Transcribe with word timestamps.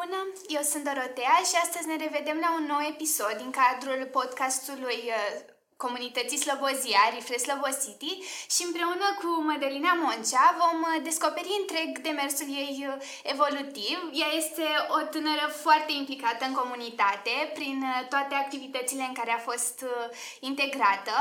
Bună, 0.00 0.20
eu 0.56 0.62
sunt 0.72 0.84
Dorotea 0.84 1.36
și 1.48 1.56
astăzi 1.64 1.86
ne 1.90 1.96
revedem 2.04 2.38
la 2.44 2.50
un 2.58 2.64
nou 2.72 2.82
episod 2.92 3.34
din 3.42 3.50
cadrul 3.60 4.00
podcastului 4.18 5.00
uh, 5.10 5.22
comunității 5.84 6.44
Slobozia, 6.44 7.02
Refresh 7.14 7.44
Slobo 7.46 7.70
City 7.82 8.12
și 8.54 8.62
împreună 8.68 9.06
cu 9.20 9.28
Mădălina 9.48 9.92
Moncea 10.04 10.46
vom 10.62 10.78
uh, 10.82 11.02
descoperi 11.08 11.58
întreg 11.60 11.90
demersul 12.08 12.48
ei 12.64 12.76
uh, 12.88 12.94
evolutiv. 13.32 13.98
Ea 14.22 14.30
este 14.40 14.66
o 14.96 14.98
tânără 15.14 15.46
foarte 15.64 15.92
implicată 16.00 16.42
în 16.46 16.54
comunitate 16.60 17.34
prin 17.56 17.78
toate 18.12 18.34
activitățile 18.34 19.04
în 19.08 19.14
care 19.20 19.32
a 19.34 19.46
fost 19.50 19.76
integrată. 20.50 21.14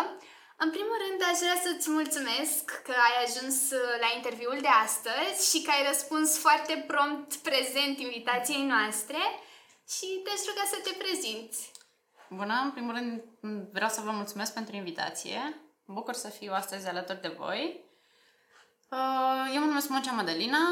În 0.63 0.71
primul 0.71 0.97
rând, 1.05 1.19
aș 1.29 1.37
vrea 1.43 1.59
să-ți 1.65 1.89
mulțumesc 1.89 2.63
că 2.87 2.93
ai 3.07 3.15
ajuns 3.25 3.57
uh, 3.71 3.95
la 4.03 4.09
interviul 4.15 4.57
de 4.61 4.73
astăzi 4.85 5.39
și 5.49 5.61
că 5.63 5.69
ai 5.71 5.87
răspuns 5.87 6.37
foarte 6.37 6.83
prompt 6.87 7.35
prezent 7.35 7.95
invitației 7.99 8.63
noastre 8.73 9.21
și 9.93 10.05
te-aș 10.23 10.41
ruga 10.49 10.65
să 10.73 10.77
te 10.83 10.93
prezinți. 11.03 11.71
Bună, 12.29 12.55
în 12.63 12.71
primul 12.71 12.93
rând 12.93 13.23
vreau 13.71 13.89
să 13.89 14.01
vă 14.01 14.11
mulțumesc 14.11 14.53
pentru 14.53 14.75
invitație. 14.75 15.39
Mă 15.85 15.93
bucur 15.93 16.13
să 16.13 16.29
fiu 16.29 16.51
astăzi 16.53 16.87
alături 16.87 17.21
de 17.21 17.35
voi. 17.37 17.85
Uh, 18.89 19.51
eu 19.53 19.59
mă 19.59 19.67
numesc 19.67 19.89
Moncea 19.89 20.11
Mădălina, 20.11 20.65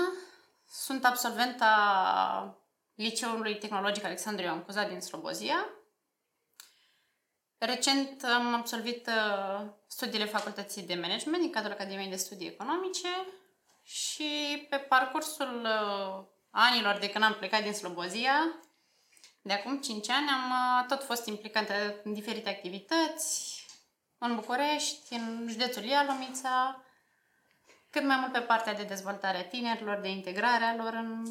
sunt 0.71 1.05
absolventa 1.05 1.73
Liceului 2.95 3.57
Tehnologic 3.57 4.03
Alexandru 4.03 4.45
Ioan 4.45 4.63
Cuza 4.63 4.83
din 4.83 5.01
Slobozia 5.01 5.69
Recent 7.59 8.23
am 8.23 8.53
absolvit 8.53 9.07
uh, 9.07 9.67
studiile 9.87 10.25
facultății 10.25 10.81
de 10.81 10.95
management 10.95 11.41
din 11.41 11.51
cadrul 11.51 11.71
Academiei 11.71 12.09
de 12.09 12.15
Studii 12.15 12.47
Economice 12.47 13.07
și 13.83 14.27
pe 14.69 14.77
parcursul 14.77 15.61
uh, 15.61 16.25
anilor 16.49 16.97
de 16.97 17.09
când 17.09 17.23
am 17.23 17.33
plecat 17.33 17.63
din 17.63 17.73
Slobozia, 17.73 18.59
de 19.41 19.53
acum 19.53 19.79
5 19.79 20.09
ani, 20.09 20.27
am 20.29 20.49
uh, 20.51 20.85
tot 20.87 21.03
fost 21.03 21.25
implicată 21.25 21.73
în 22.03 22.13
diferite 22.13 22.49
activitți, 22.49 23.65
în 24.17 24.35
București, 24.35 25.13
în 25.13 25.47
județul 25.49 25.83
Ialomița, 25.83 26.83
cât 27.89 28.03
mai 28.03 28.17
mult 28.17 28.31
pe 28.31 28.39
partea 28.39 28.73
de 28.73 28.83
dezvoltare 28.83 29.37
a 29.37 29.47
tinerilor, 29.47 29.97
de 29.97 30.09
integrare 30.09 30.63
a 30.63 30.75
lor 30.75 30.93
în 30.93 31.25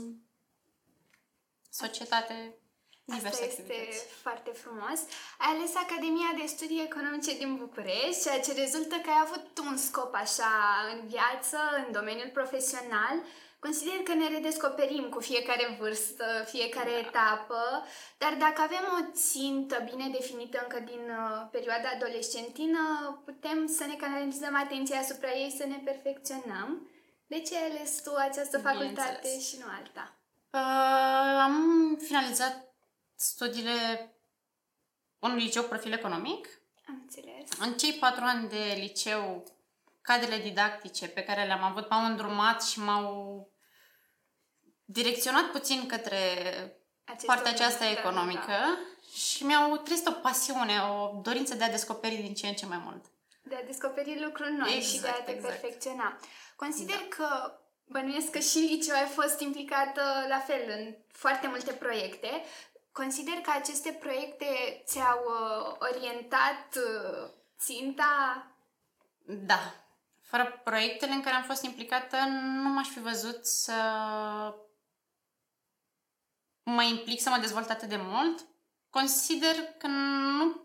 societate 1.71 2.55
Asta 3.17 3.45
este 3.45 3.79
foarte 4.23 4.51
frumos. 4.51 4.99
Ai 5.39 5.51
ales 5.55 5.73
Academia 5.75 6.31
de 6.41 6.47
Studii 6.47 6.87
Economice 6.91 7.39
din 7.43 7.57
București, 7.57 8.23
ceea 8.23 8.41
ce 8.41 8.53
rezultă 8.53 8.97
că 9.03 9.09
ai 9.11 9.25
avut 9.27 9.47
un 9.69 9.77
scop 9.77 10.15
așa 10.15 10.53
în 10.93 10.99
viață, 11.07 11.59
în 11.81 11.93
domeniul 11.93 12.31
profesional. 12.39 13.17
Consider 13.61 13.99
că 14.05 14.15
ne 14.15 14.29
redescoperim 14.29 15.07
cu 15.15 15.21
fiecare 15.21 15.77
vârstă, 15.81 16.25
fiecare 16.47 16.91
da. 16.91 16.99
etapă, 16.99 17.63
dar 18.19 18.35
dacă 18.39 18.61
avem 18.63 18.85
o 18.99 19.11
țintă 19.13 19.77
bine 19.91 20.09
definită 20.19 20.59
încă 20.63 20.79
din 20.93 21.05
uh, 21.11 21.49
perioada 21.51 21.89
adolescentină, 21.95 22.83
putem 23.25 23.67
să 23.67 23.85
ne 23.85 23.95
canalizăm 23.95 24.55
atenția 24.65 24.99
asupra 24.99 25.33
ei, 25.33 25.55
să 25.59 25.65
ne 25.67 25.81
perfecționăm. 25.85 26.89
De 27.27 27.41
ce 27.41 27.57
ai 27.57 27.71
ales 27.71 28.03
tu 28.03 28.15
această 28.15 28.59
facultate 28.59 29.41
și 29.41 29.57
nu 29.61 29.67
alta? 29.79 30.05
Uh, 30.51 31.41
am 31.47 31.57
finalizat 32.01 32.68
studiile 33.19 34.13
un 35.19 35.35
liceu 35.35 35.63
profil 35.63 35.93
economic. 35.93 36.49
Am 36.89 36.99
înțeles. 37.03 37.51
În 37.59 37.77
cei 37.77 37.93
patru 37.93 38.25
ani 38.25 38.49
de 38.49 38.75
liceu, 38.77 39.45
cadrele 40.01 40.39
didactice 40.39 41.09
pe 41.09 41.23
care 41.23 41.45
le-am 41.45 41.63
avut 41.63 41.91
m-au 41.91 42.05
îndrumat 42.05 42.63
și 42.63 42.79
m-au 42.79 43.51
direcționat 44.85 45.51
puțin 45.51 45.87
către 45.87 46.17
Acest 47.05 47.27
partea 47.27 47.51
aceasta 47.51 47.85
da, 47.85 47.91
economică 47.91 48.47
da. 48.47 48.79
și 49.15 49.45
mi-au 49.45 49.77
trezit 49.77 50.07
o 50.07 50.11
pasiune, 50.11 50.79
o 50.79 51.21
dorință 51.23 51.55
de 51.55 51.65
a 51.65 51.71
descoperi 51.71 52.17
din 52.17 52.35
ce 52.35 52.47
în 52.47 52.55
ce 52.55 52.67
mai 52.67 52.81
mult. 52.85 53.05
De 53.43 53.55
a 53.55 53.65
descoperi 53.65 54.23
lucruri 54.23 54.53
noi 54.53 54.77
exact, 54.77 54.95
și 54.95 55.01
de 55.01 55.09
a 55.09 55.23
te 55.23 55.31
exact. 55.31 55.61
perfecționa. 55.61 56.19
Consider 56.57 56.97
da. 56.97 57.17
că 57.17 57.59
Bănuiesc 57.91 58.31
că 58.31 58.39
și 58.39 58.59
liceu 58.59 58.95
ai 58.95 59.07
fost 59.07 59.41
implicată 59.41 60.03
la 60.29 60.39
fel 60.39 60.63
în 60.79 60.95
foarte 61.09 61.47
multe 61.47 61.73
proiecte. 61.73 62.29
Consider 62.93 63.35
că 63.35 63.51
aceste 63.55 63.91
proiecte 63.93 64.83
ți-au 64.87 65.21
uh, 65.25 65.77
orientat 65.79 66.77
uh, 66.77 67.31
ținta? 67.59 68.47
Da. 69.27 69.75
Fără 70.23 70.61
proiectele 70.65 71.13
în 71.13 71.23
care 71.23 71.37
am 71.37 71.43
fost 71.43 71.63
implicată, 71.63 72.17
nu 72.31 72.69
m-aș 72.69 72.89
fi 72.89 73.01
văzut 73.01 73.47
să 73.47 73.73
mă 76.63 76.83
implic, 76.83 77.21
să 77.21 77.31
mă 77.31 77.39
dezvolt 77.39 77.71
atât 77.71 77.89
de 77.89 77.99
mult. 78.01 78.47
Consider 78.91 79.55
că 79.79 79.87
nu 79.87 80.61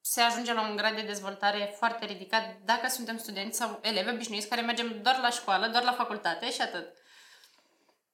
se 0.00 0.20
ajunge 0.20 0.52
la 0.52 0.68
un 0.68 0.76
grad 0.76 0.94
de 0.94 1.02
dezvoltare 1.02 1.74
foarte 1.76 2.04
ridicat 2.04 2.56
dacă 2.64 2.88
suntem 2.88 3.18
studenți 3.18 3.58
sau 3.58 3.78
elevi 3.82 4.10
obișnuiți 4.10 4.48
care 4.48 4.60
mergem 4.60 5.02
doar 5.02 5.18
la 5.18 5.30
școală, 5.30 5.66
doar 5.66 5.82
la 5.82 5.92
facultate 5.92 6.50
și 6.50 6.60
atât. 6.60 6.88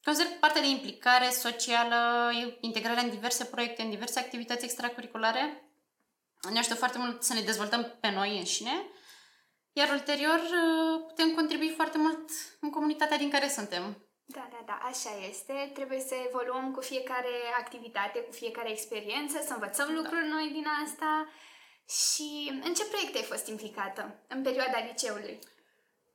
Consider 0.04 0.32
partea 0.41 0.60
de 0.60 0.69
implicare 0.69 1.31
socială, 1.31 2.31
integrarea 2.60 3.03
în 3.03 3.10
diverse 3.10 3.44
proiecte, 3.44 3.82
în 3.82 3.91
diverse 3.91 4.19
activități 4.19 4.64
extracurriculare, 4.64 5.62
ne 6.50 6.59
ajută 6.59 6.75
foarte 6.75 6.98
mult 6.98 7.22
să 7.22 7.34
ne 7.34 7.41
dezvoltăm 7.41 7.97
pe 8.00 8.10
noi 8.10 8.38
înșine, 8.38 8.87
iar 9.72 9.88
ulterior 9.91 10.38
uh, 10.38 11.04
putem 11.06 11.34
contribui 11.34 11.69
foarte 11.69 11.98
mult 11.98 12.31
în 12.60 12.70
comunitatea 12.70 13.16
din 13.16 13.31
care 13.31 13.48
suntem. 13.48 14.08
Da, 14.25 14.48
da, 14.50 14.62
da, 14.66 14.78
așa 14.82 15.10
este. 15.28 15.70
Trebuie 15.75 16.00
să 16.00 16.14
evoluăm 16.26 16.72
cu 16.72 16.81
fiecare 16.81 17.34
activitate, 17.58 18.19
cu 18.19 18.32
fiecare 18.32 18.70
experiență, 18.70 19.42
să 19.47 19.53
învățăm 19.53 19.87
da. 19.87 19.92
lucruri 19.92 20.28
noi 20.28 20.48
din 20.53 20.66
asta. 20.84 21.28
Și 21.88 22.60
în 22.64 22.75
ce 22.75 22.84
proiecte 22.84 23.19
ai 23.19 23.25
fost 23.25 23.47
implicată 23.47 24.25
în 24.28 24.42
perioada 24.42 24.78
liceului? 24.78 25.38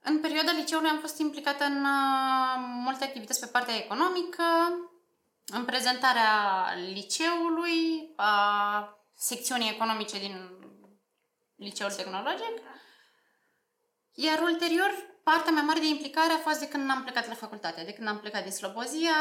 În 0.05 0.19
perioada 0.19 0.51
liceului 0.51 0.89
am 0.89 0.99
fost 0.99 1.17
implicată 1.17 1.63
în 1.63 1.83
uh, 1.83 2.55
multe 2.83 3.03
activități 3.03 3.39
pe 3.39 3.45
partea 3.45 3.75
economică, 3.75 4.43
în 5.45 5.65
prezentarea 5.65 6.65
liceului, 6.93 8.13
a 8.15 8.97
secțiunii 9.15 9.69
economice 9.69 10.19
din 10.19 10.49
liceul 11.55 11.91
tehnologic. 11.91 12.61
Iar 14.13 14.39
ulterior, 14.39 14.91
partea 15.23 15.51
mai 15.51 15.61
mare 15.61 15.79
de 15.79 15.87
implicare 15.87 16.33
a 16.33 16.37
fost 16.37 16.59
de 16.59 16.67
când 16.67 16.89
am 16.89 17.03
plecat 17.03 17.27
la 17.27 17.33
facultate, 17.33 17.83
de 17.83 17.93
când 17.93 18.07
am 18.07 18.19
plecat 18.19 18.43
din 18.43 18.51
Slobozia, 18.51 19.15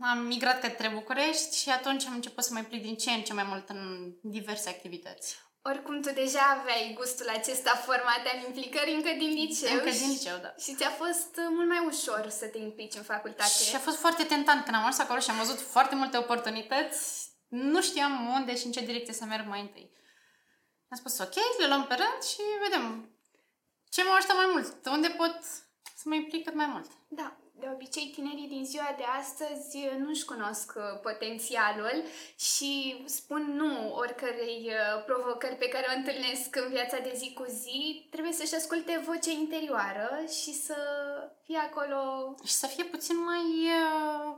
am 0.00 0.18
migrat 0.18 0.60
către 0.60 0.88
București 0.88 1.56
și 1.56 1.70
atunci 1.70 2.04
am 2.04 2.14
început 2.14 2.44
să 2.44 2.52
mă 2.52 2.58
implic 2.58 2.82
din 2.82 2.96
ce 2.96 3.10
în 3.10 3.22
ce 3.22 3.32
mai 3.32 3.44
mult 3.44 3.68
în 3.68 4.12
diverse 4.22 4.68
activități. 4.68 5.45
Oricum, 5.70 6.00
tu 6.00 6.10
deja 6.12 6.44
aveai 6.56 6.94
gustul 6.98 7.28
acesta 7.28 7.74
format 7.88 8.22
al 8.32 8.38
implicării 8.46 8.94
încă 8.94 9.12
din 9.18 9.32
liceu. 9.40 9.72
Încă 9.72 9.90
din 9.90 10.08
liceu, 10.08 10.36
da. 10.42 10.54
Și 10.58 10.74
ți-a 10.74 10.90
fost 10.90 11.32
uh, 11.36 11.46
mult 11.56 11.68
mai 11.68 11.82
ușor 11.86 12.28
să 12.28 12.46
te 12.46 12.58
implici 12.58 12.94
în 12.94 13.02
facultate. 13.02 13.62
Și 13.68 13.74
a 13.74 13.78
fost 13.78 13.96
foarte 13.96 14.24
tentant 14.24 14.64
când 14.64 14.76
am 14.76 14.84
ajuns 14.84 14.98
acolo 14.98 15.20
și 15.20 15.30
am 15.30 15.36
văzut 15.36 15.60
foarte 15.60 15.94
multe 15.94 16.16
oportunități. 16.16 17.00
Nu 17.48 17.82
știam 17.82 18.32
unde 18.34 18.56
și 18.56 18.66
în 18.66 18.72
ce 18.72 18.80
direcție 18.80 19.14
să 19.14 19.24
merg 19.24 19.46
mai 19.48 19.60
întâi. 19.60 19.90
Am 20.88 20.96
spus, 20.96 21.18
ok, 21.18 21.34
le 21.58 21.66
luăm 21.66 21.86
pe 21.86 21.94
rând 21.94 22.22
și 22.30 22.40
vedem 22.62 22.84
ce 23.88 24.02
mă 24.02 24.14
ajută 24.16 24.32
mai 24.34 24.48
mult. 24.52 24.86
Unde 24.86 25.08
pot 25.08 25.38
să 25.96 26.04
mă 26.04 26.14
implic 26.14 26.44
cât 26.44 26.54
mai 26.54 26.66
mult. 26.66 26.90
Da 27.08 27.36
de 27.58 27.68
obicei 27.72 28.10
tinerii 28.14 28.48
din 28.48 28.64
ziua 28.64 28.94
de 28.96 29.02
astăzi 29.20 29.78
nu-și 29.98 30.24
cunosc 30.24 30.72
uh, 30.76 31.00
potențialul 31.02 32.02
și 32.38 33.02
spun 33.06 33.42
nu 33.56 33.94
oricărei 33.94 34.70
uh, 34.70 35.04
provocări 35.04 35.56
pe 35.56 35.68
care 35.68 35.86
o 35.88 35.96
întâlnesc 35.96 36.56
în 36.56 36.68
viața 36.68 36.98
de 36.98 37.12
zi 37.16 37.32
cu 37.32 37.44
zi. 37.48 38.06
Trebuie 38.10 38.32
să-și 38.32 38.54
asculte 38.54 39.02
vocea 39.06 39.30
interioară 39.30 40.24
și 40.42 40.52
să 40.54 40.76
fie 41.44 41.58
acolo... 41.58 42.34
Și 42.44 42.52
să 42.52 42.66
fie 42.66 42.84
puțin 42.84 43.16
mai... 43.24 43.46
Uh... 43.80 44.36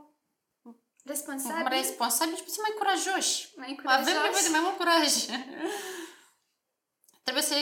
Responsabil. 1.03 1.67
Responsabil 1.69 2.35
și 2.35 2.43
puțin 2.43 2.61
mai 2.67 2.75
curajoși. 2.77 3.47
Mai 3.55 3.75
curajoși. 3.75 4.09
Avem 4.09 4.21
nevoie 4.23 4.43
de 4.43 4.49
mai 4.49 4.59
mult 4.63 4.77
curaj. 4.77 5.07
Trebuie 7.23 7.43
să 7.43 7.55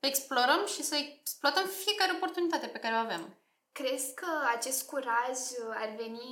explorăm 0.00 0.66
și 0.66 0.82
să 0.82 0.96
exploatăm 0.96 1.66
fiecare 1.84 2.12
oportunitate 2.12 2.66
pe 2.66 2.78
care 2.78 2.94
o 2.94 2.98
avem. 2.98 3.39
Crezi 3.72 4.14
că 4.14 4.26
acest 4.56 4.86
curaj 4.86 5.38
ar 5.70 5.94
veni 5.96 6.28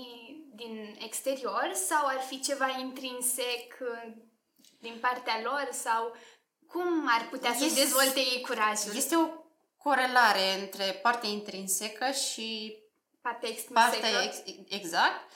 din 0.54 0.96
exterior 1.04 1.70
sau 1.74 2.06
ar 2.06 2.20
fi 2.20 2.40
ceva 2.40 2.68
intrinsec 2.78 3.76
uh, 3.80 4.12
din 4.80 4.98
partea 5.00 5.40
lor 5.42 5.68
sau 5.72 6.16
cum 6.66 7.08
ar 7.08 7.28
putea 7.30 7.54
să 7.54 7.74
dezvolte 7.74 8.18
ei 8.18 8.40
curajul? 8.40 8.96
Este 8.96 9.16
o 9.16 9.28
corelare 9.76 10.60
între 10.60 10.84
partea 11.02 11.28
intrinsecă 11.28 12.10
și 12.10 12.76
partea 13.20 13.48
extrinsecă. 13.48 13.90
Partea 13.90 14.22
ex- 14.22 14.42
exact. 14.68 15.30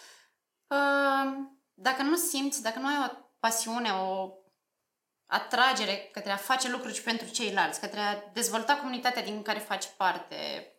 Uh, 0.66 1.32
dacă 1.75 2.02
nu 2.02 2.16
simți, 2.16 2.62
dacă 2.62 2.78
nu 2.78 2.87
ai 2.87 3.10
o 3.10 3.16
pasiune, 3.40 3.90
o 3.90 4.32
atragere 5.26 6.08
către 6.12 6.31
a 6.31 6.37
face 6.37 6.70
lucruri 6.70 6.94
și 6.94 7.02
pentru 7.02 7.28
ceilalți, 7.28 7.81
către 7.81 8.00
a 8.00 8.22
dezvolta 8.32 8.76
comunitatea 8.76 9.22
din 9.22 9.43
care 9.43 9.58
faci 9.58 9.87
parte, 9.96 10.71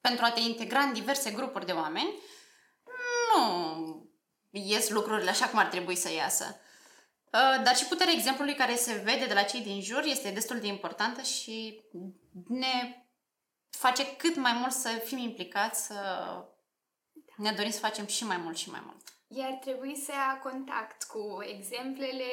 pentru 0.00 0.24
a 0.24 0.30
te 0.30 0.40
integra 0.40 0.80
în 0.80 0.92
diverse 0.92 1.30
grupuri 1.30 1.66
de 1.66 1.72
oameni, 1.72 2.14
nu 3.34 4.10
ies 4.50 4.88
lucrurile 4.88 5.30
așa 5.30 5.48
cum 5.48 5.58
ar 5.58 5.66
trebui 5.66 5.96
să 5.96 6.12
iasă. 6.12 6.60
Uh, 7.32 7.62
dar 7.64 7.76
și 7.76 7.84
puterea 7.86 8.12
exemplului 8.12 8.54
care 8.54 8.74
se 8.76 9.02
vede 9.04 9.26
de 9.26 9.34
la 9.34 9.42
cei 9.42 9.60
din 9.60 9.82
jur 9.82 10.02
este 10.04 10.30
destul 10.30 10.60
de 10.60 10.66
importantă 10.66 11.22
și 11.22 11.82
ne 12.48 13.04
face 13.70 14.16
cât 14.16 14.36
mai 14.36 14.52
mult 14.52 14.72
să 14.72 14.88
fim 14.88 15.18
implicați, 15.18 15.86
să 15.86 15.94
ne 17.36 17.52
dorim 17.52 17.70
să 17.70 17.78
facem 17.78 18.06
și 18.06 18.24
mai 18.24 18.36
mult 18.36 18.56
și 18.56 18.70
mai 18.70 18.82
mult. 18.84 19.02
Iar 19.28 19.52
trebuie 19.52 19.94
să 19.94 20.12
ia 20.12 20.40
contact 20.42 21.02
cu 21.02 21.38
exemplele 21.42 22.24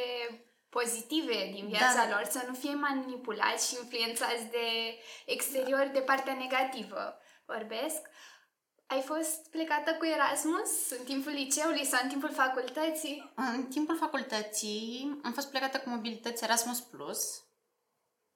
pozitive 0.69 1.49
din 1.53 1.67
viața 1.67 2.05
da. 2.05 2.09
lor, 2.09 2.27
să 2.29 2.43
nu 2.47 2.53
fie 2.53 2.73
manipulați 2.73 3.67
și 3.67 3.75
influențați 3.81 4.45
de 4.51 4.97
exterior, 5.25 5.89
de 5.93 5.99
partea 5.99 6.33
negativă. 6.33 7.17
Vorbesc. 7.47 8.01
Ai 8.87 9.01
fost 9.01 9.49
plecată 9.49 9.95
cu 9.95 10.05
Erasmus 10.05 10.89
în 10.89 11.05
timpul 11.05 11.31
liceului 11.31 11.85
sau 11.85 11.99
în 12.03 12.09
timpul 12.09 12.31
facultății? 12.33 13.33
În 13.35 13.65
timpul 13.65 13.97
facultății 13.97 15.19
am 15.23 15.33
fost 15.33 15.49
plecată 15.49 15.79
cu 15.79 15.89
mobilități 15.89 16.43
Erasmus+, 16.43 16.79
Plus, 16.79 17.43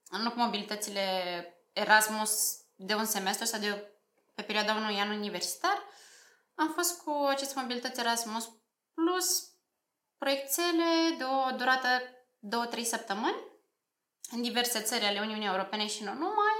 nu 0.09 0.31
cu 0.31 0.39
mobilitățile 0.39 1.03
Erasmus 1.73 2.57
de 2.75 2.95
un 2.95 3.05
semestru 3.05 3.45
sau 3.45 3.59
de 3.59 3.91
pe 4.35 4.41
perioada 4.41 4.73
unui 4.73 4.99
an 4.99 5.09
universitar, 5.09 5.83
am 6.55 6.71
fost 6.73 7.01
cu 7.01 7.25
aceste 7.29 7.59
mobilități 7.59 7.99
Erasmus 7.99 8.49
Plus 8.93 9.51
proiectele 10.17 11.15
de 11.17 11.23
o 11.23 11.55
durată 11.55 11.87
2-3 12.77 12.83
săptămâni 12.83 13.49
în 14.31 14.41
diverse 14.41 14.81
țări 14.81 15.05
ale 15.05 15.19
Uniunii 15.19 15.47
Europene 15.47 15.87
și 15.87 16.03
nu 16.03 16.13
numai. 16.13 16.50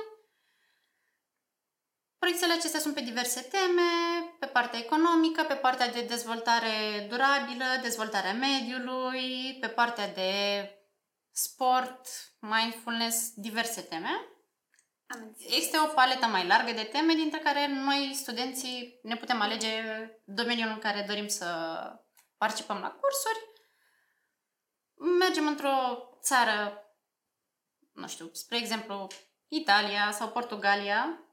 Proiectele 2.22 2.54
acestea 2.54 2.80
sunt 2.80 2.94
pe 2.94 3.02
diverse 3.02 3.42
teme, 3.42 3.82
pe 4.40 4.46
partea 4.46 4.80
economică, 4.80 5.44
pe 5.44 5.54
partea 5.54 5.90
de 5.90 6.02
dezvoltare 6.02 7.06
durabilă, 7.10 7.66
dezvoltarea 7.82 8.34
mediului, 8.34 9.58
pe 9.60 9.68
partea 9.68 10.08
de 10.08 10.32
sport, 11.32 12.08
mindfulness, 12.40 13.34
diverse 13.36 13.82
teme. 13.82 14.10
Este 15.38 15.78
o 15.80 15.86
paletă 15.86 16.26
mai 16.26 16.48
largă 16.48 16.72
de 16.72 16.84
teme, 16.84 17.14
dintre 17.14 17.40
care 17.40 17.68
noi, 17.68 18.12
studenții, 18.16 19.00
ne 19.04 19.16
putem 19.16 19.42
alege 19.42 19.84
domeniul 20.26 20.70
în 20.70 20.80
care 20.80 21.06
dorim 21.08 21.28
să 21.28 21.46
participăm 22.38 22.78
la 22.78 22.90
cursuri. 22.90 23.40
Mergem 25.20 25.48
într-o 25.48 25.98
țară, 26.22 26.84
nu 27.92 28.08
știu, 28.08 28.30
spre 28.34 28.58
exemplu, 28.58 29.08
Italia 29.48 30.12
sau 30.12 30.30
Portugalia. 30.30 31.26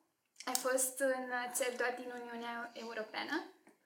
Ai 0.48 0.54
fost 0.54 0.98
în 0.98 1.24
țări 1.52 1.76
doar 1.76 1.94
din 1.98 2.10
Uniunea 2.20 2.70
Europeană? 2.72 3.34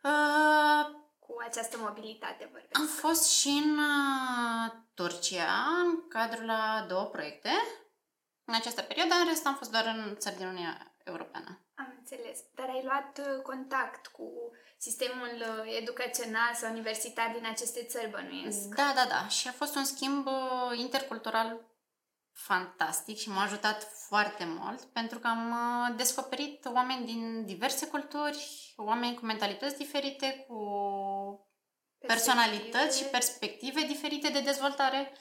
Uh, 0.03 0.85
cu 1.19 1.37
această 1.49 1.76
mobilitate 1.79 2.49
vorbesc. 2.53 2.79
Am 2.79 2.87
fost 2.87 3.31
și 3.31 3.49
în 3.49 3.79
uh, 3.79 4.73
Turcia, 4.94 5.53
în 5.85 6.09
cadrul 6.09 6.47
la 6.47 6.85
două 6.88 7.05
proiecte 7.05 7.50
în 8.44 8.55
această 8.55 8.82
perioadă, 8.82 9.14
în 9.14 9.29
rest 9.29 9.47
am 9.47 9.55
fost 9.55 9.70
doar 9.70 9.87
în 9.87 10.17
țări 10.19 10.37
din 10.37 10.47
Uniunea 10.47 10.94
Europeană. 11.05 11.61
Am 11.75 11.94
înțeles. 11.99 12.38
Dar 12.55 12.69
ai 12.69 12.82
luat 12.85 13.19
uh, 13.19 13.43
contact 13.43 14.06
cu 14.06 14.29
sistemul 14.79 15.35
uh, 15.38 15.76
educațional 15.81 16.55
sau 16.55 16.70
universitar 16.70 17.31
din 17.37 17.47
aceste 17.47 17.85
țări, 17.85 18.11
bănuiesc? 18.11 18.69
Da, 18.69 18.93
da, 18.94 19.05
da. 19.09 19.29
Și 19.29 19.49
a 19.49 19.53
fost 19.53 19.75
un 19.76 19.85
schimb 19.85 20.26
uh, 20.26 20.79
intercultural 20.79 21.61
fantastic 22.32 23.19
și 23.19 23.29
m-a 23.29 23.43
ajutat 23.43 23.88
foarte 24.08 24.44
mult 24.44 24.81
pentru 24.81 25.19
că 25.19 25.26
am 25.26 25.55
descoperit 25.96 26.64
oameni 26.64 27.06
din 27.06 27.44
diverse 27.46 27.87
culturi, 27.87 28.73
oameni 28.76 29.14
cu 29.14 29.25
mentalități 29.25 29.76
diferite, 29.76 30.44
cu 30.49 30.61
personalități 31.99 32.99
și 32.99 33.05
perspective 33.05 33.81
diferite 33.81 34.29
de 34.29 34.40
dezvoltare 34.40 35.12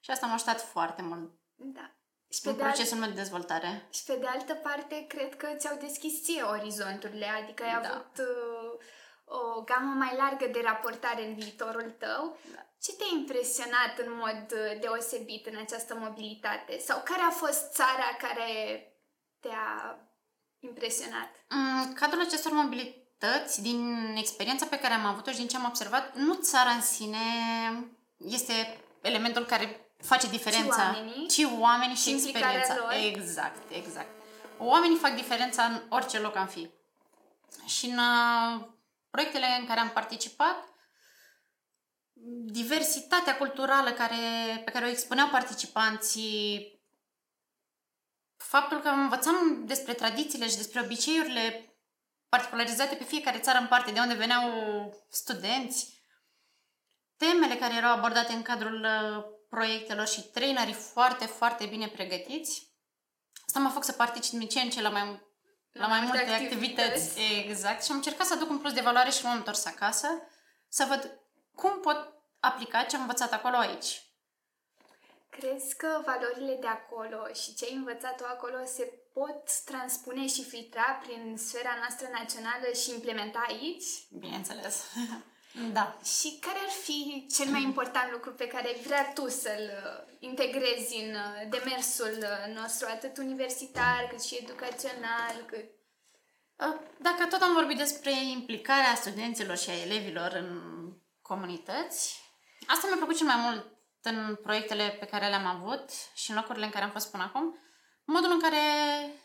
și 0.00 0.10
asta 0.10 0.26
m-a 0.26 0.34
ajutat 0.34 0.60
foarte 0.60 1.02
mult. 1.02 1.32
Da. 1.54 1.90
Și 2.30 2.40
pe 2.40 2.48
în 2.48 2.54
procesul 2.54 2.98
meu 2.98 3.08
de 3.08 3.14
dezvoltare. 3.14 3.88
Și 3.92 4.04
pe 4.04 4.16
de 4.16 4.26
altă 4.26 4.54
parte, 4.54 5.06
cred 5.08 5.36
că 5.36 5.48
ți-au 5.56 5.76
deschis 5.80 6.22
ție 6.22 6.42
orizonturile, 6.42 7.26
adică 7.26 7.62
ai 7.62 7.80
da. 7.82 7.88
avut 7.88 8.18
uh, 8.18 8.84
o 9.26 9.60
gamă 9.60 9.92
mai 9.94 10.14
largă 10.16 10.46
de 10.46 10.60
raportare 10.64 11.26
în 11.26 11.34
viitorul 11.34 11.94
tău. 11.98 12.38
Da. 12.54 12.66
Ce 12.82 12.92
te-a 12.92 13.18
impresionat 13.18 13.98
în 14.04 14.12
mod 14.22 14.46
uh, 14.52 14.80
deosebit 14.80 15.46
în 15.46 15.56
această 15.56 15.94
mobilitate? 15.94 16.78
Sau 16.78 17.02
care 17.04 17.22
a 17.22 17.30
fost 17.30 17.72
țara 17.72 18.16
care 18.18 18.82
te-a 19.40 19.98
impresionat? 20.60 21.30
În 21.48 21.92
cadrul 21.92 22.20
acestor 22.20 22.52
mobilități, 22.52 23.62
din 23.62 24.14
experiența 24.16 24.66
pe 24.66 24.78
care 24.78 24.94
am 24.94 25.04
avut-o 25.04 25.30
și 25.30 25.36
din 25.36 25.48
ce 25.48 25.56
am 25.56 25.64
observat, 25.64 26.16
nu 26.16 26.34
țara 26.34 26.70
în 26.70 26.82
sine 26.82 27.18
este 28.16 28.80
elementul 29.00 29.44
care 29.44 29.90
face 30.02 30.26
diferența. 30.28 30.82
Ci 30.82 30.96
oamenii, 30.96 31.28
ci 31.28 31.46
oamenii 31.58 31.96
și, 31.96 32.02
și 32.02 32.12
experiența. 32.12 32.76
Lor. 32.76 32.92
Exact, 32.92 33.70
exact. 33.70 34.08
Oamenii 34.58 34.96
fac 34.96 35.14
diferența 35.14 35.62
în 35.62 35.82
orice 35.88 36.18
loc 36.18 36.36
am 36.36 36.46
fi. 36.46 36.70
Și 37.66 37.86
în 37.86 37.98
uh, 37.98 38.66
proiectele 39.16 39.56
în 39.60 39.66
care 39.66 39.80
am 39.80 39.90
participat, 39.90 40.56
diversitatea 42.44 43.36
culturală 43.36 43.92
care, 43.92 44.16
pe 44.64 44.70
care 44.70 44.84
o 44.84 44.88
expuneau 44.88 45.28
participanții, 45.28 46.80
faptul 48.36 48.80
că 48.80 48.88
învățam 48.88 49.66
despre 49.66 49.94
tradițiile 49.94 50.48
și 50.48 50.56
despre 50.56 50.80
obiceiurile 50.80 51.76
particularizate 52.28 52.94
pe 52.94 53.04
fiecare 53.04 53.38
țară 53.38 53.58
în 53.58 53.66
parte, 53.66 53.90
de 53.90 54.00
unde 54.00 54.14
veneau 54.14 54.44
studenți, 55.10 56.00
temele 57.16 57.56
care 57.56 57.74
erau 57.74 57.96
abordate 57.96 58.32
în 58.32 58.42
cadrul 58.42 58.84
uh, 58.84 59.24
proiectelor 59.48 60.06
și 60.06 60.22
trainerii 60.22 60.72
foarte, 60.72 61.26
foarte 61.26 61.66
bine 61.66 61.88
pregătiți. 61.88 62.74
Asta 63.46 63.58
m-a 63.58 63.68
făcut 63.68 63.84
să 63.84 63.92
particip 63.92 64.38
din 64.38 64.48
ce 64.48 64.60
în 64.60 64.70
ce 64.70 64.82
la 64.82 64.88
mai, 64.88 65.25
la 65.76 65.86
mai 65.86 66.00
multe 66.00 66.18
activități. 66.18 66.44
activități. 66.44 67.20
Exact. 67.48 67.84
Și 67.84 67.90
am 67.90 67.96
încercat 67.96 68.26
să 68.26 68.34
aduc 68.34 68.50
un 68.50 68.58
plus 68.58 68.72
de 68.72 68.80
valoare 68.80 69.10
și 69.10 69.24
m-am 69.24 69.36
întors 69.36 69.64
acasă 69.64 70.08
să 70.68 70.84
văd 70.88 71.20
cum 71.54 71.80
pot 71.80 72.12
aplica 72.40 72.82
ce 72.82 72.94
am 72.94 73.00
învățat 73.00 73.32
acolo 73.32 73.56
aici. 73.56 74.00
Crezi 75.30 75.76
că 75.76 76.02
valorile 76.04 76.56
de 76.60 76.66
acolo 76.66 77.32
și 77.32 77.54
ce 77.54 77.64
ai 77.64 77.74
învățat 77.74 78.20
acolo 78.20 78.64
se 78.64 78.84
pot 79.12 79.64
transpune 79.64 80.26
și 80.26 80.44
filtra 80.44 81.00
prin 81.02 81.36
sfera 81.38 81.74
noastră 81.78 82.08
națională 82.12 82.66
și 82.82 82.90
implementa 82.90 83.44
aici? 83.48 83.84
Bineînțeles. 84.18 84.84
Da. 85.72 85.98
Și 86.04 86.38
care 86.40 86.58
ar 86.58 86.70
fi 86.82 87.26
cel 87.36 87.46
mai 87.46 87.62
important 87.62 88.10
lucru 88.12 88.32
pe 88.32 88.46
care 88.46 88.76
vrea 88.84 89.12
tu 89.14 89.28
să-l 89.28 89.70
uh, 89.84 90.14
integrezi 90.18 90.96
în 90.96 91.14
uh, 91.14 91.48
demersul 91.50 92.16
uh, 92.20 92.54
nostru, 92.54 92.86
atât 92.90 93.16
universitar, 93.18 94.06
cât 94.10 94.22
și 94.22 94.38
educațional, 94.42 95.34
cât... 95.46 95.64
Dacă 96.98 97.26
tot 97.30 97.40
am 97.40 97.52
vorbit 97.52 97.76
despre 97.76 98.12
implicarea 98.30 98.94
studenților 98.94 99.56
și 99.56 99.70
a 99.70 99.82
elevilor 99.82 100.32
în 100.32 100.60
comunități, 101.22 102.20
asta 102.66 102.86
mi-a 102.86 102.96
plăcut 102.96 103.16
cel 103.16 103.26
mai 103.26 103.36
mult 103.36 103.66
în 104.02 104.34
proiectele 104.42 104.96
pe 105.00 105.06
care 105.06 105.28
le-am 105.28 105.46
avut 105.46 105.90
și 106.14 106.30
în 106.30 106.36
locurile 106.36 106.64
în 106.64 106.70
care 106.70 106.84
am 106.84 106.90
fost 106.90 107.10
până 107.10 107.22
acum, 107.22 107.58
modul 108.04 108.30
în 108.30 108.40
care 108.40 108.56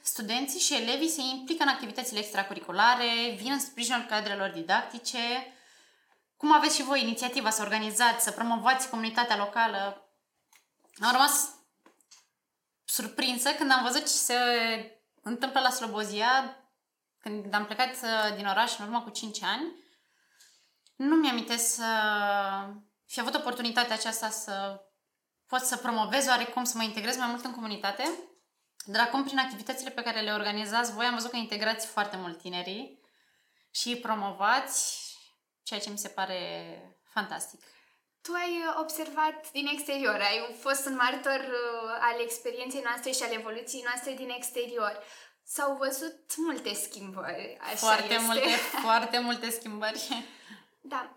studenții 0.01 0.59
și 0.59 0.73
elevii 0.73 1.07
se 1.07 1.21
implică 1.21 1.63
în 1.63 1.69
activitățile 1.69 2.19
extracurriculare, 2.19 3.35
vin 3.37 3.51
în 3.51 3.59
sprijinul 3.59 4.05
cadrelor 4.09 4.49
didactice, 4.49 5.17
cum 6.41 6.53
aveți 6.53 6.75
și 6.75 6.83
voi 6.83 7.01
inițiativa 7.01 7.49
să 7.49 7.61
organizați, 7.61 8.23
să 8.23 8.31
promovați 8.31 8.89
comunitatea 8.89 9.37
locală? 9.37 10.11
Am 10.99 11.11
rămas 11.11 11.49
surprinsă 12.85 13.49
când 13.49 13.71
am 13.71 13.83
văzut 13.83 14.01
ce 14.01 14.13
se 14.13 14.35
întâmplă 15.23 15.59
la 15.59 15.69
Slobozia, 15.69 16.57
când 17.19 17.53
am 17.53 17.65
plecat 17.65 17.89
uh, 17.89 18.35
din 18.35 18.45
oraș 18.45 18.77
în 18.77 18.85
urmă 18.85 19.01
cu 19.01 19.09
5 19.09 19.43
ani. 19.43 19.75
Nu 20.95 21.15
mi-am 21.15 21.45
să 21.57 21.85
fi 23.05 23.19
avut 23.19 23.35
oportunitatea 23.35 23.95
aceasta 23.95 24.29
să 24.29 24.81
pot 25.47 25.61
să 25.61 25.77
promovez 25.77 26.27
oarecum, 26.27 26.63
să 26.63 26.77
mă 26.77 26.83
integrez 26.83 27.17
mai 27.17 27.27
mult 27.27 27.45
în 27.45 27.53
comunitate. 27.53 28.03
Dar 28.85 29.01
acum, 29.01 29.23
prin 29.23 29.39
activitățile 29.39 29.89
pe 29.89 30.01
care 30.01 30.21
le 30.21 30.33
organizați 30.33 30.93
voi, 30.93 31.05
am 31.05 31.13
văzut 31.13 31.29
că 31.29 31.37
integrați 31.37 31.87
foarte 31.87 32.17
mult 32.17 32.41
tinerii 32.41 32.99
și 33.71 33.95
promovați 33.95 35.10
ceea 35.63 35.79
ce 35.79 35.89
mi 35.89 35.97
se 35.97 36.07
pare 36.07 36.39
fantastic. 37.03 37.61
Tu 38.21 38.31
ai 38.33 38.57
uh, 38.67 38.75
observat 38.79 39.51
din 39.51 39.67
exterior, 39.67 40.19
ai 40.19 40.55
fost 40.59 40.85
un 40.85 40.95
martor 40.95 41.39
uh, 41.39 41.97
al 42.01 42.19
experienței 42.19 42.81
noastre 42.81 43.11
și 43.11 43.23
al 43.23 43.33
evoluției 43.33 43.83
noastre 43.85 44.13
din 44.13 44.29
exterior. 44.29 45.03
S-au 45.43 45.75
văzut 45.75 46.37
multe 46.37 46.73
schimbări, 46.73 47.57
așa 47.61 47.75
Foarte 47.75 48.13
este. 48.13 48.25
multe, 48.25 48.49
foarte 48.87 49.19
multe 49.19 49.49
schimbări. 49.49 50.25
Da. 50.81 51.15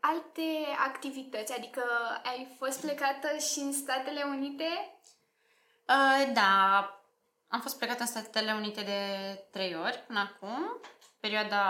Alte 0.00 0.66
activități, 0.86 1.52
adică 1.52 1.82
ai 2.24 2.54
fost 2.58 2.80
plecată 2.80 3.36
și 3.38 3.58
în 3.58 3.72
Statele 3.72 4.22
Unite? 4.22 4.98
Uh, 5.88 6.32
da, 6.32 6.78
am 7.48 7.60
fost 7.60 7.78
plecată 7.78 8.00
în 8.02 8.06
Statele 8.06 8.52
Unite 8.52 8.82
de 8.82 9.00
trei 9.50 9.74
ori 9.74 10.04
până 10.06 10.18
acum, 10.20 10.80
perioada 11.20 11.62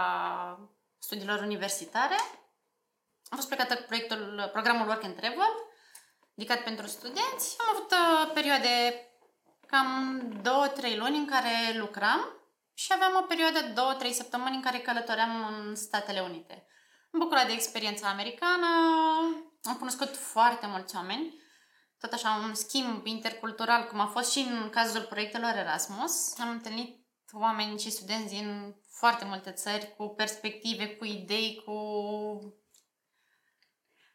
studiilor 1.03 1.41
universitare. 1.41 2.17
am 3.29 3.37
fost 3.37 3.49
plecată 3.49 3.77
cu 3.77 3.83
proiectul, 3.87 4.49
programul 4.53 4.87
Work 4.87 5.05
and 5.05 5.17
Travel, 5.17 5.53
dedicat 6.35 6.63
pentru 6.63 6.87
studenți. 6.87 7.57
Am 7.59 7.69
avut 7.75 7.91
uh, 7.93 8.31
perioade 8.35 9.07
cam 9.67 9.89
două, 10.43 10.69
trei 10.69 10.97
luni 10.97 11.17
în 11.17 11.27
care 11.27 11.79
lucram 11.79 12.21
și 12.75 12.93
aveam 12.93 13.15
o 13.17 13.27
perioadă 13.27 13.61
de 13.61 13.67
două, 13.67 13.95
trei 13.95 14.13
săptămâni 14.13 14.55
în 14.55 14.63
care 14.63 14.79
călătoream 14.79 15.47
în 15.47 15.75
Statele 15.75 16.21
Unite. 16.21 16.67
Am 17.13 17.21
bucurat 17.21 17.47
de 17.47 17.53
experiența 17.53 18.09
americană, 18.09 18.67
am 19.63 19.77
cunoscut 19.79 20.17
foarte 20.17 20.67
mulți 20.67 20.97
oameni, 20.97 21.41
tot 21.99 22.13
așa 22.13 22.41
un 22.43 22.55
schimb 22.55 23.07
intercultural, 23.07 23.87
cum 23.87 24.01
a 24.01 24.07
fost 24.07 24.31
și 24.33 24.39
în 24.39 24.71
cazul 24.71 25.03
proiectelor 25.03 25.55
Erasmus. 25.55 26.39
Am 26.39 26.49
întâlnit 26.49 27.07
oameni 27.33 27.79
și 27.79 27.91
studenți 27.91 28.35
din 28.35 28.77
foarte 29.05 29.25
multe 29.25 29.51
țări, 29.51 29.95
cu 29.97 30.05
perspective, 30.09 30.85
cu 30.97 31.05
idei, 31.05 31.63
cu 31.65 31.77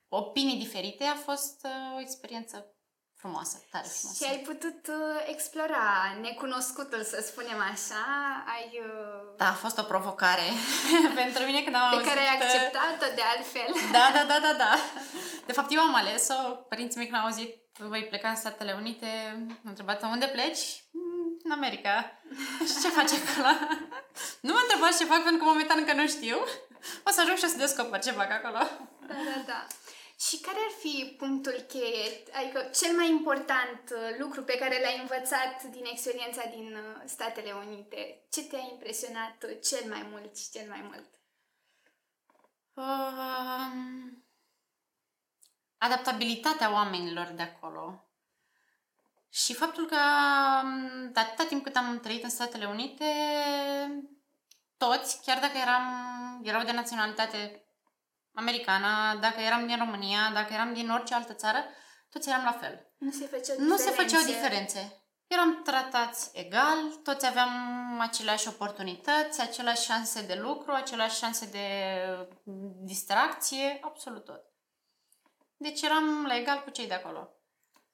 opinii 0.09 0.63
diferite. 0.63 1.03
A 1.03 1.15
fost 1.29 1.57
uh, 1.63 1.95
o 1.97 1.99
experiență 1.99 2.55
frumoasă, 3.21 3.55
tare 3.71 3.87
frumoasă. 3.87 4.23
Și 4.23 4.31
ai 4.31 4.39
putut 4.49 4.81
uh, 4.87 5.25
explora 5.33 5.87
necunoscutul, 6.21 7.03
să 7.03 7.17
spunem 7.29 7.59
așa. 7.71 8.03
Ai, 8.55 8.67
uh, 8.87 9.37
Da, 9.37 9.47
a 9.47 9.61
fost 9.63 9.77
o 9.77 9.89
provocare 9.93 10.47
pentru 11.21 11.41
mine 11.43 11.61
când 11.63 11.75
am 11.75 11.89
pe 11.89 11.95
auzit... 11.95 12.07
care 12.09 12.19
ai 12.19 12.35
uh, 12.35 12.41
acceptat-o 12.43 13.09
de 13.15 13.23
altfel. 13.33 13.69
Da, 13.97 14.05
da, 14.15 14.23
da, 14.31 14.37
da, 14.47 14.53
da. 14.63 14.73
De 15.45 15.53
fapt, 15.57 15.71
eu 15.71 15.81
am 15.81 15.95
ales-o. 15.95 16.39
Părinții 16.71 16.97
mei 16.97 17.07
când 17.07 17.19
au 17.21 17.27
auzit 17.27 17.51
voi 17.79 18.03
pleca 18.03 18.29
în 18.29 18.35
Statele 18.35 18.73
Unite, 18.73 19.07
m-au 19.47 19.73
întrebat 19.73 20.03
unde 20.03 20.25
pleci? 20.25 20.65
"Mm, 21.47 21.51
În 21.51 21.63
America. 21.63 21.95
Și 22.69 22.81
ce 22.81 22.89
faci 22.89 23.11
acolo? 23.19 23.51
nu 24.45 24.53
mă 24.53 24.59
întrebați 24.61 24.97
ce 24.99 25.05
fac, 25.05 25.23
pentru 25.23 25.37
că 25.43 25.49
momentan 25.49 25.77
încă 25.77 25.93
nu 25.93 26.07
știu. 26.07 26.37
O 27.07 27.09
să 27.11 27.21
ajung 27.21 27.37
și 27.37 27.45
o 27.45 27.47
să 27.47 27.57
descoper 27.57 27.99
ce 28.03 28.11
fac 28.11 28.31
acolo. 28.31 28.61
Da, 29.07 29.15
da, 29.29 29.37
da. 29.45 29.67
Și 30.19 30.37
care 30.39 30.57
ar 30.67 30.73
fi 30.79 31.15
punctul 31.17 31.65
cheie, 31.67 32.23
adică 32.33 32.59
cel 32.79 32.95
mai 32.95 33.09
important 33.09 33.81
uh, 33.91 34.15
lucru 34.17 34.43
pe 34.43 34.57
care 34.57 34.81
l-ai 34.81 34.99
învățat 34.99 35.63
din 35.63 35.85
experiența 35.85 36.43
din 36.55 36.75
uh, 36.75 37.01
Statele 37.05 37.51
Unite? 37.51 38.25
Ce 38.31 38.43
te-a 38.43 38.59
impresionat 38.71 39.43
uh, 39.43 39.57
cel 39.63 39.89
mai 39.89 40.07
mult 40.11 40.37
și 40.37 40.49
cel 40.49 40.67
mai 40.69 40.81
mult? 40.81 41.09
Um, 42.73 44.25
adaptabilitatea 45.77 46.71
oamenilor 46.71 47.25
de 47.27 47.41
acolo. 47.41 48.06
Și 49.29 49.53
faptul 49.53 49.85
că 49.85 49.97
um, 50.63 51.11
de 51.11 51.19
atâta 51.19 51.43
timp 51.43 51.63
cât 51.63 51.75
am 51.75 51.99
trăit 51.99 52.23
în 52.23 52.29
Statele 52.29 52.65
Unite, 52.65 53.05
toți, 54.77 55.21
chiar 55.25 55.39
dacă 55.39 55.57
eram, 55.57 55.83
erau 56.43 56.63
de 56.63 56.71
naționalitate 56.71 57.67
americană, 58.33 59.17
dacă 59.21 59.39
eram 59.39 59.67
din 59.67 59.77
România, 59.77 60.31
dacă 60.33 60.53
eram 60.53 60.73
din 60.73 60.89
orice 60.89 61.13
altă 61.13 61.33
țară, 61.33 61.57
toți 62.09 62.29
eram 62.29 62.43
la 62.43 62.51
fel. 62.51 62.91
Nu 62.97 63.11
se 63.11 63.25
făceau 63.25 63.55
Nu 63.59 63.77
se 63.77 63.89
făceau 63.89 64.21
diferențe. 64.21 64.33
diferențe. 64.33 65.01
Eram 65.27 65.61
tratați 65.63 66.29
egal, 66.33 66.91
toți 67.03 67.25
aveam 67.25 67.51
aceleași 67.99 68.47
oportunități, 68.47 69.41
aceleași 69.41 69.85
șanse 69.85 70.21
de 70.21 70.35
lucru, 70.35 70.71
aceleași 70.71 71.17
șanse 71.17 71.45
de 71.45 71.67
distracție, 72.83 73.79
absolut 73.81 74.25
tot. 74.25 74.41
Deci 75.57 75.81
eram 75.81 76.25
la 76.25 76.35
egal 76.35 76.61
cu 76.63 76.69
cei 76.69 76.87
de 76.87 76.93
acolo. 76.93 77.36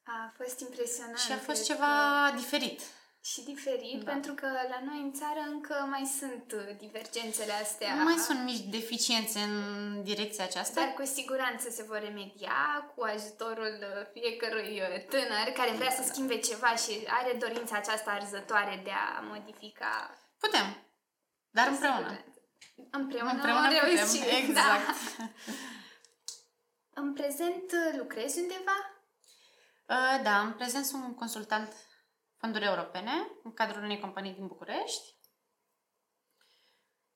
A 0.05 0.33
fost 0.38 0.60
impresionant. 0.60 1.17
Și 1.17 1.31
a 1.31 1.38
fost 1.38 1.63
cred 1.63 1.75
ceva 1.75 2.27
că- 2.29 2.36
diferit. 2.36 2.81
Și 3.25 3.41
diferit, 3.43 4.03
Da. 4.03 4.12
pentru 4.12 4.33
că 4.33 4.45
la 4.45 4.79
noi 4.86 5.00
în 5.01 5.13
țară 5.13 5.39
încă 5.51 5.74
mai 5.89 6.12
sunt 6.19 6.51
uh, 6.51 6.75
divergențele 6.77 7.51
astea. 7.51 7.93
Mai 7.95 8.17
sunt 8.17 8.43
mici 8.43 8.60
deficiențe 8.69 9.39
în 9.39 10.03
direcția 10.03 10.43
aceasta. 10.43 10.81
Dar 10.81 10.93
cu 10.93 11.05
siguranță 11.05 11.69
se 11.69 11.83
vor 11.83 12.00
remedia 12.00 12.91
cu 12.95 13.03
ajutorul 13.03 13.77
uh, 13.81 14.05
fiecărui 14.13 14.81
uh, 14.81 15.05
tânăr 15.10 15.48
care 15.53 15.72
vrea 15.72 15.89
să 15.91 16.03
schimbe 16.07 16.38
ceva 16.39 16.75
și 16.75 17.05
are 17.07 17.33
dorința 17.39 17.75
aceasta 17.77 18.12
arzătoare 18.12 18.81
de 18.83 18.91
a 18.91 19.19
modifica. 19.22 20.17
Putem, 20.39 20.65
dar 21.50 21.65
cu 21.67 21.72
împreună. 21.74 21.98
siguranță. 21.98 22.31
Împreună, 22.91 23.31
Împreună 23.31 23.60
am 23.60 23.74
putem, 23.74 23.95
reușit, 23.95 24.24
exact. 24.43 24.86
Da. 24.86 24.93
În 27.01 27.13
prezent 27.13 27.72
uh, 27.72 27.98
lucrezi 27.98 28.39
undeva? 28.39 28.77
Uh, 29.90 30.22
Da, 30.24 30.40
în 30.40 30.54
prezent 30.54 30.86
sunt 30.86 31.16
consultant 31.16 31.74
fonduri 32.38 32.66
europene 32.66 33.12
în 33.44 33.54
cadrul 33.54 33.84
unei 33.84 34.00
companii 34.00 34.34
din 34.34 34.48
București. 34.48 35.22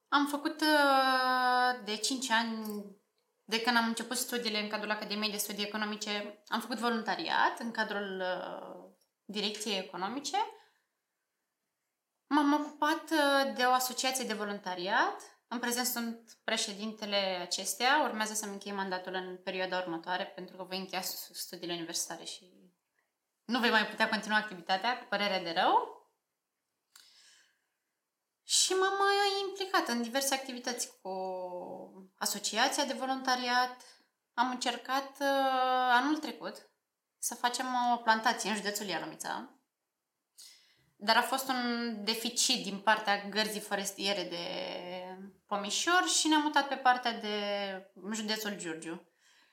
Am 0.08 0.28
făcut 0.28 0.62
uh, 0.62 1.84
de 1.84 1.96
5 1.96 2.30
ani, 2.30 2.86
de 3.44 3.62
când 3.62 3.78
am 3.78 3.88
început 3.88 4.18
studiile 4.18 4.60
în 4.60 4.70
cadrul 4.70 4.92
Academiei 4.92 5.32
de 5.32 5.38
Studii 5.38 5.66
Economice, 5.66 6.44
am 6.48 6.62
făcut 6.62 6.78
voluntariat 6.78 7.60
în 7.60 7.72
cadrul 7.72 8.22
uh, 8.22 8.92
Direcției 9.26 9.78
Economice. 9.78 10.38
M-am 12.28 12.54
ocupat 12.54 13.12
uh, 13.12 13.56
de 13.56 13.64
o 13.64 13.72
asociație 13.72 14.26
de 14.26 14.34
voluntariat. 14.34 15.37
În 15.48 15.60
prezent 15.60 15.86
sunt 15.86 16.38
președintele 16.44 17.16
acestea. 17.42 18.02
Urmează 18.04 18.34
să-mi 18.34 18.52
închei 18.52 18.72
mandatul 18.72 19.14
în 19.14 19.38
perioada 19.44 19.78
următoare 19.78 20.26
pentru 20.26 20.56
că 20.56 20.64
voi 20.64 20.78
încheia 20.78 21.02
studiile 21.02 21.74
universitare 21.74 22.24
și 22.24 22.68
nu 23.46 23.60
vei 23.60 23.70
mai 23.70 23.88
putea 23.88 24.10
continua 24.10 24.38
activitatea, 24.38 25.00
cu 25.00 25.06
părerea 25.10 25.44
de 25.44 25.52
rău. 25.52 25.96
Și 28.44 28.72
m-am 28.72 28.98
mai 28.98 29.48
implicat 29.48 29.88
în 29.88 30.02
diverse 30.02 30.34
activități 30.34 30.92
cu 31.02 31.12
asociația 32.18 32.86
de 32.86 32.94
voluntariat. 32.94 33.82
Am 34.34 34.50
încercat 34.50 35.10
uh, 35.20 35.28
anul 35.92 36.18
trecut 36.18 36.70
să 37.18 37.36
facem 37.36 37.66
o 37.94 37.98
plantație 37.98 38.50
în 38.50 38.56
județul 38.56 38.86
Ialomița. 38.86 39.50
Dar 40.96 41.18
a 41.18 41.22
fost 41.22 41.48
un 41.48 41.94
deficit 42.04 42.64
din 42.64 42.80
partea 42.80 43.24
gărzii 43.30 43.60
forestiere 43.60 44.24
de 44.24 44.46
Pomișor 45.48 46.08
și 46.08 46.28
ne-am 46.28 46.42
mutat 46.42 46.68
pe 46.68 46.76
partea 46.76 47.14
de 47.14 47.36
județul 48.14 48.58
Giurgiu. 48.58 49.12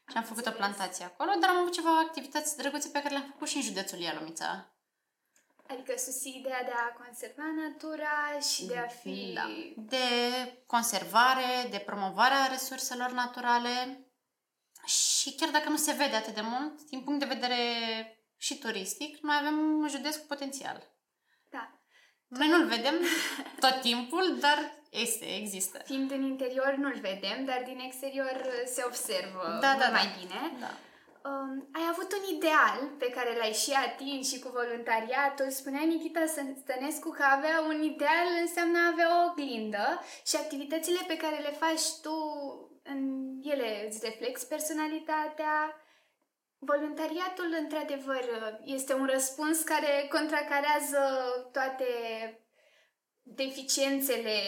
Și 0.09 0.17
am 0.17 0.23
făcut 0.23 0.47
o 0.47 0.51
plantație 0.51 1.05
acolo, 1.05 1.31
dar 1.41 1.51
am 1.51 1.57
avut 1.57 1.73
ceva 1.73 1.99
activități 1.99 2.57
drăguțe 2.57 2.89
pe 2.89 2.99
care 2.99 3.15
le-am 3.15 3.29
făcut 3.31 3.49
și 3.49 3.57
în 3.57 3.63
județul 3.63 3.99
Ialomița. 3.99 4.75
Adică 5.69 5.95
susții 5.97 6.39
ideea 6.39 6.65
de 6.65 6.71
a 6.71 7.05
conserva 7.05 7.43
natura 7.57 8.39
și 8.55 8.67
de 8.67 8.79
a 8.79 8.87
fi... 8.87 9.33
Da. 9.35 9.47
De 9.77 10.07
conservare, 10.67 11.69
de 11.71 11.79
promovarea 11.79 12.47
resurselor 12.47 13.11
naturale 13.11 14.07
și 14.85 15.35
chiar 15.35 15.51
dacă 15.51 15.69
nu 15.69 15.77
se 15.77 15.93
vede 15.93 16.17
atât 16.17 16.35
de 16.35 16.41
mult, 16.41 16.83
din 16.83 17.05
punct 17.05 17.21
de 17.21 17.35
vedere 17.35 17.59
și 18.37 18.59
turistic, 18.59 19.19
noi 19.23 19.37
avem 19.41 19.59
un 19.59 19.89
județ 19.89 20.17
cu 20.17 20.27
potențial. 20.27 20.93
Da. 21.51 21.81
Noi 22.27 22.49
nu-l 22.49 22.67
vedem 22.67 22.95
tot 23.61 23.81
timpul, 23.81 24.39
dar 24.39 24.83
este, 25.03 25.25
există. 25.41 25.79
Fiind 25.85 26.11
în 26.11 26.23
interior 26.23 26.75
nu-l 26.79 26.99
vedem, 27.01 27.45
dar 27.45 27.63
din 27.67 27.79
exterior 27.79 28.37
uh, 28.47 28.63
se 28.75 28.83
observă 28.87 29.43
Da, 29.45 29.49
mult 29.49 29.61
da, 29.61 29.77
da. 29.79 29.89
mai 29.89 30.09
bine. 30.19 30.41
Da. 30.61 30.73
Um, 31.31 31.69
ai 31.79 31.87
avut 31.91 32.11
un 32.13 32.35
ideal 32.37 32.79
pe 32.99 33.09
care 33.17 33.37
l-ai 33.37 33.53
și 33.53 33.73
atins 33.87 34.33
și 34.33 34.39
cu 34.39 34.49
voluntariatul. 34.61 35.51
Spunea 35.51 35.85
Nikita 35.85 36.25
Stănescu 36.63 37.11
că 37.11 37.23
avea 37.23 37.57
un 37.69 37.83
ideal 37.83 38.29
înseamnă 38.41 38.79
a 38.79 38.91
avea 38.93 39.09
o 39.17 39.31
oglindă 39.31 39.87
și 40.27 40.37
activitățile 40.37 41.01
pe 41.07 41.17
care 41.17 41.39
le 41.39 41.53
faci 41.63 41.87
tu, 42.03 42.17
în 42.83 43.01
ele 43.43 43.87
îți 43.89 44.01
reflexi 44.03 44.47
personalitatea. 44.47 45.57
Voluntariatul, 46.59 47.57
într-adevăr, 47.61 48.25
este 48.65 48.95
un 48.95 49.07
răspuns 49.07 49.63
care 49.63 50.09
contracarează 50.11 51.03
toate 51.53 51.85
deficiențele 53.25 54.39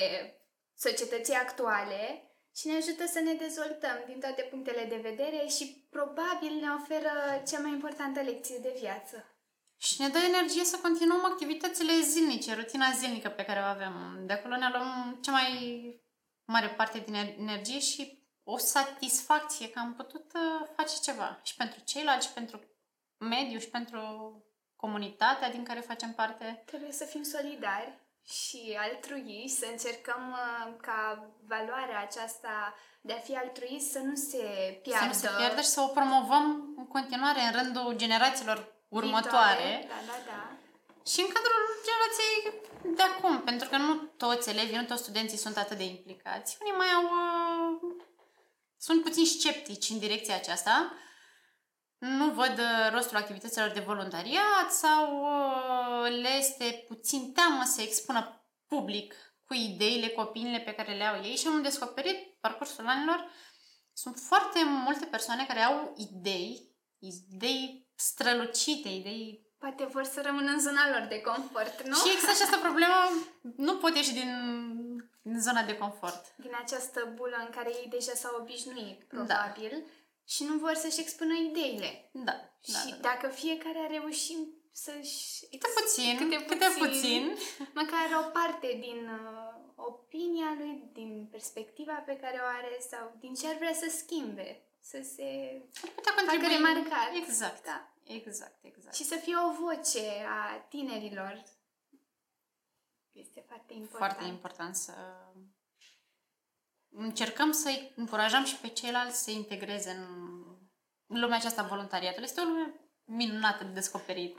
societății 0.74 1.34
actuale 1.34 2.30
și 2.56 2.66
ne 2.66 2.76
ajută 2.76 3.06
să 3.06 3.20
ne 3.20 3.32
dezvoltăm 3.32 4.02
din 4.06 4.20
toate 4.20 4.42
punctele 4.42 4.84
de 4.84 4.96
vedere 4.96 5.46
și 5.46 5.86
probabil 5.90 6.52
ne 6.60 6.68
oferă 6.80 7.42
cea 7.48 7.58
mai 7.58 7.70
importantă 7.70 8.20
lecție 8.20 8.58
de 8.58 8.76
viață. 8.78 9.30
Și 9.76 10.00
ne 10.00 10.08
dă 10.08 10.18
energie 10.18 10.64
să 10.64 10.78
continuăm 10.82 11.24
activitățile 11.24 12.00
zilnice, 12.00 12.54
rutina 12.54 12.92
zilnică 12.92 13.28
pe 13.28 13.44
care 13.44 13.60
o 13.60 13.62
avem. 13.62 14.22
De 14.26 14.32
acolo 14.32 14.56
ne 14.56 14.68
luăm 14.72 15.18
cea 15.22 15.32
mai 15.32 15.50
mare 16.44 16.68
parte 16.68 16.98
din 16.98 17.14
energie 17.14 17.78
și 17.80 18.24
o 18.42 18.58
satisfacție 18.58 19.70
că 19.70 19.78
am 19.78 19.94
putut 19.94 20.32
uh, 20.34 20.68
face 20.76 20.94
ceva. 21.02 21.40
Și 21.42 21.54
pentru 21.54 21.80
ceilalți, 21.84 22.26
și 22.26 22.32
pentru 22.32 22.60
mediu, 23.18 23.58
și 23.58 23.68
pentru 23.68 24.00
comunitatea 24.76 25.50
din 25.50 25.64
care 25.64 25.80
facem 25.80 26.12
parte. 26.12 26.62
Trebuie 26.66 26.92
să 26.92 27.04
fim 27.04 27.22
solidari 27.22 28.05
și 28.28 28.76
altruiști, 28.78 29.58
să 29.58 29.66
încercăm 29.70 30.22
uh, 30.30 30.74
ca 30.80 31.28
valoarea 31.46 32.00
aceasta 32.08 32.74
de 33.00 33.12
a 33.12 33.18
fi 33.26 33.34
altruist 33.36 33.90
să 33.90 33.98
nu 33.98 34.14
se 34.14 34.44
piardă. 34.82 35.14
Să 35.14 35.26
nu 35.26 35.30
se 35.30 35.36
pierdă 35.36 35.60
și 35.60 35.74
să 35.76 35.80
o 35.80 35.86
promovăm 35.86 36.74
în 36.76 36.86
continuare 36.86 37.40
în 37.40 37.52
rândul 37.60 37.96
generațiilor 37.96 38.58
următoare. 38.88 39.68
Viitoare. 39.68 39.86
Da, 39.88 40.00
da, 40.10 40.18
da. 40.30 40.40
Și 41.10 41.20
în 41.20 41.30
cadrul 41.34 41.62
generației 41.88 42.36
de 42.96 43.02
acum, 43.02 43.40
pentru 43.40 43.68
că 43.68 43.76
nu 43.76 43.94
toți 43.94 44.48
elevii, 44.50 44.76
nu 44.76 44.84
toți 44.84 45.02
studenții 45.02 45.38
sunt 45.38 45.56
atât 45.56 45.76
de 45.76 45.84
implicați. 45.84 46.56
Unii 46.60 46.76
mai 46.76 46.90
au 46.98 47.04
uh, 47.04 47.96
sunt 48.78 49.02
puțin 49.02 49.26
sceptici 49.26 49.88
în 49.88 49.98
direcția 49.98 50.34
aceasta. 50.34 50.92
Nu 51.98 52.30
văd 52.30 52.58
uh, 52.58 52.90
rostul 52.92 53.16
activităților 53.16 53.68
de 53.70 53.80
voluntariat 53.80 54.70
sau 54.70 55.20
uh, 55.20 56.10
le 56.10 56.28
este 56.28 56.84
puțin 56.88 57.32
teamă 57.32 57.62
să 57.64 57.82
expună 57.82 58.46
public 58.66 59.14
cu 59.46 59.54
ideile, 59.54 60.08
cu 60.08 60.20
opiniile 60.20 60.58
pe 60.58 60.74
care 60.74 60.94
le 60.94 61.04
au 61.04 61.22
ei 61.22 61.36
și 61.36 61.46
am 61.46 61.62
descoperit 61.62 62.16
parcursul 62.40 62.86
anilor 62.86 63.30
sunt 63.92 64.18
foarte 64.18 64.64
multe 64.64 65.04
persoane 65.04 65.44
care 65.46 65.60
au 65.60 65.94
idei, 65.96 66.76
idei 66.98 67.88
strălucite, 67.94 68.88
idei 68.88 69.46
Poate 69.58 69.84
vor 69.84 70.04
să 70.04 70.20
rămână 70.24 70.50
în 70.50 70.60
zona 70.60 70.90
lor 70.90 71.06
de 71.08 71.20
confort, 71.20 71.82
nu? 71.82 71.94
Și 71.94 72.12
există 72.12 72.30
această 72.30 72.56
problemă, 72.56 72.94
nu 73.56 73.76
pot 73.76 73.94
ieși 73.96 74.12
din, 74.12 74.30
din 75.22 75.40
zona 75.40 75.62
de 75.62 75.76
confort. 75.76 76.34
Din 76.36 76.56
această 76.62 77.12
bulă 77.14 77.36
în 77.44 77.50
care 77.50 77.68
ei 77.68 77.88
deja 77.90 78.12
s-au 78.14 78.40
obișnuit, 78.40 78.98
da. 78.98 79.06
probabil, 79.08 79.70
da. 79.70 79.90
Și 80.26 80.44
nu 80.44 80.54
vor 80.58 80.74
să-și 80.74 81.00
expună 81.00 81.34
ideile. 81.34 82.10
Da. 82.12 82.32
Și 82.62 82.72
da, 82.72 82.78
da, 82.90 82.96
da. 82.96 83.08
dacă 83.08 83.28
fiecare 83.28 83.78
a 83.78 83.86
reușit 83.86 84.38
să-și... 84.72 85.46
Câte 85.50 85.68
puțin, 85.80 86.16
câte 86.16 86.36
puțin, 86.36 86.46
câte 86.46 86.66
puțin. 86.78 87.36
Măcar 87.74 88.06
o 88.24 88.30
parte 88.30 88.78
din 88.80 89.08
uh, 89.08 89.56
opinia 89.74 90.54
lui, 90.58 90.90
din 90.92 91.28
perspectiva 91.30 91.92
pe 91.92 92.16
care 92.16 92.38
o 92.42 92.46
are 92.46 92.78
sau 92.90 93.16
din 93.20 93.34
ce 93.34 93.46
ar 93.46 93.56
vrea 93.56 93.74
să 93.74 93.94
schimbe, 93.96 94.62
să 94.80 94.98
se 95.14 95.28
putea 95.94 96.12
facă 96.26 96.46
remarcat. 96.46 97.14
Exact. 97.14 97.64
Da. 97.64 97.90
Exact, 98.02 98.64
exact. 98.64 98.94
Și 98.94 99.04
să 99.04 99.16
fie 99.16 99.34
o 99.36 99.64
voce 99.64 100.26
a 100.28 100.58
tinerilor. 100.68 101.44
Este 103.12 103.44
foarte 103.46 103.72
important. 103.72 104.12
Foarte 104.12 104.32
important 104.32 104.76
să 104.76 104.92
încercăm 106.96 107.52
să-i 107.52 107.92
încurajăm 107.96 108.44
și 108.44 108.56
pe 108.56 108.68
ceilalți 108.68 109.22
să 109.22 109.30
integreze 109.30 109.90
în 109.90 111.20
lumea 111.20 111.36
aceasta 111.36 111.62
voluntariatului. 111.62 112.28
Este 112.28 112.40
o 112.40 112.44
lume 112.44 112.74
minunată 113.04 113.64
de 113.64 113.70
descoperit. 113.70 114.36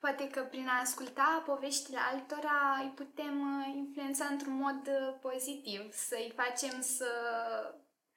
Poate 0.00 0.28
că 0.28 0.40
prin 0.40 0.68
a 0.68 0.80
asculta 0.80 1.42
poveștile 1.46 1.98
altora 2.12 2.78
îi 2.82 2.92
putem 2.94 3.40
uh, 3.40 3.74
influența 3.76 4.24
într-un 4.24 4.56
mod 4.56 4.86
uh, 4.86 5.18
pozitiv, 5.20 5.92
să-i 5.92 6.32
facem 6.36 6.80
să 6.80 7.10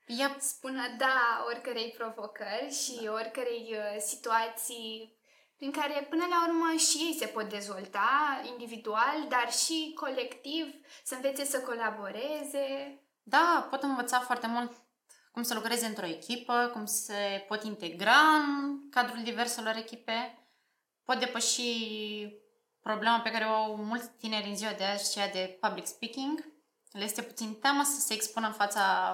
yep. 0.06 0.40
spună 0.40 0.82
da 0.98 1.44
oricărei 1.48 1.96
provocări 1.98 2.74
și 2.84 3.04
da. 3.04 3.12
oricărei 3.12 3.76
uh, 3.76 4.00
situații 4.00 5.18
prin 5.58 5.72
care 5.72 6.08
până 6.10 6.26
la 6.30 6.48
urmă 6.48 6.78
și 6.78 6.98
ei 6.98 7.16
se 7.20 7.26
pot 7.26 7.50
dezvolta 7.50 8.42
individual, 8.52 9.26
dar 9.30 9.52
și 9.52 9.92
colectiv, 9.96 10.66
să 11.04 11.16
învețe 11.16 11.46
să 11.46 11.62
colaboreze. 11.62 12.99
Da, 13.30 13.68
pot 13.70 13.84
învăța 13.84 14.20
foarte 14.20 14.48
mult 14.48 14.72
cum 15.32 15.44
să 15.44 15.54
lucreze 15.54 15.86
într-o 15.86 16.06
echipă, 16.06 16.70
cum 16.74 16.86
se 16.86 17.46
pot 17.48 17.64
integra 17.64 18.20
în 18.20 18.90
cadrul 18.90 19.24
diverselor 19.24 19.76
echipe, 19.76 20.48
pot 21.04 21.20
depăși 21.20 21.62
problema 22.82 23.20
pe 23.20 23.32
care 23.32 23.46
o 23.46 23.54
au 23.54 23.76
mulți 23.76 24.10
tineri 24.10 24.50
în 24.50 24.56
ziua 24.56 24.72
de 24.72 24.84
azi, 24.84 25.12
ceea 25.12 25.30
de 25.30 25.58
public 25.62 25.86
speaking. 25.86 26.54
Le 26.92 27.04
este 27.04 27.22
puțin 27.22 27.54
teamă 27.54 27.84
să 27.84 28.00
se 28.00 28.14
expună 28.14 28.48
în 28.48 28.54
fața 28.54 29.14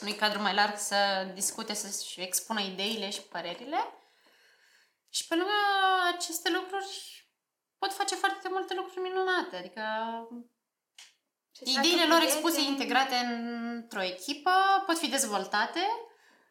unui 0.00 0.14
cadru 0.14 0.42
mai 0.42 0.54
larg 0.54 0.76
să 0.76 1.30
discute, 1.34 1.74
să-și 1.74 2.20
expună 2.20 2.60
ideile 2.60 3.10
și 3.10 3.22
părerile. 3.22 3.78
Și 5.08 5.26
pe 5.26 5.34
lângă 5.34 5.52
aceste 6.14 6.50
lucruri 6.50 7.24
pot 7.78 7.92
face 7.92 8.14
foarte 8.14 8.48
multe 8.48 8.74
lucruri 8.74 9.00
minunate. 9.00 9.56
Adică 9.56 9.82
ideile 11.64 12.06
lor 12.06 12.22
expuse, 12.22 12.60
integrate 12.60 13.14
într-o 13.14 14.02
echipă, 14.02 14.50
pot 14.86 14.98
fi 14.98 15.08
dezvoltate 15.08 15.80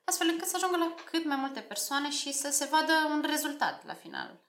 astfel 0.06 0.28
încât 0.28 0.48
să 0.48 0.56
ajungă 0.56 0.78
la 0.78 0.96
cât 1.12 1.26
mai 1.26 1.36
multe 1.36 1.60
persoane 1.60 2.10
și 2.10 2.32
să 2.32 2.50
se 2.50 2.66
vadă 2.66 2.94
un 3.10 3.24
rezultat 3.28 3.86
la 3.86 3.94
final. 3.94 4.44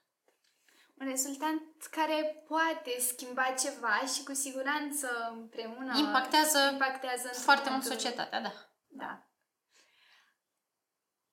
Un 0.99 1.07
rezultat 1.07 1.53
care 1.91 2.43
poate 2.47 2.95
schimba 2.99 3.43
ceva 3.43 4.01
și 4.15 4.23
cu 4.23 4.33
siguranță 4.33 5.07
împreună 5.35 5.97
impactează, 5.97 6.69
impactează 6.71 7.27
foarte 7.27 7.69
mult 7.69 7.83
societatea, 7.83 8.41
da. 8.41 8.53
Da. 8.87 9.27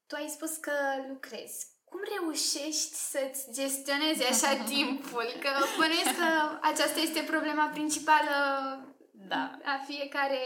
Tu 0.06 0.14
ai 0.14 0.28
spus 0.28 0.56
că 0.56 0.72
lucrezi. 1.08 1.66
Cum 1.84 2.00
reușești 2.18 2.94
să-ți 2.94 3.52
gestionezi 3.52 4.24
așa 4.24 4.56
timpul? 4.74 5.26
Că 5.40 5.50
bănuiesc 5.78 6.16
că 6.18 6.58
aceasta 6.62 7.00
este 7.00 7.20
problema 7.22 7.66
principală 7.66 8.34
da. 9.28 9.58
a 9.64 9.84
fiecare 9.87 10.38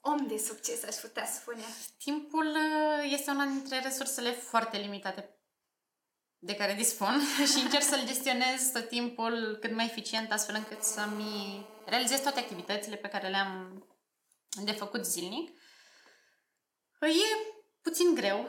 om 0.00 0.26
de 0.26 0.36
succes, 0.36 0.84
aș 0.84 0.94
putea 0.94 1.24
spune. 1.26 1.64
Timpul 1.98 2.46
uh, 2.46 3.10
este 3.12 3.30
una 3.30 3.44
dintre 3.44 3.80
resursele 3.80 4.30
foarte 4.30 4.76
limitate 4.76 5.34
de 6.38 6.54
care 6.54 6.74
dispun 6.74 7.20
și 7.52 7.62
încerc 7.64 7.82
să-l 7.82 8.06
gestionez 8.06 8.70
tot 8.72 8.88
timpul 8.88 9.58
cât 9.60 9.74
mai 9.74 9.84
eficient, 9.84 10.32
astfel 10.32 10.54
încât 10.54 10.82
să-mi 10.82 11.66
realizez 11.86 12.20
toate 12.20 12.40
activitățile 12.40 12.96
pe 12.96 13.08
care 13.08 13.28
le-am 13.28 13.84
de 14.64 14.72
făcut 14.72 15.04
zilnic. 15.04 15.50
E 17.00 17.56
puțin 17.82 18.14
greu 18.14 18.48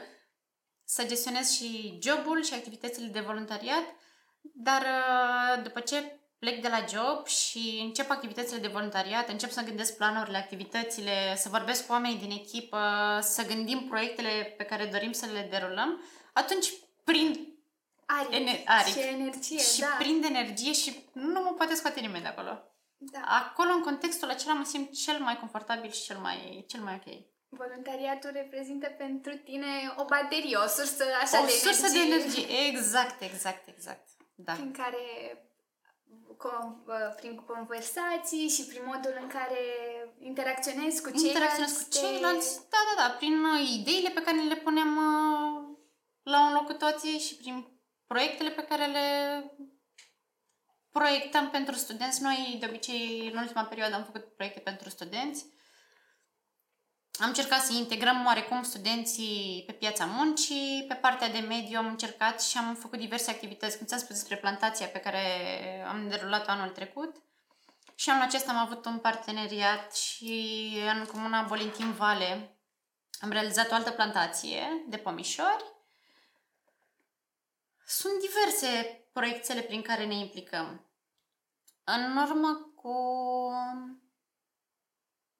să 0.84 1.06
gestionez 1.06 1.50
și 1.50 1.98
jobul 2.02 2.42
și 2.42 2.54
activitățile 2.54 3.06
de 3.06 3.20
voluntariat, 3.20 3.84
dar 4.40 4.82
uh, 4.82 5.62
după 5.62 5.80
ce 5.80 6.20
plec 6.42 6.60
de 6.60 6.68
la 6.68 6.84
job 6.92 7.26
și 7.26 7.80
încep 7.82 8.10
activitățile 8.10 8.58
de 8.58 8.74
voluntariat, 8.76 9.28
încep 9.28 9.50
să 9.50 9.62
gândesc 9.62 9.96
planurile, 9.96 10.36
activitățile, 10.36 11.36
să 11.36 11.48
vorbesc 11.48 11.86
cu 11.86 11.92
oamenii 11.92 12.18
din 12.18 12.30
echipă, 12.30 12.78
să 13.20 13.46
gândim 13.46 13.86
proiectele 13.88 14.54
pe 14.56 14.64
care 14.64 14.84
dorim 14.92 15.12
să 15.12 15.26
le 15.32 15.46
derulăm, 15.50 16.00
atunci 16.32 16.72
prind 17.04 17.38
aripi, 18.06 18.34
ener- 18.34 18.64
aripi. 18.64 18.98
și 18.98 19.06
energie, 19.06 19.58
și 19.58 19.80
da. 19.80 19.94
prind 19.98 20.24
energie 20.24 20.72
și 20.72 21.04
nu 21.12 21.40
mă 21.40 21.54
poate 21.56 21.74
scoate 21.74 22.00
nimeni 22.00 22.22
de 22.22 22.28
acolo. 22.28 22.62
Da. 22.96 23.20
Acolo, 23.24 23.70
în 23.72 23.82
contextul 23.82 24.30
acela, 24.30 24.54
mă 24.54 24.64
simt 24.64 24.92
cel 24.92 25.18
mai 25.18 25.36
confortabil 25.38 25.90
și 25.90 26.02
cel 26.02 26.16
mai, 26.16 26.64
cel 26.68 26.80
mai 26.80 26.94
ok. 27.00 27.14
Voluntariatul 27.48 28.30
reprezintă 28.32 28.88
pentru 28.88 29.32
tine 29.36 29.94
o 29.96 30.04
baterie, 30.04 30.56
o 30.56 30.66
sursă 30.66 31.04
așa 31.22 31.42
o 31.42 31.44
de 31.44 31.50
sursă 31.50 31.86
energie. 31.86 32.08
de 32.08 32.14
energie, 32.14 32.46
exact, 32.68 33.22
exact, 33.22 33.68
exact. 33.68 34.08
Da. 34.34 34.52
Prin 34.52 34.72
care 34.72 35.04
prin 37.16 37.36
conversații 37.36 38.48
și 38.48 38.64
prin 38.64 38.82
modul 38.84 39.14
în 39.20 39.28
care 39.28 39.62
interacționezi 40.18 41.02
cu 41.02 41.10
ceilalți. 41.10 41.26
Interacționezi 41.26 41.84
cu 41.84 41.90
ceilalți, 41.90 42.60
da, 42.70 42.80
da, 42.88 43.02
da, 43.02 43.14
prin 43.14 43.44
uh, 43.44 43.68
ideile 43.78 44.08
pe 44.08 44.22
care 44.22 44.36
le 44.36 44.56
punem 44.56 44.96
uh, 44.96 45.76
la 46.22 46.46
un 46.46 46.52
loc 46.52 46.66
cu 46.66 46.72
toții 46.72 47.18
și 47.18 47.36
prin 47.36 47.66
proiectele 48.06 48.50
pe 48.50 48.64
care 48.64 48.86
le 48.86 49.06
proiectăm 50.90 51.50
pentru 51.50 51.74
studenți. 51.74 52.22
Noi, 52.22 52.56
de 52.60 52.66
obicei, 52.66 53.30
în 53.32 53.38
ultima 53.38 53.64
perioadă 53.64 53.94
am 53.94 54.04
făcut 54.04 54.24
proiecte 54.24 54.60
pentru 54.60 54.88
studenți 54.88 55.46
am 57.20 57.28
încercat 57.28 57.60
să 57.60 57.72
integrăm 57.72 58.24
oarecum 58.26 58.62
studenții 58.62 59.62
pe 59.66 59.72
piața 59.72 60.04
muncii, 60.04 60.84
pe 60.88 60.94
partea 60.94 61.28
de 61.28 61.38
mediu 61.38 61.78
am 61.78 61.86
încercat 61.86 62.42
și 62.42 62.58
am 62.58 62.74
făcut 62.74 62.98
diverse 62.98 63.30
activități, 63.30 63.76
cum 63.76 63.86
ți-am 63.86 64.00
spus 64.00 64.14
despre 64.14 64.36
plantația 64.36 64.86
pe 64.86 64.98
care 64.98 65.20
am 65.88 66.08
derulat 66.08 66.48
anul 66.48 66.68
trecut. 66.68 67.16
Și 67.94 68.10
anul 68.10 68.22
acesta 68.22 68.50
am 68.50 68.56
avut 68.56 68.84
un 68.84 68.98
parteneriat 68.98 69.96
și 69.96 70.76
în 70.96 71.04
comuna 71.04 71.42
Bolintin 71.42 71.92
Vale 71.92 72.56
am 73.20 73.30
realizat 73.30 73.70
o 73.70 73.74
altă 73.74 73.90
plantație 73.90 74.84
de 74.88 74.96
pomișori. 74.96 75.64
Sunt 77.86 78.12
diverse 78.20 79.00
proiectele 79.12 79.60
prin 79.60 79.82
care 79.82 80.06
ne 80.06 80.14
implicăm. 80.14 80.86
În 81.84 82.16
urmă 82.16 82.72
cu 82.74 82.94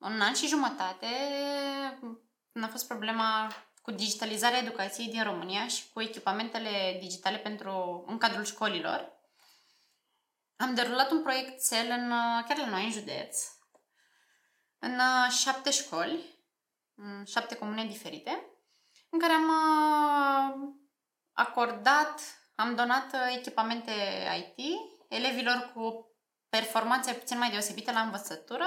un 0.03 0.21
an 0.21 0.35
și 0.35 0.47
jumătate, 0.47 1.07
când 2.53 2.65
a 2.65 2.69
fost 2.69 2.87
problema 2.87 3.53
cu 3.83 3.91
digitalizarea 3.91 4.59
educației 4.59 5.09
din 5.09 5.23
România 5.23 5.69
și 5.69 5.85
cu 5.93 6.01
echipamentele 6.01 6.97
digitale 7.01 7.37
pentru, 7.37 8.05
în 8.07 8.19
cadrul 8.19 8.45
școlilor, 8.45 9.21
am 10.57 10.75
derulat 10.75 11.11
un 11.11 11.23
proiect 11.23 11.69
cel 11.69 11.87
în, 11.91 12.09
chiar 12.49 12.59
la 12.59 12.69
noi, 12.69 12.85
în 12.85 12.91
județ, 12.91 13.47
în 14.79 15.01
șapte 15.31 15.71
școli, 15.71 16.39
în 16.95 17.25
șapte 17.25 17.57
comune 17.57 17.85
diferite, 17.85 18.47
în 19.11 19.19
care 19.19 19.33
am 19.33 19.51
acordat, 21.33 22.21
am 22.55 22.75
donat 22.75 23.17
echipamente 23.37 23.93
IT 24.39 24.77
elevilor 25.09 25.71
cu 25.75 26.07
performanțe 26.49 27.13
puțin 27.13 27.39
mai 27.39 27.51
deosebite 27.51 27.93
la 27.93 28.01
învățătură, 28.01 28.67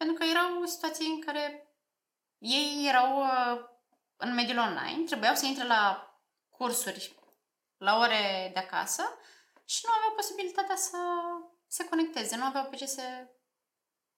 pentru 0.00 0.18
că 0.18 0.24
erau 0.24 0.64
situații 0.64 1.06
în 1.06 1.20
care 1.20 1.74
ei 2.38 2.86
erau 2.88 3.20
uh, 3.20 3.64
în 4.16 4.34
mediul 4.34 4.58
online, 4.58 5.04
trebuiau 5.04 5.34
să 5.34 5.46
intre 5.46 5.66
la 5.66 6.14
cursuri 6.48 7.14
la 7.76 7.98
ore 7.98 8.50
de 8.52 8.58
acasă 8.58 9.02
și 9.64 9.80
nu 9.86 9.92
aveau 9.92 10.12
posibilitatea 10.14 10.76
să 10.76 10.98
se 11.66 11.88
conecteze, 11.88 12.36
nu 12.36 12.44
aveau 12.44 12.64
pe 12.64 12.76
ce 12.76 12.86
să 12.86 13.02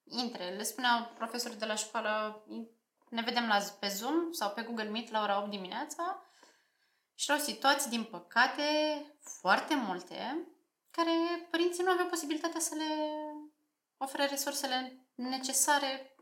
intre. 0.05 0.55
Le 0.57 0.63
spuneau 0.63 1.13
profesorii 1.15 1.59
de 1.59 1.65
la 1.65 1.75
școală, 1.75 2.45
ne 3.09 3.23
vedem 3.23 3.47
la, 3.47 3.59
pe 3.81 3.89
Zoom 3.89 4.33
sau 4.33 4.51
pe 4.51 4.63
Google 4.63 4.91
Meet 4.91 5.11
la 5.11 5.23
ora 5.23 5.39
8 5.39 5.51
dimineața 5.51 6.27
și 7.15 7.31
erau 7.31 7.43
situații, 7.43 7.91
din 7.91 8.05
păcate, 8.05 8.67
foarte 9.21 9.75
multe, 9.75 10.49
care 10.91 11.13
părinții 11.51 11.85
nu 11.85 11.91
aveau 11.91 12.09
posibilitatea 12.09 12.61
să 12.61 12.75
le 12.75 12.95
ofere 13.97 14.27
resursele 14.27 15.02
necesare 15.15 16.15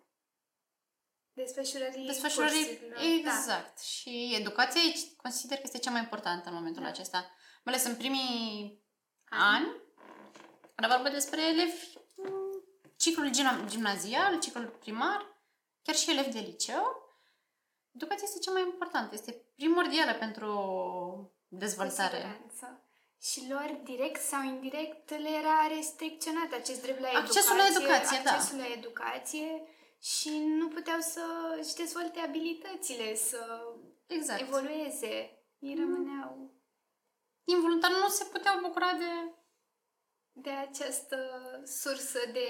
desfășurării, 1.32 2.06
desfășurării 2.06 2.66
cursurilor. 2.66 2.98
exact. 3.00 3.74
Da. 3.76 3.82
Și 3.82 4.34
educația 4.38 4.80
aici 4.80 4.98
consider 5.16 5.56
că 5.56 5.62
este 5.64 5.78
cea 5.78 5.90
mai 5.90 6.00
importantă 6.00 6.48
în 6.48 6.54
momentul 6.54 6.82
Da. 6.82 6.88
acesta. 6.88 7.18
Mai 7.64 7.74
ales 7.74 7.86
în 7.86 7.96
primii 7.96 8.82
Ani. 9.28 9.64
ani, 9.66 9.76
era 10.76 10.94
vorba 10.96 11.10
despre 11.10 11.42
elevi 11.46 11.92
m, 12.16 12.30
ciclul 12.96 13.30
gimna- 13.30 13.64
gimnazial, 13.68 14.38
ciclul 14.40 14.66
primar, 14.68 15.42
chiar 15.82 15.94
și 15.94 16.10
elevi 16.10 16.32
de 16.32 16.38
liceu. 16.38 17.08
Educația 17.94 18.24
este 18.26 18.38
cea 18.38 18.50
mai 18.52 18.62
importantă, 18.62 19.14
este 19.14 19.32
primordială 19.56 20.14
pentru 20.14 20.52
Cu 21.48 21.56
dezvoltare. 21.56 22.16
siguranță. 22.16 22.79
Și 23.22 23.46
lor, 23.48 23.80
direct 23.82 24.20
sau 24.22 24.42
indirect, 24.42 25.10
le 25.10 25.28
era 25.28 25.66
restricționat 25.76 26.52
acest 26.52 26.82
drept 26.82 27.00
la 27.00 27.08
Accesul 27.08 27.56
la 27.56 27.66
educație, 27.66 28.20
da. 28.24 28.30
accesul 28.30 28.58
la 28.58 28.66
educație 28.66 29.62
și 30.00 30.30
nu 30.38 30.68
puteau 30.68 31.00
să 31.00 31.22
își 31.60 31.74
dezvolte 31.74 32.20
abilitățile, 32.20 33.14
să 33.14 33.62
Exact. 34.06 34.40
evolueze. 34.40 35.38
Ei 35.58 35.74
rămâneau 35.78 36.50
Involuntar 37.44 37.90
nu 37.90 38.08
se 38.08 38.24
puteau 38.24 38.60
bucura 38.60 38.92
de, 38.92 39.34
de 40.32 40.50
această 40.50 41.16
sursă 41.64 42.18
de... 42.32 42.48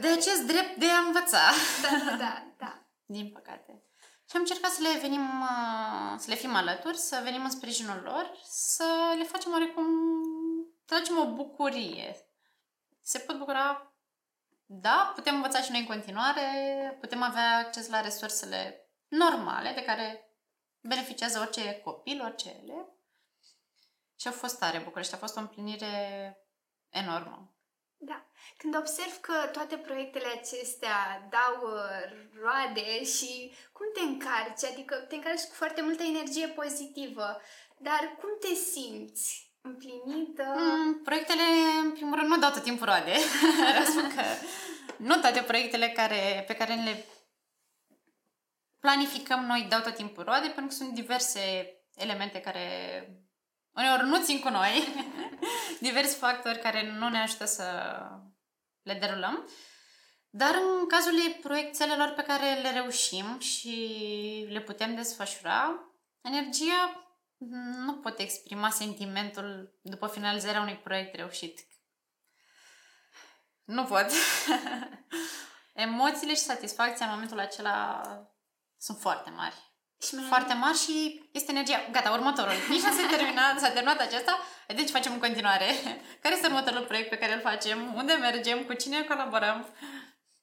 de 0.00 0.08
acest 0.08 0.42
drept 0.42 0.76
de 0.78 0.86
a 0.86 0.98
învăța. 0.98 1.50
Da, 1.82 2.10
da, 2.10 2.16
da, 2.16 2.54
da. 2.58 2.86
Din 3.16 3.30
păcate. 3.30 3.82
Și 4.30 4.36
am 4.36 4.40
încercat 4.40 4.70
să 4.70 4.82
le 4.82 4.98
venim, 5.00 5.40
uh, 5.40 6.18
să 6.18 6.30
le 6.30 6.34
fim 6.34 6.54
alături, 6.54 6.96
să 6.96 7.20
venim 7.22 7.44
în 7.44 7.50
sprijinul 7.50 8.00
lor, 8.02 8.40
să 8.44 9.14
le 9.16 9.24
facem 9.24 9.52
oarecum, 9.52 9.86
să 10.84 10.94
facem 10.94 11.18
o 11.18 11.34
bucurie. 11.34 12.16
Se 13.00 13.18
pot 13.18 13.38
bucura, 13.38 13.92
da, 14.66 15.12
putem 15.14 15.34
învăța 15.34 15.62
și 15.62 15.70
noi 15.70 15.80
în 15.80 15.86
continuare, 15.86 16.96
putem 17.00 17.22
avea 17.22 17.56
acces 17.56 17.88
la 17.88 18.00
resursele 18.00 18.90
normale 19.08 19.72
de 19.72 19.84
care 19.84 20.32
beneficiază 20.80 21.38
orice 21.40 21.80
copil, 21.80 22.22
orice 22.22 22.56
elev. 22.62 22.86
Și 24.16 24.28
a 24.28 24.30
fost 24.30 24.58
tare 24.58 24.78
București, 24.78 25.14
a 25.14 25.18
fost 25.18 25.36
o 25.36 25.40
împlinire 25.40 26.36
enormă. 26.88 27.57
Da. 28.00 28.26
Când 28.56 28.76
observ 28.76 29.16
că 29.20 29.32
toate 29.52 29.76
proiectele 29.76 30.26
acestea 30.26 31.28
dau 31.30 31.72
uh, 31.72 32.28
roade 32.42 33.04
și 33.04 33.52
cum 33.72 33.86
te 33.94 34.00
încarci, 34.00 34.64
adică 34.72 34.94
te 34.94 35.14
încarci 35.14 35.48
cu 35.48 35.54
foarte 35.54 35.82
multă 35.82 36.02
energie 36.02 36.46
pozitivă, 36.46 37.40
dar 37.76 38.16
cum 38.20 38.30
te 38.40 38.54
simți? 38.54 39.46
Împlinită? 39.60 40.44
Mm, 40.56 41.02
proiectele, 41.02 41.42
în 41.82 41.92
primul 41.92 42.16
rând, 42.16 42.28
nu 42.28 42.38
dau 42.38 42.50
tot 42.50 42.62
timpul 42.62 42.86
roade. 42.86 43.12
Vreau 43.70 43.84
să 43.84 43.90
spun 43.90 44.14
că 44.14 44.22
nu 44.96 45.16
toate 45.16 45.40
proiectele 45.40 45.88
care, 45.88 46.44
pe 46.46 46.54
care 46.54 46.74
le 46.74 47.04
planificăm 48.80 49.44
noi 49.44 49.66
dau 49.68 49.80
tot 49.80 49.94
timpul 49.94 50.24
roade, 50.24 50.46
pentru 50.46 50.66
că 50.66 50.72
sunt 50.72 50.94
diverse 50.94 51.72
elemente 51.94 52.40
care 52.40 52.64
uneori 53.74 54.06
nu 54.06 54.22
țin 54.22 54.40
cu 54.40 54.48
noi, 54.48 54.88
diversi 55.80 56.16
factori 56.16 56.58
care 56.58 56.92
nu 56.92 57.08
ne 57.08 57.18
ajută 57.18 57.44
să 57.44 57.98
le 58.82 58.94
derulăm. 58.94 59.48
Dar 60.30 60.54
în 60.54 60.86
cazul 60.86 61.38
proiectelor 61.42 62.12
pe 62.16 62.22
care 62.22 62.60
le 62.60 62.70
reușim 62.72 63.38
și 63.38 64.46
le 64.50 64.60
putem 64.60 64.94
desfășura, 64.94 65.88
energia 66.20 67.08
nu 67.86 67.94
pot 67.94 68.18
exprima 68.18 68.70
sentimentul 68.70 69.78
după 69.82 70.06
finalizarea 70.06 70.60
unui 70.60 70.76
proiect 70.76 71.14
reușit. 71.14 71.66
Nu 73.64 73.84
pot. 73.84 74.06
Emoțiile 75.74 76.34
și 76.34 76.40
satisfacția 76.40 77.06
în 77.06 77.12
momentul 77.12 77.38
acela 77.38 78.02
sunt 78.76 78.98
foarte 78.98 79.30
mari. 79.30 79.67
Și 80.02 80.14
mai 80.14 80.24
Foarte 80.24 80.54
mari 80.54 80.78
și 80.78 81.22
este 81.32 81.50
energia. 81.50 81.80
Gata, 81.90 82.10
următorul. 82.10 82.52
Nici 82.68 82.82
nu 82.82 82.92
s-a 82.92 83.16
terminat, 83.16 83.58
s-a 83.58 83.70
terminat 83.70 84.00
acesta. 84.00 84.38
Deci 84.66 84.90
facem 84.90 85.12
în 85.12 85.18
continuare. 85.18 85.66
Care 86.22 86.34
este 86.34 86.46
următorul 86.46 86.84
proiect 86.84 87.08
pe 87.08 87.18
care 87.18 87.34
îl 87.34 87.40
facem? 87.40 87.94
Unde 87.94 88.12
mergem? 88.12 88.64
Cu 88.64 88.72
cine 88.72 89.02
colaborăm? 89.02 89.66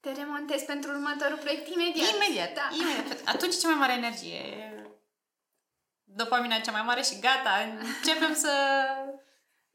te 0.06 0.12
remontezi 0.12 0.66
pentru 0.66 0.92
următorul 0.92 1.38
proiect 1.38 1.68
imediat. 1.68 2.14
Imediat, 2.16 2.54
Da. 2.54 2.68
imediat. 2.72 3.20
Atunci 3.26 3.54
e 3.56 3.58
cea 3.58 3.68
mai 3.68 3.78
mare 3.78 3.94
energie. 3.94 4.44
Dopamina 6.04 6.60
cea 6.60 6.72
mai 6.72 6.82
mare 6.82 7.02
și 7.02 7.20
gata, 7.20 7.54
începem 7.80 8.34
să... 8.34 8.52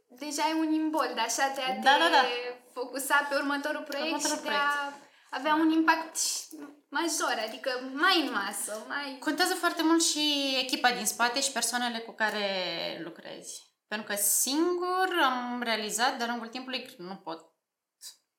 Deja 0.09 0.43
ai 0.43 0.57
un 0.59 0.73
imbold, 0.73 1.19
așa, 1.19 1.53
de 1.55 1.61
a 1.61 1.67
Da, 1.67 1.93
te 1.93 1.99
da, 1.99 2.09
da. 2.09 2.23
focusa 2.73 3.27
pe 3.29 3.35
următorul 3.35 3.83
proiect 3.83 4.09
Următorul 4.09 4.37
și 4.37 4.43
de 4.43 4.49
a 4.51 4.93
avea 5.31 5.55
un 5.55 5.71
impact 5.71 6.17
major, 6.91 7.45
adică 7.47 7.71
mai 7.93 8.27
în 8.27 8.33
masă, 8.33 8.85
mai... 8.89 9.17
Contează 9.19 9.55
foarte 9.55 9.83
mult 9.83 10.03
și 10.03 10.55
echipa 10.63 10.93
din 10.93 11.07
spate 11.07 11.41
și 11.41 11.53
persoanele 11.53 11.99
cu 11.99 12.13
care 12.13 13.01
lucrezi. 13.03 13.69
Pentru 13.87 14.07
că 14.07 14.15
singur 14.15 15.09
am 15.23 15.63
realizat 15.63 16.19
de-a 16.19 16.27
lungul 16.27 16.49
timpului 16.49 16.85
că 16.85 16.93
nu 17.03 17.17
pot. 17.17 17.53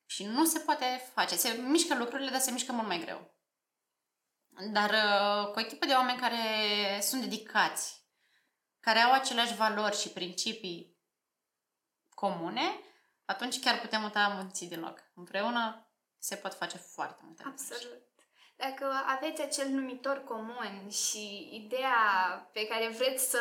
Și 0.06 0.26
nu 0.26 0.46
se 0.46 0.60
poate 0.60 1.02
face. 1.14 1.36
Se 1.36 1.50
mișcă 1.50 1.96
lucrurile, 1.96 2.30
dar 2.30 2.40
se 2.40 2.52
mișcă 2.52 2.72
mult 2.72 2.88
mai 2.88 3.00
greu. 3.00 3.36
Dar 4.72 4.90
uh, 4.90 5.52
cu 5.52 5.58
o 5.58 5.60
echipă 5.60 5.86
de 5.86 5.94
oameni 5.94 6.20
care 6.20 6.38
sunt 7.02 7.22
dedicați, 7.22 8.06
care 8.80 9.00
au 9.00 9.12
aceleași 9.12 9.56
valori 9.56 10.00
și 10.00 10.10
principii 10.10 11.00
comune, 12.10 12.80
atunci 13.26 13.60
chiar 13.60 13.80
putem 13.80 14.02
muta 14.02 14.28
munții 14.28 14.68
din 14.68 14.80
loc. 14.80 15.00
Împreună 15.16 15.92
se 16.18 16.36
pot 16.36 16.54
face 16.54 16.78
foarte 16.78 17.22
multe 17.26 17.44
lucruri. 17.44 18.11
Absolut. 18.62 18.80
Dacă 18.80 18.86
aveți 19.18 19.42
acel 19.42 19.68
numitor 19.68 20.24
comun 20.24 20.90
și 20.90 21.50
ideea 21.54 22.00
pe 22.54 22.68
care 22.68 22.88
vreți 22.88 23.30
să 23.30 23.40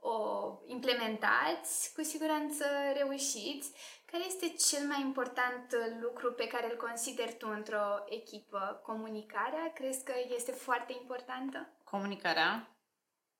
o 0.00 0.18
implementați, 0.66 1.92
cu 1.94 2.02
siguranță 2.02 2.64
reușiți. 2.94 3.72
Care 4.10 4.24
este 4.26 4.54
cel 4.68 4.86
mai 4.86 5.00
important 5.00 5.74
lucru 6.00 6.32
pe 6.32 6.46
care 6.46 6.70
îl 6.70 6.76
consideri 6.76 7.36
tu 7.36 7.48
într-o 7.50 8.04
echipă? 8.08 8.80
Comunicarea? 8.82 9.72
Crezi 9.74 10.04
că 10.04 10.12
este 10.34 10.52
foarte 10.52 10.96
importantă? 11.00 11.68
Comunicarea. 11.84 12.76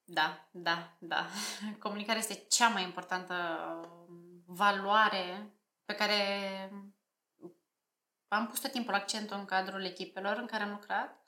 Da, 0.05 0.48
da, 0.50 0.96
da. 0.98 1.26
Comunicarea 1.85 2.20
este 2.20 2.44
cea 2.48 2.68
mai 2.68 2.83
importantă 2.83 3.35
valoare 4.46 5.50
pe 5.85 5.94
care 5.94 6.18
am 8.29 8.47
pus 8.47 8.61
tot 8.61 8.71
timpul 8.71 8.95
accentul 8.95 9.37
în 9.37 9.45
cadrul 9.45 9.85
echipelor 9.85 10.37
în 10.37 10.47
care 10.47 10.62
am 10.62 10.71
lucrat. 10.71 11.25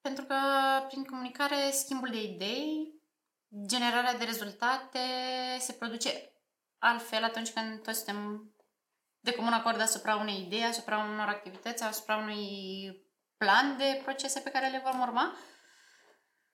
Pentru 0.00 0.24
că 0.24 0.36
prin 0.88 1.04
comunicare, 1.04 1.70
schimbul 1.70 2.08
de 2.10 2.22
idei, 2.22 2.94
generarea 3.66 4.14
de 4.14 4.24
rezultate 4.24 4.98
se 5.58 5.72
produce 5.72 6.32
altfel 6.78 7.24
atunci 7.24 7.52
când 7.52 7.82
toți 7.82 7.96
suntem 7.96 8.52
de 9.20 9.34
comun 9.34 9.52
acord 9.52 9.80
asupra 9.80 10.16
unei 10.16 10.42
idei, 10.42 10.64
asupra 10.64 10.98
unor 10.98 11.28
activități, 11.28 11.82
asupra 11.82 12.16
unui 12.16 13.06
plan 13.36 13.76
de 13.76 14.00
procese 14.02 14.40
pe 14.40 14.50
care 14.50 14.68
le 14.68 14.82
vom 14.84 15.00
urma 15.00 15.36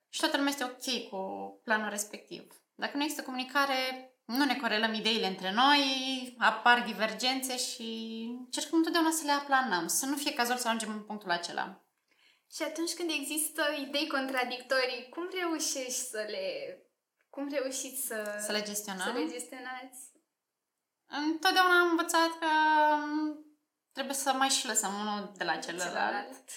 și 0.08 0.20
toată 0.20 0.36
lumea 0.36 0.52
este 0.52 0.64
ok 0.64 1.08
cu 1.08 1.20
planul 1.64 1.88
respectiv. 1.88 2.52
Dacă 2.74 2.96
nu 2.96 3.02
există 3.02 3.22
comunicare, 3.22 4.13
nu 4.24 4.44
ne 4.44 4.56
corelăm 4.56 4.94
ideile 4.94 5.26
între 5.26 5.52
noi, 5.52 5.82
apar 6.38 6.82
divergențe 6.82 7.56
și 7.56 8.22
încercăm 8.44 8.78
întotdeauna 8.78 9.10
să 9.10 9.24
le 9.24 9.32
aplanăm, 9.32 9.86
să 9.86 10.06
nu 10.06 10.16
fie 10.16 10.32
cazul 10.32 10.56
să 10.56 10.66
ajungem 10.66 10.90
în 10.90 11.02
punctul 11.02 11.30
acela. 11.30 11.84
Și 12.54 12.62
atunci 12.62 12.94
când 12.94 13.10
există 13.12 13.62
idei 13.80 14.06
contradictorii, 14.08 15.08
cum 15.08 15.28
reușești 15.40 16.08
să 16.10 16.26
le... 16.28 16.78
Cum 17.30 17.48
reușiți 17.48 18.06
să, 18.06 18.38
Să 18.46 18.52
le 18.52 18.62
gestionăm. 18.62 19.06
să 19.06 19.12
le 19.18 19.28
gestionați? 19.28 20.12
Întotdeauna 21.06 21.78
am 21.78 21.88
învățat 21.88 22.28
că 22.38 22.46
trebuie 23.92 24.14
să 24.14 24.32
mai 24.32 24.48
și 24.48 24.66
lăsăm 24.66 24.94
unul 25.00 25.32
de 25.36 25.44
la 25.44 25.56
celălalt. 25.56 25.92
Celălalt. 25.92 26.50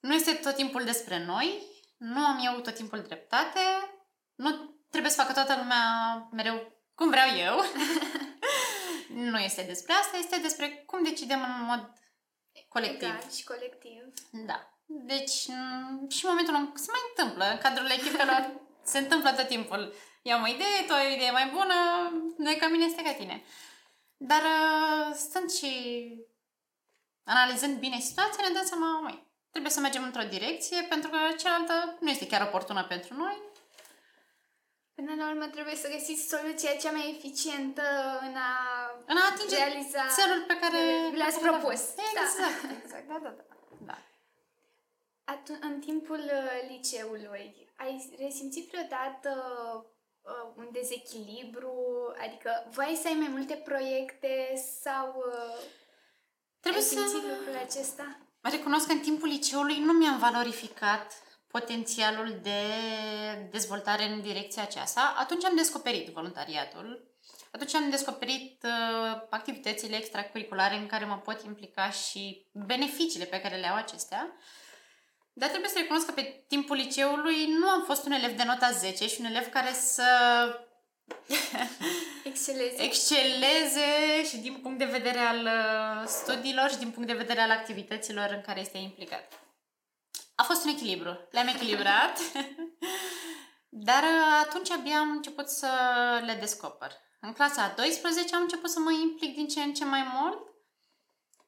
Nu 0.00 0.14
este 0.14 0.32
tot 0.32 0.54
timpul 0.54 0.84
despre 0.84 1.24
noi, 1.24 1.62
nu 1.96 2.24
am 2.24 2.40
eu 2.44 2.60
tot 2.60 2.74
timpul 2.74 3.00
dreptate, 3.00 3.60
nu 4.34 4.50
trebuie 4.90 5.12
să 5.12 5.20
facă 5.20 5.32
toată 5.32 5.56
lumea 5.56 5.82
mereu 6.32 6.79
cum 7.00 7.10
vreau 7.10 7.30
eu. 7.48 7.56
nu 9.32 9.38
este 9.38 9.62
despre 9.62 9.92
asta, 9.92 10.16
este 10.16 10.38
despre 10.38 10.66
cum 10.86 11.02
decidem 11.02 11.40
în 11.42 11.64
mod 11.64 11.92
colectiv. 12.68 13.08
Egal 13.08 13.30
și 13.36 13.44
colectiv. 13.44 14.02
Da. 14.30 14.58
Deci, 14.86 15.46
m, 15.46 16.08
și 16.08 16.24
în 16.24 16.30
momentul 16.30 16.54
în 16.54 16.72
se 16.74 16.90
mai 16.94 17.04
întâmplă, 17.10 17.44
în 17.50 17.58
cadrul 17.58 17.90
echipelor, 17.90 18.50
se 18.92 18.98
întâmplă 18.98 19.30
tot 19.30 19.46
timpul. 19.46 19.94
Eu 20.22 20.36
am 20.36 20.42
o 20.42 20.46
idee, 20.46 20.86
tu 20.86 20.92
ai 20.92 21.06
o 21.10 21.14
idee 21.14 21.30
mai 21.30 21.46
bună, 21.56 21.76
noi 22.36 22.56
ca 22.56 22.66
mine 22.68 22.84
este 22.84 23.02
ca 23.02 23.12
tine. 23.12 23.44
Dar 24.16 24.42
uh, 24.42 25.14
stând 25.14 25.50
și 25.50 25.72
analizând 27.24 27.78
bine 27.78 27.98
situația, 27.98 28.44
ne 28.46 28.54
dăm 28.54 28.64
seama, 28.64 29.00
măi, 29.00 29.26
trebuie 29.50 29.72
să 29.72 29.80
mergem 29.80 30.02
într-o 30.02 30.28
direcție 30.28 30.82
pentru 30.82 31.10
că 31.10 31.18
cealaltă 31.38 31.96
nu 32.00 32.10
este 32.10 32.26
chiar 32.26 32.42
oportună 32.42 32.84
pentru 32.84 33.14
noi. 33.14 33.49
Până 35.00 35.14
la 35.22 35.30
urmă 35.30 35.46
trebuie 35.46 35.76
să 35.76 35.92
găsiți 35.96 36.28
soluția 36.28 36.72
cea 36.82 36.90
mai 36.90 37.14
eficientă 37.16 37.82
în 38.26 38.34
a, 38.50 38.52
în 39.06 39.16
a 39.16 39.24
atinge 39.32 39.56
realiza 39.56 40.02
țelul 40.18 40.42
pe 40.46 40.56
care 40.62 40.80
le-ați 41.18 41.40
propus. 41.40 41.80
Exact, 42.06 42.34
da. 42.40 42.50
exact, 42.82 43.06
da, 43.08 43.18
da, 43.22 43.32
da. 43.38 43.44
da. 43.88 43.98
Atu- 45.24 45.58
în 45.60 45.80
timpul 45.80 46.18
uh, 46.18 46.68
liceului, 46.68 47.68
ai 47.76 48.16
resimțit 48.18 48.70
vreodată 48.70 49.30
uh, 50.20 50.52
un 50.56 50.68
dezechilibru? 50.72 51.74
Adică 52.24 52.50
voiai 52.70 53.00
să 53.02 53.08
ai 53.08 53.14
mai 53.14 53.28
multe 53.28 53.54
proiecte 53.54 54.62
sau 54.82 55.06
uh, 55.16 55.62
Trebuie 56.60 56.82
ai 56.82 56.88
simțit 56.88 57.20
să... 57.20 57.26
lucrul 57.26 57.56
acesta? 57.66 58.18
Recunosc 58.40 58.86
că 58.86 58.92
în 58.92 59.00
timpul 59.00 59.28
liceului 59.28 59.78
nu 59.78 59.92
mi-am 59.92 60.18
valorificat 60.18 61.12
potențialul 61.50 62.38
de 62.42 62.60
dezvoltare 63.50 64.04
în 64.04 64.20
direcția 64.20 64.62
aceasta. 64.62 65.14
Atunci 65.18 65.44
am 65.44 65.56
descoperit 65.56 66.08
voluntariatul, 66.08 67.08
atunci 67.52 67.74
am 67.74 67.90
descoperit 67.90 68.64
uh, 68.64 69.20
activitățile 69.30 69.96
extracurriculare 69.96 70.76
în 70.76 70.86
care 70.86 71.04
mă 71.04 71.16
pot 71.16 71.42
implica 71.42 71.90
și 71.90 72.46
beneficiile 72.52 73.24
pe 73.24 73.40
care 73.40 73.56
le 73.56 73.66
au 73.66 73.76
acestea. 73.76 74.32
Dar 75.32 75.48
trebuie 75.48 75.70
să 75.70 75.78
recunosc 75.78 76.06
că 76.06 76.12
pe 76.12 76.44
timpul 76.48 76.76
liceului 76.76 77.46
nu 77.46 77.68
am 77.68 77.82
fost 77.84 78.04
un 78.06 78.12
elev 78.12 78.36
de 78.36 78.44
nota 78.44 78.70
10 78.70 79.08
și 79.08 79.16
un 79.20 79.26
elev 79.26 79.48
care 79.48 79.72
să 79.72 80.04
Exceleze. 82.30 82.82
exceleze 82.82 84.24
și 84.28 84.36
din 84.36 84.54
punct 84.62 84.78
de 84.78 84.84
vedere 84.84 85.18
al 85.18 85.44
uh, 85.44 86.06
studiilor 86.06 86.70
și 86.70 86.78
din 86.78 86.90
punct 86.90 87.08
de 87.08 87.14
vedere 87.14 87.40
al 87.40 87.50
activităților 87.50 88.30
în 88.30 88.40
care 88.40 88.60
este 88.60 88.78
implicat. 88.78 89.40
A 90.40 90.42
fost 90.42 90.64
un 90.64 90.70
echilibru. 90.70 91.28
Le-am 91.30 91.46
echilibrat. 91.46 92.18
Dar 93.88 94.02
uh, 94.02 94.44
atunci 94.46 94.70
abia 94.70 94.98
am 94.98 95.10
început 95.10 95.48
să 95.48 95.68
le 96.24 96.34
descoper. 96.34 96.92
În 97.20 97.32
clasa 97.32 97.62
a 97.62 97.68
12 97.68 98.34
am 98.34 98.42
început 98.42 98.70
să 98.70 98.78
mă 98.78 98.90
implic 98.90 99.34
din 99.34 99.48
ce 99.48 99.62
în 99.62 99.74
ce 99.74 99.84
mai 99.84 100.02
mult. 100.14 100.38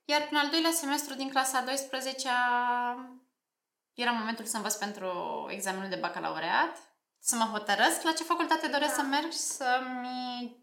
Iar 0.05 0.23
prin 0.23 0.37
al 0.37 0.49
doilea 0.49 0.71
semestru 0.71 1.15
din 1.15 1.31
clasa 1.31 1.59
a 1.59 1.63
12 1.63 2.29
era 3.95 4.11
momentul 4.11 4.45
să 4.45 4.57
învăț 4.57 4.75
pentru 4.75 5.11
examenul 5.51 5.89
de 5.89 5.97
bacalaureat, 5.97 6.79
să 7.19 7.37
mă 7.37 7.45
hotărăsc 7.45 8.03
la 8.03 8.13
ce 8.13 8.23
facultate 8.23 8.67
doresc 8.67 8.97
Da. 8.97 9.03
să 9.03 9.09
merg 9.09 9.31
și 9.31 9.39
să-mi 9.39 10.57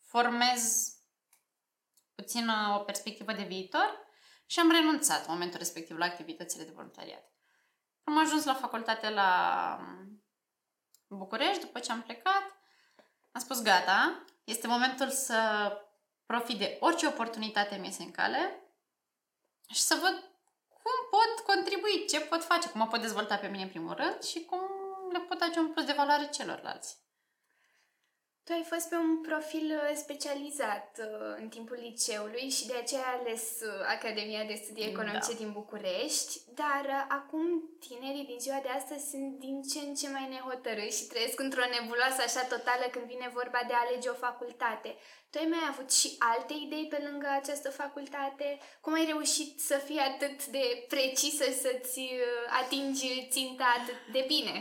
formez 0.00 0.92
puțin 2.14 2.48
uh, 2.48 2.76
o 2.76 2.78
perspectivă 2.78 3.32
de 3.32 3.42
viitor 3.42 4.06
și 4.46 4.60
am 4.60 4.70
renunțat 4.70 5.26
în 5.26 5.32
momentul 5.32 5.58
respectiv 5.58 5.96
la 5.96 6.04
activitățile 6.04 6.64
de 6.64 6.72
voluntariat. 6.74 7.37
Am 8.08 8.18
ajuns 8.18 8.44
la 8.44 8.54
facultate 8.54 9.10
la 9.10 9.30
um, 9.80 10.22
București, 11.08 11.60
după 11.60 11.78
ce 11.78 11.92
am 11.92 12.02
plecat, 12.02 12.42
am 13.32 13.40
spus 13.40 13.62
gata, 13.62 14.24
este 14.44 14.66
momentul 14.66 15.10
să 15.10 15.38
profit 16.26 16.58
de 16.58 16.76
orice 16.80 17.06
oportunitate 17.06 17.76
mi 17.76 17.86
iese 17.86 18.02
în 18.02 18.10
cale 18.10 18.62
și 19.72 19.80
să 19.80 19.98
văd 20.00 20.30
cum 20.68 20.92
pot 21.10 21.54
contribui, 21.54 22.06
ce 22.06 22.20
pot 22.20 22.44
face, 22.44 22.68
cum 22.68 22.80
mă 22.80 22.86
pot 22.86 23.00
dezvolta 23.00 23.36
pe 23.36 23.46
mine 23.46 23.62
în 23.62 23.68
primul 23.68 23.94
rând 23.94 24.22
și 24.22 24.44
cum 24.44 24.60
le 25.12 25.18
pot 25.18 25.40
aduce 25.40 25.58
un 25.58 25.72
plus 25.72 25.84
de 25.84 25.92
valoare 25.92 26.28
celorlalți. 26.28 26.96
Tu 28.48 28.54
ai 28.54 28.66
fost 28.72 28.88
pe 28.88 28.94
un 28.96 29.20
profil 29.28 29.66
uh, 29.74 29.96
specializat 30.04 30.88
uh, 31.00 31.06
în 31.40 31.48
timpul 31.48 31.78
liceului 31.88 32.46
și 32.56 32.66
de 32.66 32.76
aceea 32.82 33.06
ai 33.08 33.18
ales 33.20 33.44
uh, 33.68 33.94
Academia 33.96 34.44
de 34.50 34.60
Studii 34.62 34.90
Economice 34.92 35.32
Da. 35.34 35.40
din 35.42 35.50
București, 35.60 36.32
dar 36.60 36.84
uh, 36.86 37.04
acum 37.18 37.46
tinerii 37.88 38.28
din 38.30 38.38
ziua 38.44 38.60
de 38.66 38.72
astăzi 38.78 39.08
sunt 39.12 39.30
din 39.44 39.56
ce 39.70 39.78
în 39.86 39.94
ce 40.00 40.08
mai 40.14 40.26
nehotărâți 40.34 40.98
și 40.98 41.08
trăiesc 41.10 41.38
într-o 41.46 41.70
nebuloasă 41.74 42.20
așa 42.24 42.42
totală 42.54 42.84
când 42.90 43.06
vine 43.12 43.28
vorba 43.38 43.60
de 43.68 43.74
a 43.74 43.84
alege 43.84 44.08
o 44.08 44.22
facultate. 44.26 44.90
Tu 45.30 45.38
ai 45.38 45.52
mai 45.54 45.64
avut 45.70 45.90
și 45.98 46.08
alte 46.32 46.54
idei 46.64 46.86
pe 46.92 47.00
lângă 47.08 47.28
această 47.40 47.70
facultate? 47.82 48.48
Cum 48.84 48.92
ai 48.98 49.10
reușit 49.12 49.60
să 49.68 49.76
fii 49.86 50.02
atât 50.10 50.46
de 50.56 50.64
precisă 50.94 51.44
să-ți 51.62 51.98
uh, 51.98 52.60
atingi 52.60 53.28
ținta 53.34 53.66
atât 53.78 53.98
de 54.16 54.22
bine? 54.34 54.56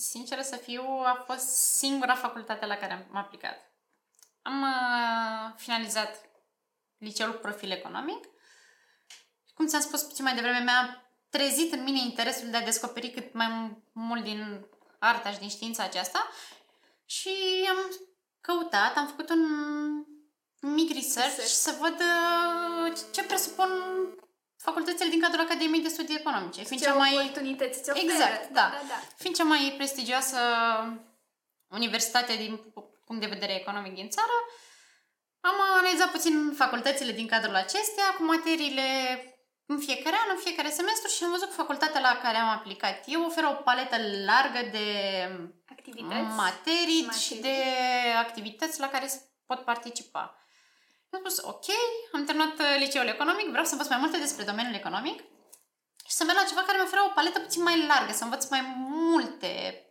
Sinceră 0.00 0.42
să 0.42 0.56
fiu, 0.56 0.82
a 0.82 1.22
fost 1.26 1.46
singura 1.48 2.14
facultate 2.14 2.66
la 2.66 2.76
care 2.76 2.92
am 2.92 3.16
aplicat. 3.16 3.72
Am 4.42 4.62
uh, 4.62 5.54
finalizat 5.56 6.20
liceul 6.98 7.32
cu 7.32 7.40
profil 7.40 7.70
economic. 7.70 8.26
Cum 9.54 9.66
ți-am 9.66 9.80
spus 9.80 10.02
puțin 10.02 10.24
mai 10.24 10.34
devreme, 10.34 10.62
mi-a 10.62 11.10
trezit 11.30 11.72
în 11.72 11.82
mine 11.82 11.98
interesul 11.98 12.50
de 12.50 12.56
a 12.56 12.64
descoperi 12.64 13.10
cât 13.10 13.32
mai 13.32 13.76
mult 13.92 14.22
din 14.22 14.66
arta 14.98 15.30
și 15.30 15.38
din 15.38 15.48
știința 15.48 15.82
aceasta 15.82 16.28
și 17.04 17.30
am 17.68 17.76
căutat, 18.40 18.96
am 18.96 19.06
făcut 19.06 19.30
un 19.30 19.44
mic 20.60 20.92
research 20.94 21.36
Research. 21.36 21.52
să 21.52 21.76
văd 21.80 22.00
uh, 22.00 22.98
ce 23.12 23.24
presupun 23.24 23.68
facultățile 24.58 25.08
din 25.08 25.20
cadrul 25.20 25.44
Academiei 25.44 25.82
de 25.82 25.88
Studii 25.88 26.16
Economice. 26.16 26.62
Fiind 26.62 26.82
Ce 26.82 26.88
cea 26.88 26.94
mai 26.94 27.14
oportunități 27.18 27.82
ți 27.82 27.90
oferă. 27.90 28.04
Exact, 28.12 28.48
da. 28.50 28.68
da, 28.74 28.82
da. 28.88 29.00
Fiind 29.16 29.36
cea 29.36 29.44
mai 29.44 29.74
prestigioasă 29.76 30.38
universitate 31.68 32.36
din 32.36 32.56
punct 33.04 33.22
de 33.22 33.28
vedere 33.28 33.54
economic 33.54 33.94
din 33.94 34.08
țară, 34.08 34.36
am 35.40 35.54
analizat 35.60 36.10
puțin 36.10 36.52
facultățile 36.56 37.12
din 37.12 37.26
cadrul 37.26 37.54
acesteia, 37.54 38.14
cu 38.16 38.24
materiile 38.24 38.82
în 39.66 39.78
fiecare 39.78 40.16
an, 40.16 40.28
în 40.30 40.40
fiecare 40.44 40.70
semestru 40.70 41.08
și 41.10 41.24
am 41.24 41.30
văzut 41.30 41.48
că 41.48 41.54
facultatea 41.54 42.00
la 42.00 42.18
care 42.22 42.36
am 42.36 42.48
aplicat 42.48 43.02
eu 43.06 43.24
oferă 43.24 43.48
o 43.48 43.62
paletă 43.62 43.96
largă 44.26 44.68
de 44.70 44.86
Activități. 45.70 46.34
materii 46.36 47.08
și 47.12 47.20
și 47.20 47.34
materii. 47.34 47.40
de 47.42 48.12
activități 48.18 48.80
la 48.80 48.88
care 48.88 49.06
se 49.06 49.20
pot 49.46 49.64
participa. 49.64 50.36
Am 51.10 51.18
spus, 51.18 51.38
ok, 51.44 51.64
am 52.12 52.24
terminat 52.24 52.58
uh, 52.58 52.76
liceul 52.78 53.06
economic, 53.06 53.48
vreau 53.48 53.64
să 53.64 53.72
învăț 53.72 53.88
mai 53.88 53.98
multe 53.98 54.18
despre 54.18 54.44
domeniul 54.44 54.74
economic 54.74 55.18
și 56.06 56.14
să 56.14 56.24
merg 56.24 56.38
la 56.38 56.44
ceva 56.44 56.62
care 56.62 56.78
mi 56.78 56.84
oferă 56.84 57.02
o 57.06 57.12
paletă 57.14 57.40
puțin 57.40 57.62
mai 57.62 57.86
largă, 57.86 58.12
să 58.12 58.24
învăț 58.24 58.48
mai 58.48 58.60
multe 58.76 59.82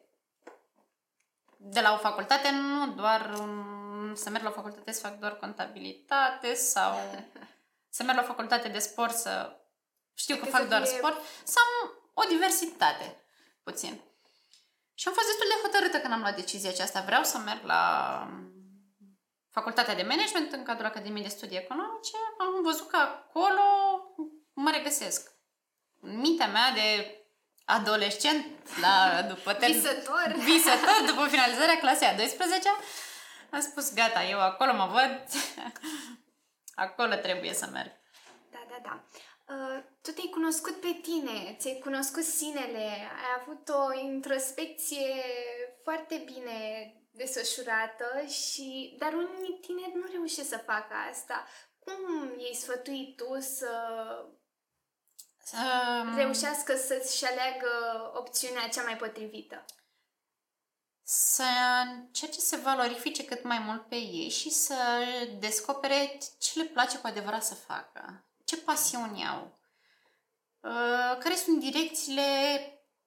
de 1.58 1.82
la 1.82 1.94
o 1.94 1.98
facultate, 1.98 2.50
nu 2.52 2.88
doar 2.88 3.34
um, 3.40 4.16
să 4.16 4.30
merg 4.30 4.44
la 4.44 4.50
o 4.50 4.54
facultate 4.54 4.92
să 4.92 5.08
fac 5.08 5.20
doar 5.20 5.36
contabilitate 5.36 6.54
sau 6.54 6.96
să 7.96 8.04
merg 8.04 8.18
la 8.18 8.24
o 8.24 8.28
facultate 8.28 8.68
de 8.68 8.80
sport 8.80 9.16
să 9.16 9.56
știu 10.14 10.36
că 10.36 10.44
Că 10.44 10.50
fac 10.50 10.62
să 10.62 10.68
doar 10.68 10.86
fie- 10.86 10.98
sport, 10.98 11.22
să 11.44 11.56
am 11.60 11.92
o 12.14 12.24
diversitate 12.28 13.24
puțin. 13.64 14.02
Și 14.94 15.08
am 15.08 15.14
fost 15.14 15.28
destul 15.28 15.48
de 15.48 15.68
hotărâtă 15.68 16.00
când 16.00 16.14
am 16.14 16.20
luat 16.20 16.36
decizia 16.36 16.70
aceasta. 16.70 17.02
Vreau 17.02 17.24
să 17.24 17.38
merg 17.38 17.64
la 17.64 17.84
um, 18.30 18.57
facultatea 19.60 19.96
de 19.96 20.04
management 20.04 20.52
în 20.52 20.64
cadrul 20.64 20.86
Academiei 20.86 21.24
de 21.24 21.30
Studii 21.38 21.58
Economice. 21.58 22.18
Am 22.38 22.62
văzut 22.64 22.88
că 22.90 22.96
acolo 22.96 23.66
mă 24.54 24.70
regăsesc. 24.72 25.32
În 26.02 26.20
mintea 26.20 26.48
mea 26.48 26.72
de 26.72 26.88
adolescent, 27.66 28.46
la, 28.82 29.22
după 29.22 29.54
term- 29.54 29.72
Visător. 29.72 30.28
visător, 30.52 30.98
după 31.06 31.28
finalizarea 31.28 31.78
clasei 31.78 32.08
a 32.08 32.16
12 32.16 32.70
am 33.50 33.60
spus, 33.60 33.94
gata, 33.94 34.24
eu 34.24 34.40
acolo 34.40 34.74
mă 34.74 34.88
văd, 34.92 35.24
acolo 36.86 37.16
trebuie 37.16 37.54
să 37.54 37.70
merg. 37.72 37.92
Da, 38.52 38.60
da, 38.70 38.78
da. 38.84 39.04
Uh, 39.54 39.84
tu 40.02 40.12
te-ai 40.12 40.30
cunoscut 40.32 40.82
pe 40.82 41.00
tine, 41.02 41.56
ți-ai 41.60 41.80
cunoscut 41.84 42.24
sinele, 42.24 42.86
ai 43.22 43.42
avut 43.42 43.70
o 43.70 44.00
introspecție 44.00 45.14
foarte 45.84 46.24
bine 46.26 46.58
desfășurată 47.18 48.26
și 48.26 48.96
dar 49.00 49.14
unii 49.14 49.60
tineri 49.62 49.96
nu 49.96 50.06
reușesc 50.12 50.50
să 50.50 50.58
facă 50.58 50.94
asta. 51.12 51.46
Cum 51.80 52.30
i-ai 52.38 52.54
sfătuit 52.54 53.16
tu 53.16 53.40
să 53.40 53.72
Um, 55.54 56.16
reușească 56.16 56.76
să-și 56.76 57.26
aleagă 57.26 57.70
opțiunea 58.16 58.68
cea 58.68 58.84
mai 58.84 58.98
potrivită? 58.98 59.66
să 61.10 61.44
încerce 61.86 62.40
să 62.40 62.60
valorifice 62.64 63.26
cât 63.26 63.44
mai 63.44 63.60
mult 63.60 63.88
pe 63.88 63.96
ei 63.96 64.30
și 64.30 64.50
să 64.50 64.76
descopere 65.40 66.18
ce 66.40 66.60
le 66.60 66.66
place 66.66 66.98
cu 66.98 67.08
adevărat 67.08 67.44
să 67.44 67.54
facă, 67.54 68.26
ce 68.44 68.58
pasiuni 68.58 69.28
au, 69.28 69.58
uh, 70.60 71.18
care 71.20 71.36
sunt 71.36 71.60
direcțiile 71.60 72.24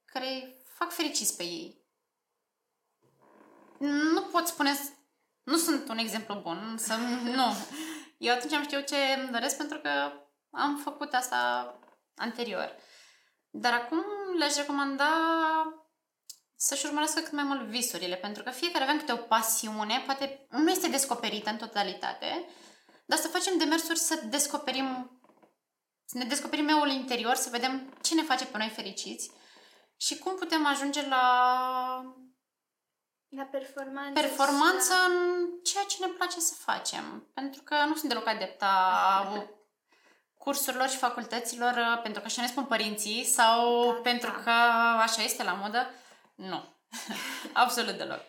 care 0.04 0.26
îi 0.26 0.56
fac 0.74 0.90
fericiți 0.92 1.36
pe 1.36 1.42
ei. 1.42 1.79
Nu 3.80 4.22
pot 4.22 4.46
spune, 4.46 4.78
nu 5.42 5.56
sunt 5.56 5.88
un 5.88 5.98
exemplu 5.98 6.34
bun, 6.34 6.74
să, 6.78 6.94
nu. 7.22 7.54
Eu 8.18 8.34
atunci 8.34 8.52
am 8.52 8.62
știut 8.62 8.86
ce 8.86 8.96
îmi 8.96 9.30
doresc 9.30 9.56
pentru 9.56 9.78
că 9.78 10.12
am 10.50 10.76
făcut 10.76 11.12
asta 11.12 11.72
anterior. 12.16 12.76
Dar 13.50 13.72
acum 13.72 14.04
le-aș 14.38 14.54
recomanda 14.54 15.08
să-și 16.56 16.86
urmărească 16.86 17.20
cât 17.20 17.32
mai 17.32 17.44
mult 17.44 17.60
visurile, 17.60 18.16
pentru 18.16 18.42
că 18.42 18.50
fiecare 18.50 18.84
avem 18.84 18.98
câte 18.98 19.12
o 19.12 19.16
pasiune, 19.16 20.02
poate 20.06 20.46
nu 20.50 20.70
este 20.70 20.88
descoperită 20.88 21.50
în 21.50 21.56
totalitate, 21.56 22.48
dar 23.06 23.18
să 23.18 23.28
facem 23.28 23.58
demersuri 23.58 23.98
să 23.98 24.20
descoperim 24.24 25.20
să 26.04 26.18
ne 26.18 26.24
descoperim 26.24 26.68
eul 26.68 26.88
interior, 26.90 27.34
să 27.34 27.48
vedem 27.50 27.94
ce 28.02 28.14
ne 28.14 28.22
face 28.22 28.46
pe 28.46 28.58
noi 28.58 28.68
fericiți 28.68 29.30
și 29.96 30.18
cum 30.18 30.34
putem 30.34 30.66
ajunge 30.66 31.08
la 31.08 31.24
La 33.36 33.42
performanță. 33.42 34.20
performanță 34.20 34.92
și 34.92 34.98
la- 34.98 35.04
în 35.04 35.48
ceea 35.64 35.84
ce 35.84 35.96
ne 36.06 36.06
place 36.12 36.40
să 36.40 36.54
facem. 36.54 37.30
Pentru 37.34 37.62
că 37.62 37.74
nu 37.84 37.94
sunt 37.96 38.08
deloc 38.08 38.26
adepta 38.26 38.72
cursurilor 40.44 40.88
și 40.88 40.96
facultăților 40.96 41.72
uh, 41.76 42.02
pentru 42.02 42.20
că 42.20 42.26
așa 42.26 42.42
ne 42.42 42.48
spun 42.48 42.64
părinții 42.64 43.24
sau 43.24 43.84
Da, 43.92 44.00
pentru 44.00 44.30
da. 44.30 44.42
că 44.42 44.50
așa 45.00 45.22
este 45.22 45.42
la 45.42 45.52
modă. 45.52 45.90
Nu. 46.34 46.64
Absolut 47.52 47.96
deloc. 47.96 48.20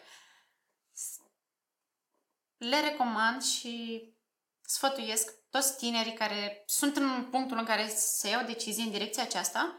Le 2.57 2.79
recomand 2.79 3.41
și 3.43 4.03
sfătuiesc 4.61 5.33
toți 5.49 5.77
tinerii 5.77 6.13
care 6.13 6.63
sunt 6.65 6.95
în 6.95 7.27
punctul 7.31 7.57
în 7.57 7.65
care 7.65 7.87
se 7.95 8.29
iau 8.29 8.45
decizii 8.45 8.83
în 8.83 8.91
direcția 8.91 9.23
aceasta 9.23 9.75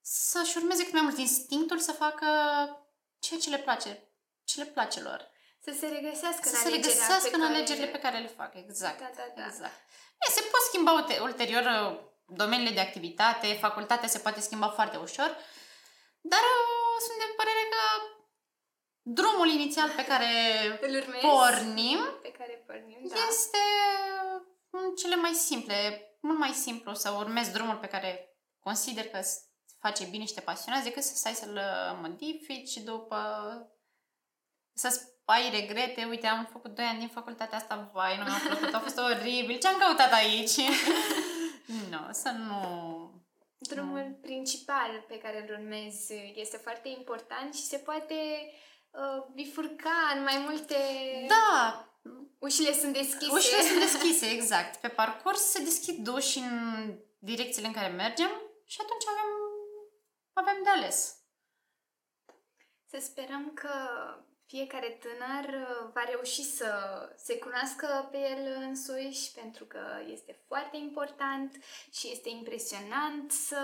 să-și 0.00 0.56
urmeze 0.56 0.84
cât 0.84 0.92
mai 0.92 1.02
mult 1.02 1.18
instinctul 1.18 1.78
să 1.78 1.92
facă 1.92 2.26
ceea 3.18 3.40
ce 3.40 3.50
le 3.50 3.58
place, 3.58 4.11
ce 4.44 4.62
le 4.62 4.66
place 4.70 5.00
lor. 5.00 5.30
Să 5.64 5.72
se 5.80 5.86
regăsească 5.86 6.48
Să 6.48 6.54
în 6.54 6.60
se 6.60 6.66
alegerea 6.68 6.92
regăsească 6.92 7.28
pe 7.28 7.34
în 7.36 7.40
care- 7.42 7.54
alegerile 7.54 7.86
pe 7.86 7.98
care 7.98 8.18
le 8.18 8.26
fac, 8.26 8.54
exact. 8.54 8.98
Da, 8.98 9.10
da, 9.16 9.26
da. 9.36 9.44
exact. 9.46 9.74
E, 10.28 10.30
se 10.30 10.40
pot 10.40 10.60
schimba 10.68 10.92
ulte- 10.92 11.18
ulterior 11.18 11.64
uh, 11.64 11.98
domeniile 12.26 12.74
de 12.74 12.80
activitate, 12.80 13.46
facultatea 13.60 14.08
se 14.08 14.18
poate 14.18 14.40
schimba 14.40 14.68
foarte 14.68 14.96
ușor, 14.96 15.36
dar 16.20 16.40
uh, 16.40 16.96
sunt 17.06 17.18
de 17.18 17.34
părere 17.36 17.62
că 17.70 17.82
drumul 19.02 19.48
inițial 19.48 19.90
pe 19.96 20.04
care 20.04 20.28
Îl 20.86 20.94
urmezi? 21.00 21.26
pornim 21.26 21.98
Pe 22.22 22.30
care 22.38 22.64
pornim, 22.66 23.00
da. 23.08 23.14
este 23.28 23.58
în 24.70 24.94
cele 24.94 25.16
mai 25.16 25.32
simple, 25.32 25.76
mult 26.20 26.38
mai 26.38 26.50
simplu 26.52 26.94
să 26.94 27.10
urmezi 27.10 27.52
drumul 27.52 27.76
pe 27.76 27.86
care 27.86 28.36
consider 28.60 29.08
că 29.08 29.18
îți 29.18 29.40
face 29.80 30.04
bine 30.04 30.24
și 30.24 30.34
te 30.34 30.40
pasionează 30.40 30.88
decât 30.88 31.02
să 31.02 31.14
stai 31.16 31.32
să-l 31.34 31.54
uh, 31.56 31.98
modifici 32.02 32.68
și 32.68 32.80
după 32.80 33.16
să 34.74 35.00
ai 35.24 35.50
regrete, 35.50 36.04
uite, 36.04 36.26
am 36.26 36.48
făcut 36.52 36.74
2 36.74 36.84
ani 36.84 36.98
din 36.98 37.08
facultatea 37.08 37.58
asta, 37.58 37.90
vai, 37.92 38.16
nu 38.16 38.24
mi-a 38.24 38.40
plăcut, 38.46 38.74
a 38.74 38.80
fost 38.80 38.98
oribil, 38.98 39.58
ce-am 39.58 39.78
căutat 39.78 40.12
aici? 40.12 40.56
nu, 41.90 42.08
să 42.10 42.30
nu... 42.30 43.10
Drumul 43.58 44.18
principal 44.20 45.04
pe 45.08 45.18
care 45.18 45.46
îl 45.48 45.56
urmezi 45.58 46.12
este 46.34 46.56
foarte 46.56 46.88
important 46.88 47.54
și 47.54 47.62
se 47.62 47.76
poate 47.76 48.14
uh, 48.90 49.24
bifurca 49.34 50.12
în 50.16 50.22
mai 50.22 50.44
multe... 50.48 50.76
Da, 51.28 51.86
Ușile 52.38 52.72
sunt 52.72 52.92
deschise. 52.92 53.32
ușile 53.32 53.62
sunt 53.62 53.80
deschise, 53.86 54.26
exact. 54.26 54.80
Pe 54.80 54.88
parcurs 54.88 55.40
se 55.40 55.62
deschid 55.62 56.06
uși 56.06 56.38
în 56.38 56.98
direcțiile 57.18 57.66
în 57.66 57.72
care 57.72 57.88
mergem 57.88 58.30
și 58.64 58.78
atunci 58.80 59.04
avem, 59.08 59.30
avem 60.32 60.62
de 60.62 60.68
ales. 60.68 61.16
Să 62.90 62.98
sperăm 63.00 63.52
că 63.54 63.70
fiecare 64.54 64.90
tânăr 65.04 65.44
uh, 65.60 65.90
va 65.94 66.04
reuși 66.12 66.44
să 66.44 66.70
se 67.26 67.34
cunoască 67.38 68.08
pe 68.10 68.18
el 68.32 68.42
însuși, 68.68 69.32
pentru 69.40 69.64
că 69.64 69.82
este 70.16 70.32
foarte 70.48 70.76
important 70.76 71.50
și 71.98 72.10
este 72.12 72.28
impresionant 72.28 73.30
să 73.48 73.60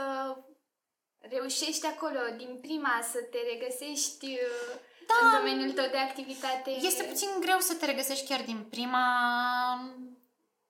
reușești 1.18 1.86
acolo 1.86 2.20
din 2.36 2.58
prima 2.60 2.94
să 3.12 3.18
te 3.32 3.38
regăsești 3.52 4.26
uh, 4.26 4.72
Da. 5.10 5.14
în 5.22 5.28
domeniul 5.38 5.72
tău 5.72 5.88
de 5.90 5.96
activitate. 6.08 6.70
Este 6.70 7.02
puțin 7.02 7.28
greu 7.40 7.58
să 7.58 7.74
te 7.74 7.86
regăsești 7.86 8.28
chiar 8.28 8.42
din 8.42 8.60
prima 8.70 9.06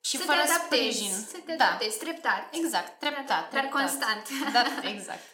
și 0.01 0.17
să 0.17 0.23
fără 0.23 0.39
te 0.39 0.51
adaptezi, 0.51 0.97
sprijin. 0.97 1.13
să 1.33 1.39
te 1.47 1.55
da, 1.55 1.65
adaptezi, 1.65 1.99
treptat. 1.99 2.55
exact, 2.55 2.99
treptat. 2.99 3.27
Dar, 3.27 3.49
dar 3.53 3.61
treptat. 3.61 3.81
constant. 3.81 4.25
Da, 4.57 4.89
exact. 4.95 5.25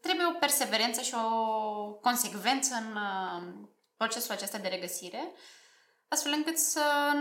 Trebuie 0.00 0.26
o 0.26 0.38
perseverență 0.38 1.00
și 1.00 1.14
o 1.14 1.28
consecvență 2.08 2.74
în 2.74 2.96
uh, 2.96 3.70
procesul 4.02 4.34
acesta 4.34 4.58
de 4.58 4.68
regăsire, 4.68 5.32
astfel 6.08 6.32
încât 6.32 6.58
să 6.58 7.12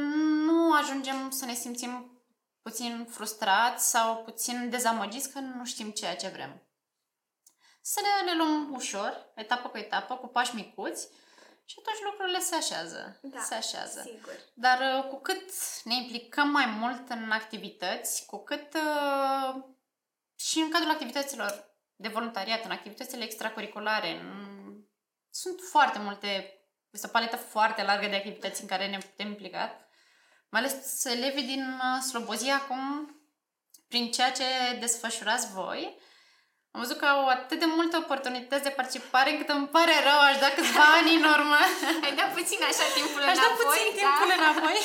nu 0.46 0.74
ajungem 0.74 1.30
să 1.30 1.46
ne 1.46 1.54
simțim 1.54 2.22
puțin 2.62 3.08
frustrați 3.10 3.90
sau 3.90 4.24
puțin 4.24 4.70
dezamăgiți 4.70 5.32
că 5.32 5.40
nu 5.40 5.66
știm 5.66 5.92
ceea 5.92 6.16
ce 6.16 6.28
vrem. 6.28 6.64
Să 7.82 8.00
ne 8.02 8.32
le 8.32 8.38
luăm 8.38 8.74
ușor, 8.74 9.32
etapă 9.36 9.70
cu 9.70 9.78
etapă, 9.78 10.16
cu 10.16 10.28
pași 10.28 10.56
micuți 10.56 11.08
și 11.66 11.76
atunci 11.80 12.04
lucrurile 12.04 12.40
se 12.40 12.56
așează. 12.56 13.20
Da, 13.22 13.40
se 13.40 13.54
așează. 13.54 14.02
Sigur. 14.06 14.40
Dar 14.54 14.80
uh, 14.80 15.10
cu 15.10 15.20
cât 15.20 15.50
ne 15.84 15.96
implicăm 15.96 16.50
mai 16.50 16.66
mult 16.66 17.10
în 17.10 17.32
activități, 17.32 18.26
cu 18.26 18.44
cât 18.44 18.74
uh, 18.74 19.64
și 20.36 20.60
în 20.60 20.70
cadrul 20.70 20.92
activităților 20.92 21.76
de 21.96 22.08
voluntariat, 22.08 22.66
în 22.66 22.72
activitățile 22.72 23.24
extracurriculare, 23.24 24.20
în... 24.20 24.60
sunt 25.30 25.60
foarte 25.70 26.00
multe, 26.00 26.61
este 26.92 27.08
o 27.08 27.10
paletă 27.10 27.36
foarte 27.36 27.84
largă 27.84 28.08
de 28.08 28.16
activități 28.16 28.62
în 28.62 28.68
care 28.68 28.88
ne 28.88 28.98
putem 28.98 29.28
implica, 29.28 29.88
mai 30.50 30.62
ales 30.62 31.06
elevii 31.06 31.44
din 31.54 31.64
uh, 31.64 32.02
Slobozia 32.02 32.56
acum, 32.56 32.84
prin 33.88 34.12
ceea 34.12 34.32
ce 34.32 34.44
desfășurați 34.80 35.52
voi, 35.54 36.00
am 36.74 36.82
văzut 36.82 36.98
că 36.98 37.06
au 37.06 37.28
atât 37.28 37.60
de 37.60 37.66
multe 37.66 37.98
oportunități 37.98 38.64
de 38.64 38.70
participare 38.70 39.30
încât 39.32 39.50
îmi 39.50 39.68
pare 39.68 39.92
rău, 40.10 40.20
aș 40.30 40.38
da 40.40 40.50
câțiva 40.58 40.86
ani 41.00 41.16
în 41.16 41.24
urmă. 41.36 41.60
Ai 42.06 42.16
dat 42.16 42.34
puțin 42.38 42.60
așa 42.72 42.86
timpul 42.98 43.22
Aș 43.24 43.36
da 43.38 43.42
înapoi, 43.46 43.66
puțin 43.66 43.88
da? 43.94 44.00
timpul 44.02 44.30
înapoi. 44.40 44.78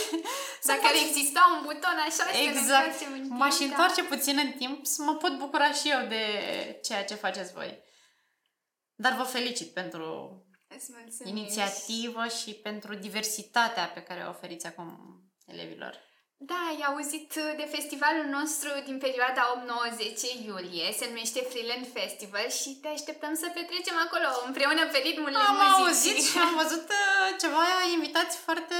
Să 0.64 0.68
Dacă 0.72 0.80
pot- 0.80 0.90
ar 0.90 0.96
exista 1.06 1.42
un 1.54 1.60
buton 1.66 1.96
așa 2.08 2.10
să 2.10 2.32
ne 2.32 2.38
Exact. 2.42 2.60
întoarcem 2.62 3.12
în 3.12 3.20
timp, 3.22 3.38
M-aș 3.40 3.56
da. 3.58 3.64
întoarce 3.64 4.02
puțin 4.12 4.36
în 4.44 4.52
timp 4.52 4.86
să 4.94 5.02
mă 5.02 5.14
pot 5.22 5.32
bucura 5.38 5.72
și 5.72 5.86
eu 5.94 6.00
de 6.14 6.22
ceea 6.86 7.04
ce 7.04 7.14
faceți 7.24 7.52
voi. 7.52 7.70
Dar 9.04 9.12
vă 9.20 9.22
felicit 9.22 9.68
pentru 9.80 10.04
Îți 10.76 10.90
mulțumim. 10.98 11.36
inițiativă 11.36 12.24
și 12.40 12.50
pentru 12.54 12.94
diversitatea 12.94 13.84
pe 13.94 14.02
care 14.02 14.22
o 14.26 14.28
oferiți 14.28 14.66
acum 14.66 14.88
elevilor. 15.46 15.94
Da, 16.38 16.58
ai 16.70 16.80
auzit 16.90 17.34
de 17.60 17.66
festivalul 17.76 18.24
nostru 18.38 18.68
din 18.84 18.98
perioada 18.98 19.42
8-9-10 20.40 20.44
iulie, 20.46 20.86
se 20.98 21.04
numește 21.06 21.40
Freeland 21.50 21.86
Festival 21.98 22.48
și 22.60 22.70
te 22.82 22.88
așteptăm 22.88 23.34
să 23.42 23.46
petrecem 23.54 23.96
acolo 24.06 24.28
împreună 24.46 24.82
pe 24.92 24.98
ritmul 25.08 25.34
Am 25.36 25.56
muzicii. 25.56 25.82
auzit 25.84 26.18
și 26.28 26.38
am 26.38 26.54
văzut 26.62 26.86
uh, 26.88 27.26
ceva 27.42 27.66
invitați 27.96 28.36
foarte... 28.36 28.74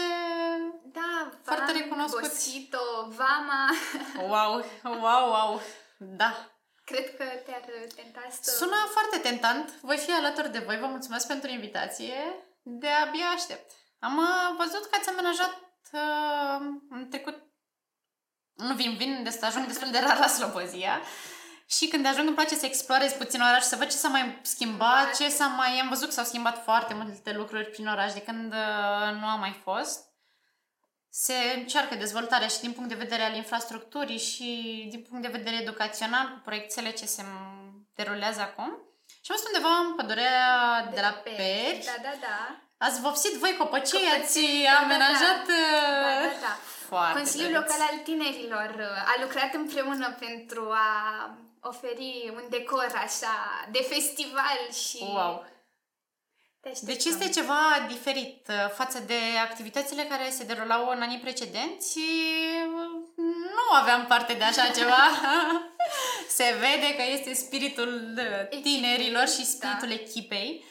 Da, 0.99 1.13
Foarte 1.43 1.73
Van, 1.73 1.81
recunoscuți. 1.81 2.29
Bosito, 2.29 2.85
Vama, 3.19 3.63
Wow, 4.33 4.53
wow, 5.05 5.25
wow. 5.35 5.61
Da. 5.99 6.31
Cred 6.91 7.17
că 7.17 7.25
te-ar 7.45 7.65
tenta 7.95 8.23
să... 8.41 8.51
Sună 8.51 8.77
foarte 8.91 9.19
tentant. 9.19 9.81
Voi 9.81 9.97
fi 9.97 10.13
alături 10.13 10.53
de 10.53 10.59
voi. 10.59 10.79
Vă 10.79 10.87
mulțumesc 10.87 11.27
pentru 11.27 11.51
invitație. 11.51 12.15
De 12.63 12.89
abia 12.89 13.27
aștept. 13.35 13.71
Am 13.99 14.17
uh, 14.17 14.57
văzut 14.57 14.85
că 14.87 14.97
ați 14.99 15.09
amenajat 15.09 15.55
uh, 15.93 16.61
în 16.91 17.09
trecut... 17.11 17.37
Nu 18.55 18.75
vin, 18.75 18.97
vin, 18.97 19.23
de 19.23 19.39
ajung 19.41 19.67
destul 19.67 19.91
de 19.91 19.99
rar 19.99 20.19
la 20.19 20.27
Slobozia. 20.27 21.01
Și 21.67 21.89
când 21.89 22.07
ajung 22.07 22.27
îmi 22.27 22.37
place 22.37 22.55
să 22.55 22.67
explorez 22.67 23.13
puțin 23.13 23.41
oraș, 23.41 23.63
să 23.63 23.77
văd 23.77 23.89
ce 23.89 23.97
s-a 23.97 24.09
mai 24.09 24.39
schimbat, 24.43 25.17
ce 25.17 25.29
s-a 25.29 25.47
mai... 25.47 25.79
Am 25.79 25.89
văzut 25.89 26.07
că 26.07 26.13
s-au 26.13 26.25
schimbat 26.25 26.63
foarte 26.63 26.95
multe 26.95 27.33
lucruri 27.33 27.71
prin 27.71 27.87
oraș 27.87 28.13
de 28.13 28.23
când 28.23 28.53
uh, 28.53 29.21
nu 29.21 29.27
am 29.27 29.41
mai 29.41 29.61
fost. 29.63 30.05
Se 31.25 31.35
încearcă 31.55 31.95
dezvoltarea 31.95 32.47
și 32.49 32.61
din 32.61 32.73
punct 32.73 32.89
de 32.89 32.95
vedere 33.05 33.23
al 33.23 33.35
infrastructurii 33.35 34.19
și 34.19 34.49
din 34.91 35.03
punct 35.09 35.23
de 35.23 35.37
vedere 35.39 35.57
educațional 35.61 36.27
cu 36.29 36.41
proiectele 36.45 36.91
ce 36.91 37.07
se 37.07 37.23
m- 37.23 37.73
derulează 37.95 38.41
acum. 38.41 38.69
Și 39.25 39.31
am 39.31 39.37
fost 39.37 39.47
undeva 39.47 39.73
în 39.77 39.95
pădurea 39.95 40.45
de, 40.95 41.01
la 41.01 41.09
Peri. 41.25 41.83
Da, 41.85 42.03
da, 42.03 42.15
da. 42.21 42.39
Ați 42.87 43.01
vopsit 43.01 43.33
voi 43.33 43.55
copăcii, 43.59 43.99
Copăcii, 43.99 44.23
ați 44.23 44.41
da, 44.41 44.71
da, 44.71 44.79
amenajat... 44.85 45.43
Da, 45.47 45.53
uh, 45.53 46.31
da, 46.33 46.41
da. 46.47 46.55
Foarte 46.89 47.19
Consiliul 47.19 47.51
drăguț. 47.51 47.71
Local 47.71 47.87
al 47.91 47.99
Tinerilor 48.09 48.71
uh, 48.79 49.13
a 49.13 49.15
lucrat 49.23 49.55
împreună 49.55 50.17
pentru 50.19 50.71
a 50.71 50.91
oferi 51.61 52.33
un 52.35 52.45
decor 52.51 52.91
așa 53.07 53.35
de 53.71 53.83
festival 53.93 54.61
și 54.87 54.99
Wow! 55.01 55.45
Te 56.67 56.73
așteptăm. 56.73 56.95
Deci 56.95 57.05
este 57.05 57.41
ceva 57.41 57.63
diferit 57.89 58.49
uh, 58.49 58.71
față 58.75 58.99
de 58.99 59.21
activitățile 59.49 60.03
care 60.03 60.31
se 60.31 60.45
derulau 60.45 60.89
în 60.89 61.03
anii 61.03 61.19
precedenți. 61.19 61.99
Uh, 61.99 63.25
Nu 63.59 63.67
aveam 63.81 64.07
parte 64.07 64.33
de 64.33 64.45
așa 64.45 64.67
ceva. 64.71 65.05
se 66.39 66.55
vede 66.65 66.95
că 66.97 67.03
este 67.13 67.35
spiritul 67.35 68.15
uh, 68.17 68.61
tinerilor 68.63 69.27
și 69.29 69.45
spiritul 69.45 69.89
da. 69.89 69.95
echipei 69.95 70.65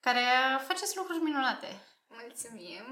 care 0.00 0.24
faceți 0.66 0.96
lucruri 0.96 1.22
minunate. 1.22 1.68
Mulțumim! 2.06 2.84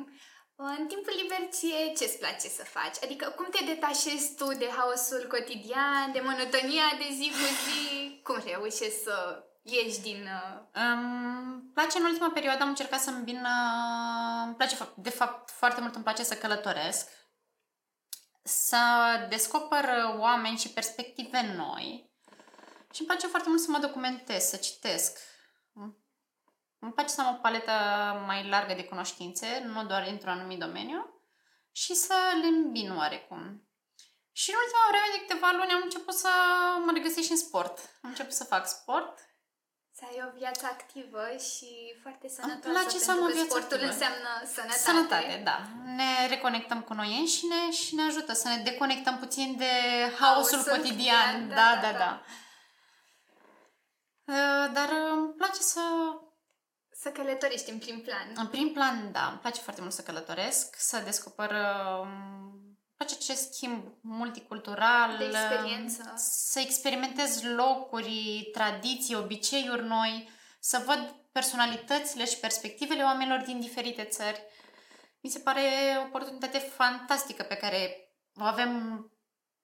În 0.59 0.87
timpul 0.87 1.13
liber 1.17 1.49
ție 1.51 1.93
ce-ți 1.97 2.19
place 2.19 2.49
să 2.49 2.65
faci? 2.65 2.97
Adică 3.03 3.33
cum 3.37 3.47
te 3.51 3.65
detașezi 3.65 4.35
tu 4.35 4.47
de 4.53 4.69
haosul 4.77 5.27
cotidian, 5.29 6.13
de 6.13 6.21
monotonia 6.21 6.89
de 6.99 7.09
zi 7.19 7.31
cu 7.31 7.47
zi? 7.65 8.21
Cum 8.23 8.43
reușești 8.47 9.03
să 9.03 9.46
ieși 9.67 10.01
din... 10.01 10.23
uh, 10.23 10.61
Îmi 10.73 11.71
place 11.75 11.99
în 11.99 12.05
ultima 12.05 12.31
perioadă, 12.31 12.63
am 12.63 12.69
încercat 12.69 13.01
să 13.01 13.11
îmbin... 13.11 13.37
uh, 13.37 14.43
Îmi 14.45 14.55
place, 14.55 14.77
fa- 14.77 14.95
de 14.97 15.11
fapt, 15.11 15.51
foarte 15.51 15.81
mult 15.81 15.95
îmi 15.95 16.05
place 16.05 16.23
să 16.23 16.35
călătoresc. 16.37 17.09
să 18.43 18.79
descoper 19.29 19.85
oameni 20.19 20.59
și 20.59 20.69
perspective 20.69 21.55
noi 21.57 22.11
și 22.93 23.01
îmi 23.01 23.09
place 23.09 23.27
foarte 23.27 23.49
mult 23.49 23.61
să 23.61 23.71
mă 23.71 23.79
documentez, 23.79 24.43
să 24.43 24.57
citesc. 24.57 25.19
Îmi 26.79 26.93
place 26.93 27.09
să 27.09 27.21
am 27.21 27.35
o 27.35 27.39
paletă 27.39 27.73
mai 28.27 28.49
largă 28.49 28.75
de 28.75 28.85
cunoștințe, 28.85 29.63
nu 29.65 29.85
doar 29.85 30.07
într-un 30.07 30.31
anumit 30.31 30.59
domeniu, 30.59 31.21
și 31.73 31.95
să 31.95 32.15
le 32.41 32.47
îmbin 32.47 32.97
oarecum. 32.97 33.69
Și 34.33 34.51
în 34.51 34.57
ultima 34.63 34.87
vreme 34.89 35.07
de 35.13 35.21
câteva 35.21 35.51
luni 35.53 35.73
am 35.73 35.81
început 35.83 36.15
să 36.15 36.29
mă 36.85 36.91
regăsesc 36.95 37.27
și 37.27 37.31
în 37.31 37.37
sport. 37.37 37.79
Am 37.79 38.09
început 38.11 38.33
să 38.33 38.45
fac 38.45 38.67
sport. 38.69 39.19
Să 39.99 40.05
ai 40.11 40.23
o 40.29 40.39
viață 40.39 40.67
activă 40.67 41.25
și 41.49 41.69
foarte 42.03 42.29
sănătoasă. 42.29 42.69
Îmi 42.69 42.75
place 42.75 42.99
să 42.99 43.11
am 43.11 43.23
o 43.23 43.27
viață 43.27 43.45
sportul 43.49 43.77
activă. 43.77 43.93
înseamnă 43.93 44.29
sănătate. 44.55 44.79
Sănătate, 44.79 45.41
da. 45.45 45.59
Ne 45.85 46.27
reconectăm 46.29 46.81
cu 46.83 46.93
noi 46.95 47.19
înșine 47.19 47.71
și 47.71 47.95
ne 47.95 48.03
ajută 48.03 48.33
să 48.33 48.49
ne 48.49 48.63
deconectăm 48.63 49.19
puțin 49.19 49.57
de 49.57 49.65
haosul 50.19 50.59
Haosul 50.59 50.59
cotidian. 50.73 51.33
cotidian, 51.33 51.49
Da, 51.49 51.55
da, 51.55 51.81
da, 51.81 51.93
da, 51.93 51.99
da. 51.99 52.23
Uh, 54.35 54.73
Dar 54.73 54.89
îmi 55.13 55.33
place 55.37 55.61
să 55.61 55.81
Să 56.91 57.09
călătorești 57.11 57.71
în 57.71 57.79
prim 57.79 58.01
plan. 58.01 58.29
În 58.35 58.47
prim 58.47 58.73
plan, 58.73 59.13
da, 59.13 59.27
îmi 59.27 59.39
place 59.39 59.61
foarte 59.61 59.81
mult 59.81 59.93
să 59.93 60.03
călătoresc, 60.03 60.75
să 60.79 60.99
descoper 61.05 61.51
uh, 63.01 63.07
îmi 63.07 63.09
place 63.09 63.15
acest 63.15 63.53
schimb 63.53 63.85
multicultural, 64.01 65.17
De 65.17 65.25
experiență. 65.25 66.03
uh, 66.07 66.13
să 66.17 66.61
experimentez 66.61 67.43
locuri, 67.43 68.49
tradiții, 68.53 69.15
obiceiuri 69.15 69.85
noi, 69.87 70.29
să 70.61 70.83
văd 70.87 71.15
personalitățile 71.33 72.25
și 72.25 72.37
perspectivele 72.37 73.03
oamenilor 73.03 73.41
din 73.41 73.61
diferite 73.61 74.05
țări. 74.05 74.43
Mi 75.21 75.31
se 75.31 75.39
pare 75.39 75.61
o 75.99 76.03
oportunitate 76.03 76.59
fantastică 76.59 77.43
pe 77.43 77.55
care 77.57 78.11
o 78.41 78.45
avem 78.45 79.01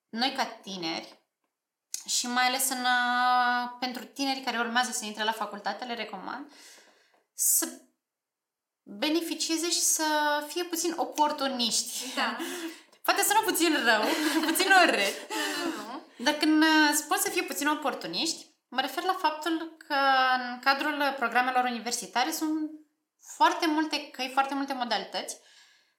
noi 0.09 0.33
ca 0.33 0.45
tineri 0.45 1.21
și 2.07 2.27
mai 2.27 2.45
ales 2.45 2.69
în, 2.69 2.81
uh, 2.81 3.71
pentru 3.81 4.05
tinerii 4.05 4.43
care 4.43 4.59
urmează 4.59 4.91
să 4.91 5.05
intre 5.05 5.25
la 5.25 5.33
facultate, 5.33 5.85
le 5.85 5.95
recomand 5.95 6.53
să 7.35 7.69
beneficieze 8.83 9.71
și 9.71 9.81
să 9.81 10.05
fie 10.49 10.65
puțin 10.65 10.93
oportuniști. 10.97 12.15
Da. 12.15 12.37
Poate 13.03 13.23
sună 13.23 13.41
puțin 13.45 13.85
rău, 13.85 14.03
puțin 14.49 14.71
urât. 14.83 15.15
Nu. 15.77 16.25
Dar 16.25 16.35
când 16.35 16.63
uh, 16.63 16.91
spun 16.95 17.17
să 17.17 17.31
fie 17.31 17.43
puțin 17.43 17.69
oportuniști, 17.69 18.47
mă 18.69 18.81
refer 18.81 19.03
la 19.05 19.17
faptul 19.21 19.77
că 19.87 19.97
în 20.39 20.59
cadrul 20.59 21.15
programelor 21.17 21.65
universitare 21.65 22.31
sunt 22.31 22.71
foarte 23.37 23.67
multe 23.67 24.11
căi, 24.11 24.31
foarte 24.33 24.55
multe 24.55 24.73
modalități 24.73 25.37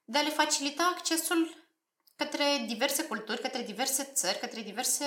de 0.04 0.18
a 0.18 0.22
le 0.22 0.28
facilita 0.28 0.92
accesul 0.96 1.68
către 2.16 2.64
diverse 2.66 3.04
culturi, 3.04 3.40
către 3.40 3.62
diverse 3.62 4.04
țări, 4.04 4.38
către 4.38 4.60
diverse 4.60 5.04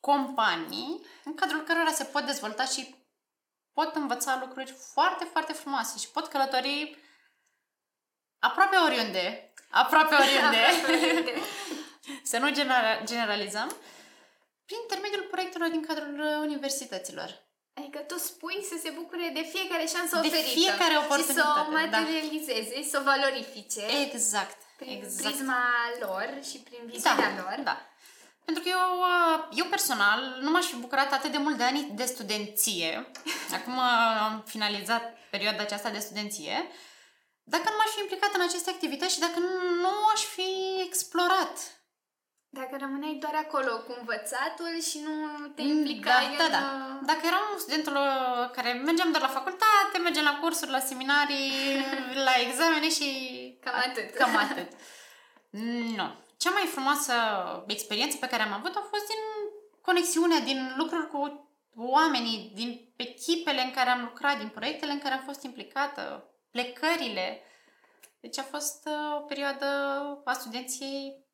companii, 0.00 1.06
în 1.24 1.34
cadrul 1.34 1.60
cărora 1.60 1.90
se 1.90 2.04
pot 2.04 2.26
dezvolta 2.26 2.64
și 2.64 2.94
pot 3.72 3.94
învăța 3.94 4.38
lucruri 4.40 4.74
foarte, 4.92 5.24
foarte 5.24 5.52
frumoase 5.52 5.98
și 5.98 6.10
pot 6.10 6.26
călători 6.26 6.98
aproape 8.38 8.76
oriunde. 8.76 9.49
Aproape 9.82 10.14
oriunde. 10.14 10.62
să 12.22 12.38
nu 12.38 12.48
genera- 12.50 13.00
generalizăm. 13.04 13.76
Prin 14.66 14.78
intermediul 14.82 15.26
proiectelor 15.30 15.68
din 15.68 15.84
cadrul 15.86 16.20
uh, 16.20 16.36
universităților. 16.48 17.48
Adică 17.74 17.98
tu 17.98 18.18
spui 18.18 18.58
să 18.70 18.76
se 18.82 18.90
bucure 18.90 19.30
de 19.34 19.42
fiecare 19.54 19.86
șansă 19.94 20.18
De 20.20 20.26
oferită. 20.26 20.48
fiecare 20.60 20.94
Și 20.94 20.98
să 21.00 21.04
oportunitate, 21.04 21.60
o 21.60 21.72
da. 21.72 21.78
materializeze, 21.80 22.82
să 22.90 22.98
o 23.00 23.02
valorifice. 23.12 23.82
Exact. 24.06 24.58
prin 24.76 24.90
exact. 25.02 25.22
prisma 25.34 25.64
lor 26.00 26.28
și 26.50 26.56
prin 26.58 26.78
da, 26.84 26.90
viziunea 26.92 27.32
lor. 27.42 27.56
da. 27.64 27.76
Pentru 28.44 28.62
că 28.62 28.68
eu, 28.68 28.88
uh, 29.12 29.58
eu 29.60 29.64
personal 29.66 30.20
nu 30.40 30.50
m-aș 30.50 30.64
fi 30.64 30.76
bucurat 30.76 31.12
atât 31.12 31.30
de 31.30 31.38
mult 31.38 31.56
de 31.56 31.62
ani 31.62 31.88
de 31.94 32.04
studenție. 32.04 33.10
Acum 33.56 33.76
uh, 33.76 34.20
am 34.28 34.44
finalizat 34.46 35.18
perioada 35.30 35.62
aceasta 35.62 35.90
de 35.90 35.98
studenție. 35.98 36.66
Dacă 37.54 37.66
nu 37.70 37.76
m-aș 37.78 37.92
fi 37.94 38.00
implicat 38.00 38.32
în 38.34 38.46
aceste 38.48 38.70
activități 38.70 39.14
și 39.14 39.24
dacă 39.26 39.38
nu 39.82 39.94
aș 40.14 40.22
fi 40.36 40.50
explorat 40.86 41.56
Dacă 42.60 42.74
rămâneai 42.84 43.16
doar 43.24 43.34
acolo 43.44 43.72
cu 43.86 43.92
învățatul 43.98 44.72
și 44.88 44.98
nu 45.06 45.14
te 45.56 45.62
implicai 45.62 46.36
da, 46.36 46.36
da, 46.36 46.44
în... 46.44 46.50
da. 46.50 46.62
Dacă 47.10 47.22
eram 47.30 47.46
studentul 47.58 47.96
uh, 47.96 48.50
care 48.56 48.70
mergeam 48.72 49.10
doar 49.10 49.22
la 49.22 49.36
facultate, 49.38 49.96
mergeam 50.02 50.24
la 50.24 50.38
cursuri, 50.40 50.70
la 50.70 50.86
seminarii, 50.90 51.52
la 52.26 52.34
examene 52.46 52.88
și... 52.98 53.08
Cam 53.64 53.74
atât. 53.88 54.08
Cam 54.20 54.36
atât. 54.36 54.70
Nu. 55.98 56.06
Cea 56.42 56.50
mai 56.50 56.66
frumoasă 56.74 57.14
experiență 57.66 58.16
pe 58.16 58.26
care 58.26 58.42
am 58.42 58.52
avut 58.52 58.74
a 58.76 58.88
fost 58.90 59.06
din 59.06 59.22
conexiunea, 59.80 60.40
din 60.40 60.74
lucruri 60.76 61.08
cu 61.08 61.50
oamenii, 61.76 62.50
din 62.54 62.92
echipele 62.96 63.62
în 63.62 63.70
care 63.70 63.90
am 63.90 64.00
lucrat, 64.00 64.38
din 64.38 64.48
proiectele 64.48 64.92
în 64.92 64.98
care 64.98 65.14
am 65.14 65.22
fost 65.24 65.42
implicată, 65.42 66.29
plecările. 66.50 67.42
Deci 68.20 68.38
a 68.38 68.42
fost 68.42 68.86
uh, 68.86 69.16
o 69.16 69.20
perioadă 69.20 69.66
a 70.24 70.32
studenției 70.32 71.24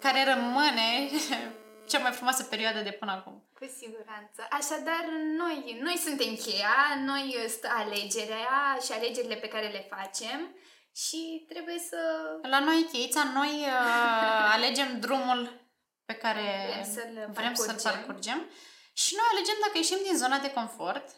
care 0.00 0.24
rămâne 0.24 1.08
cea 1.88 1.98
mai 1.98 2.12
frumoasă 2.12 2.42
perioadă 2.42 2.80
de 2.80 2.90
până 2.90 3.12
acum. 3.12 3.48
Cu 3.58 3.66
siguranță. 3.78 4.46
Așadar, 4.50 5.04
noi, 5.36 5.78
noi 5.82 5.96
suntem 5.96 6.34
cheia, 6.34 6.76
noi 7.04 7.44
stă 7.48 7.68
alegerea 7.70 8.78
și 8.84 8.92
alegerile 8.92 9.34
pe 9.34 9.48
care 9.48 9.68
le 9.68 9.86
facem 9.96 10.56
și 10.94 11.44
trebuie 11.48 11.78
să 11.78 11.98
La 12.42 12.58
noi, 12.58 12.88
Cheița, 12.92 13.22
noi 13.34 13.64
uh, 13.66 14.52
alegem 14.56 15.00
drumul 15.00 15.66
pe 16.04 16.14
care 16.14 16.68
Vrem 16.70 16.84
să-l 16.84 17.30
vrem 17.32 17.54
să-l 17.54 17.66
parcurgem. 17.66 17.92
parcurgem 17.92 18.50
și 18.92 19.14
noi 19.14 19.26
alegem 19.30 19.54
dacă 19.60 19.76
ieșim 19.76 19.98
din 20.02 20.16
zona 20.16 20.38
de 20.38 20.52
confort. 20.52 21.08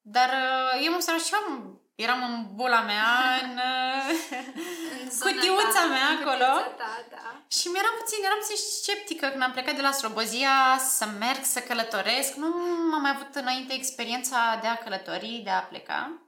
Dar 0.00 0.28
uh, 0.28 0.84
eu 0.84 0.92
mă 0.92 1.20
și 1.26 1.34
am, 1.34 1.80
eram 1.94 2.22
în 2.24 2.54
bula 2.54 2.80
mea, 2.80 3.40
în, 3.42 3.50
uh, 3.56 4.20
în 5.02 5.10
zona 5.10 5.30
Cutiuța 5.30 5.80
ta, 5.80 5.86
mea 5.86 6.08
în 6.08 6.16
acolo. 6.16 6.44
cutiuța 6.60 6.76
Ta, 6.76 7.04
da. 7.10 7.42
și 7.48 7.68
mi-eram 7.68 7.94
puțin, 8.00 8.24
eram 8.24 8.38
puțin 8.38 8.56
sceptică 8.56 9.28
când 9.28 9.42
am 9.42 9.52
plecat 9.52 9.74
de 9.74 9.80
la 9.82 9.92
Slobozia 9.92 10.78
să 10.78 11.06
merg, 11.06 11.44
să 11.44 11.60
călătoresc. 11.60 12.34
Nu 12.34 12.46
am 12.94 13.00
mai 13.00 13.10
avut 13.14 13.34
înainte 13.34 13.74
experiența 13.74 14.58
de 14.60 14.66
a 14.66 14.76
călători, 14.76 15.40
de 15.44 15.50
a 15.50 15.62
pleca. 15.62 16.18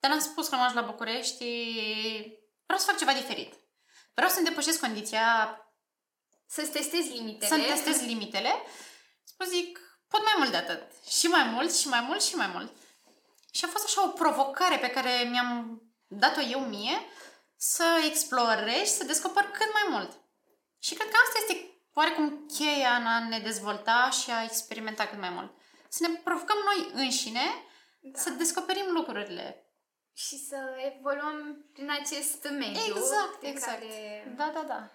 Dar 0.00 0.10
am 0.10 0.20
spus 0.20 0.48
că 0.48 0.54
am 0.54 0.60
ajuns 0.60 0.80
la 0.80 0.86
București, 0.90 1.44
vreau 2.64 2.78
să 2.80 2.86
fac 2.86 2.98
ceva 2.98 3.12
diferit. 3.12 3.54
Vreau 4.14 4.30
să-mi 4.30 4.44
depășesc 4.46 4.80
condiția 4.80 5.58
Să-ți 6.46 6.70
testezi 6.70 7.08
limitele. 7.12 7.48
să-mi 7.48 7.64
testez 7.64 8.00
limitele. 8.06 8.52
Spun 9.24 9.46
zic, 9.46 9.78
pot 10.08 10.22
mai 10.22 10.32
mult 10.38 10.50
de 10.50 10.56
atât. 10.56 10.82
Și 11.08 11.26
mai 11.26 11.44
mult, 11.44 11.74
și 11.76 11.88
mai 11.88 12.00
mult, 12.00 12.22
și 12.22 12.34
mai 12.34 12.46
mult. 12.46 12.72
Și 13.54 13.64
a 13.64 13.68
fost 13.68 13.84
așa 13.84 14.04
o 14.04 14.08
provocare 14.08 14.78
pe 14.78 14.90
care 14.90 15.28
mi-am 15.30 15.82
dat-o 16.06 16.40
eu 16.40 16.60
mie 16.60 16.96
să 17.56 17.84
explorez 18.06 18.82
și 18.82 18.96
să 18.98 19.04
descoper 19.04 19.44
cât 19.44 19.72
mai 19.72 19.86
mult. 19.90 20.10
Și 20.78 20.94
cred 20.94 21.08
că 21.08 21.16
asta 21.24 21.38
este 21.40 21.78
oarecum 21.92 22.46
cheia 22.46 22.94
în 22.94 23.06
a 23.06 23.28
ne 23.28 23.38
dezvolta 23.38 24.10
și 24.10 24.30
a 24.30 24.42
experimenta 24.42 25.06
cât 25.06 25.18
mai 25.18 25.30
mult. 25.30 25.52
Să 25.88 26.06
ne 26.08 26.14
provocăm 26.14 26.56
noi 26.64 26.90
înșine 27.04 27.46
Da. 28.00 28.18
să 28.18 28.30
descoperim 28.30 28.86
lucrurile. 28.92 29.68
Și 30.12 30.38
să 30.48 30.56
evoluăm 30.94 31.64
prin 31.72 31.90
acest 31.90 32.48
mediu. 32.50 32.96
Exact, 32.96 33.34
pe 33.40 33.46
exact. 33.48 33.78
Care... 33.78 34.34
Da, 34.36 34.50
da, 34.54 34.62
da. 34.62 34.90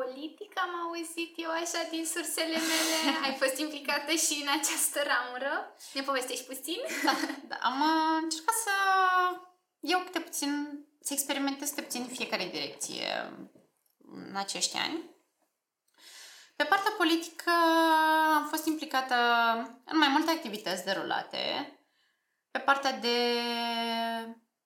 Politica 0.00 0.60
am 0.60 0.74
auzit 0.84 1.32
eu 1.36 1.50
așa 1.50 1.80
din 1.90 2.04
sursele 2.06 2.58
mele. 2.70 2.96
Ai 3.24 3.34
fost 3.42 3.56
implicată 3.58 4.12
și 4.12 4.34
în 4.42 4.48
această 4.58 4.98
ramură. 5.10 5.74
Ne 5.94 6.02
povestești 6.02 6.44
puțin? 6.44 6.80
Da, 7.04 7.12
da. 7.48 7.56
Am 7.60 7.80
uh, 7.80 8.18
încercat 8.22 8.54
să 8.54 8.74
iau 9.80 10.00
câte 10.00 10.20
puțin, 10.20 10.50
să 11.00 11.12
experimentez 11.12 11.68
câte 11.68 11.82
puțin 11.82 12.00
în 12.08 12.14
fiecare 12.14 12.44
direcție 12.52 13.32
în 13.98 14.36
acești 14.36 14.76
ani. 14.76 15.10
Pe 16.56 16.64
partea 16.64 16.94
politică 16.96 17.50
am 18.34 18.46
fost 18.48 18.66
implicată 18.66 19.14
în 19.84 19.98
mai 19.98 20.08
multe 20.08 20.30
activități 20.30 20.84
derulate. 20.84 21.72
Pe 22.50 22.58
partea 22.58 22.92
de 22.92 23.18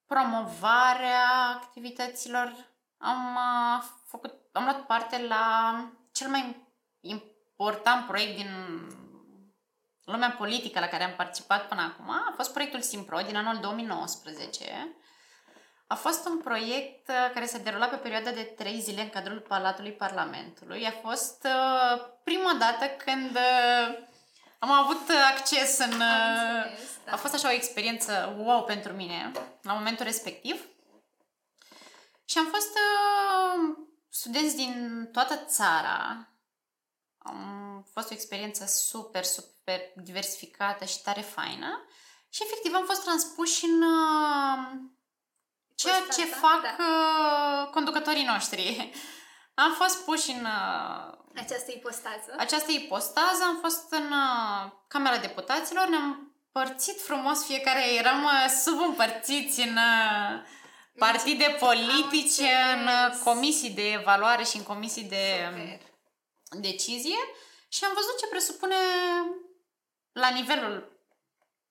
promovare 0.07 1.12
a 1.12 1.55
activităților 1.55 2.70
am 2.99 3.35
uh, 3.35 3.85
făcut, 4.07 4.39
am 4.53 4.62
luat 4.62 4.86
parte 4.86 5.26
la 5.26 5.74
cel 6.12 6.28
mai 6.28 6.68
important 7.01 8.07
proiect 8.07 8.36
din 8.36 8.51
lumea 10.05 10.30
politică 10.30 10.80
la 10.80 10.86
care 10.86 11.05
am 11.05 11.14
participat 11.16 11.68
până 11.68 11.80
acum 11.80 12.11
a 12.11 12.32
fost 12.36 12.53
proiectul 12.53 12.80
Simpro 12.80 13.18
din 13.26 13.36
anul 13.36 13.61
2019. 13.61 14.94
A 15.86 15.94
fost 15.94 16.26
un 16.26 16.38
proiect 16.38 17.09
uh, 17.09 17.30
care 17.34 17.46
s-a 17.46 17.59
derulat 17.59 17.90
pe 17.90 17.96
perioada 17.96 18.30
de 18.30 18.42
trei 18.42 18.80
zile 18.80 19.01
în 19.01 19.11
cadrul 19.11 19.38
Palatului 19.38 19.92
Parlamentului. 19.92 20.86
A 20.86 21.09
fost 21.09 21.44
uh, 21.46 22.07
prima 22.24 22.55
dată 22.59 22.86
când 22.86 23.36
uh, 23.36 24.09
am 24.59 24.70
avut 24.70 25.11
acces 25.30 25.78
în... 25.78 25.92
Am 25.92 25.98
Uh, 26.01 26.64
înțeles, 26.64 26.98
da. 27.05 27.12
a 27.12 27.16
fost 27.16 27.34
așa 27.34 27.48
o 27.48 27.53
experiență 27.53 28.36
wow 28.38 28.64
pentru 28.64 28.92
mine 28.92 29.30
la 29.62 29.72
momentul 29.72 30.05
respectiv. 30.05 30.68
Și 32.24 32.38
am 32.38 32.46
fost 32.46 32.78
uh, 32.78 33.88
studenți 34.11 34.57
din 34.57 35.09
toată 35.13 35.37
țara. 35.37 36.29
Am 37.19 37.87
fost 37.93 38.11
o 38.11 38.15
experiență 38.15 38.67
super, 38.67 39.25
super 39.25 39.81
diversificată 39.97 40.85
și 40.85 41.03
tare 41.03 41.21
faină. 41.21 41.85
Și 42.29 42.43
efectiv 42.43 42.75
am 42.75 42.85
fost 42.85 43.03
transpuși 43.03 43.65
în 43.65 43.83
uh, 43.83 44.81
ceea 45.75 46.01
ce 46.17 46.25
fac 46.25 46.63
da. 46.63 46.77
uh, 46.79 47.71
conducătorii 47.71 48.25
noștri. 48.25 48.91
Am 49.55 49.73
fost 49.73 50.05
puși 50.05 50.31
în 50.31 50.45
uh, 50.45 51.19
această 51.35 51.71
ipostază. 51.71 52.35
Această 52.39 52.73
ipostază 52.73 53.43
am 53.43 53.59
fost 53.61 53.93
în 53.93 54.13
uh, 54.13 54.71
Camera 54.89 55.17
Deputaților, 55.17 55.89
ne-am 55.89 56.33
părțit 56.53 57.01
frumos 57.01 57.45
fiecare, 57.45 57.95
eram 57.95 58.23
uh, 58.23 58.47
subîmpărțiți 58.65 59.61
în 59.61 59.77
uh, 59.77 60.41
partide 61.07 61.57
politice, 61.59 62.51
în 62.74 62.86
uh, 62.86 63.20
comisii 63.24 63.70
de 63.70 63.90
evaluare 63.92 64.44
și 64.44 64.57
în 64.57 64.62
comisii 64.62 65.03
de 65.03 65.24
Super. 65.44 66.61
decizie 66.61 67.18
și 67.68 67.84
am 67.84 67.92
văzut 67.94 68.18
ce 68.18 68.26
presupune 68.26 68.76
la 70.12 70.28
nivelul 70.28 71.01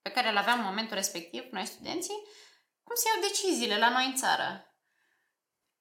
pe 0.01 0.11
care 0.11 0.29
îl 0.29 0.37
aveam 0.37 0.59
în 0.59 0.65
momentul 0.65 0.95
respectiv, 0.95 1.43
noi 1.51 1.65
studenții, 1.65 2.23
cum 2.83 2.95
se 2.95 3.07
iau 3.07 3.21
deciziile 3.21 3.77
la 3.77 3.89
noi 3.89 4.05
în 4.05 4.15
țară. 4.15 4.73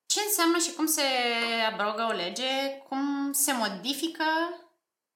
Ce 0.06 0.20
înseamnă 0.20 0.58
și 0.58 0.72
cum 0.72 0.86
se 0.86 1.06
abrogă 1.72 2.06
o 2.10 2.12
lege, 2.12 2.78
cum 2.88 3.32
se 3.32 3.52
modifică 3.52 4.24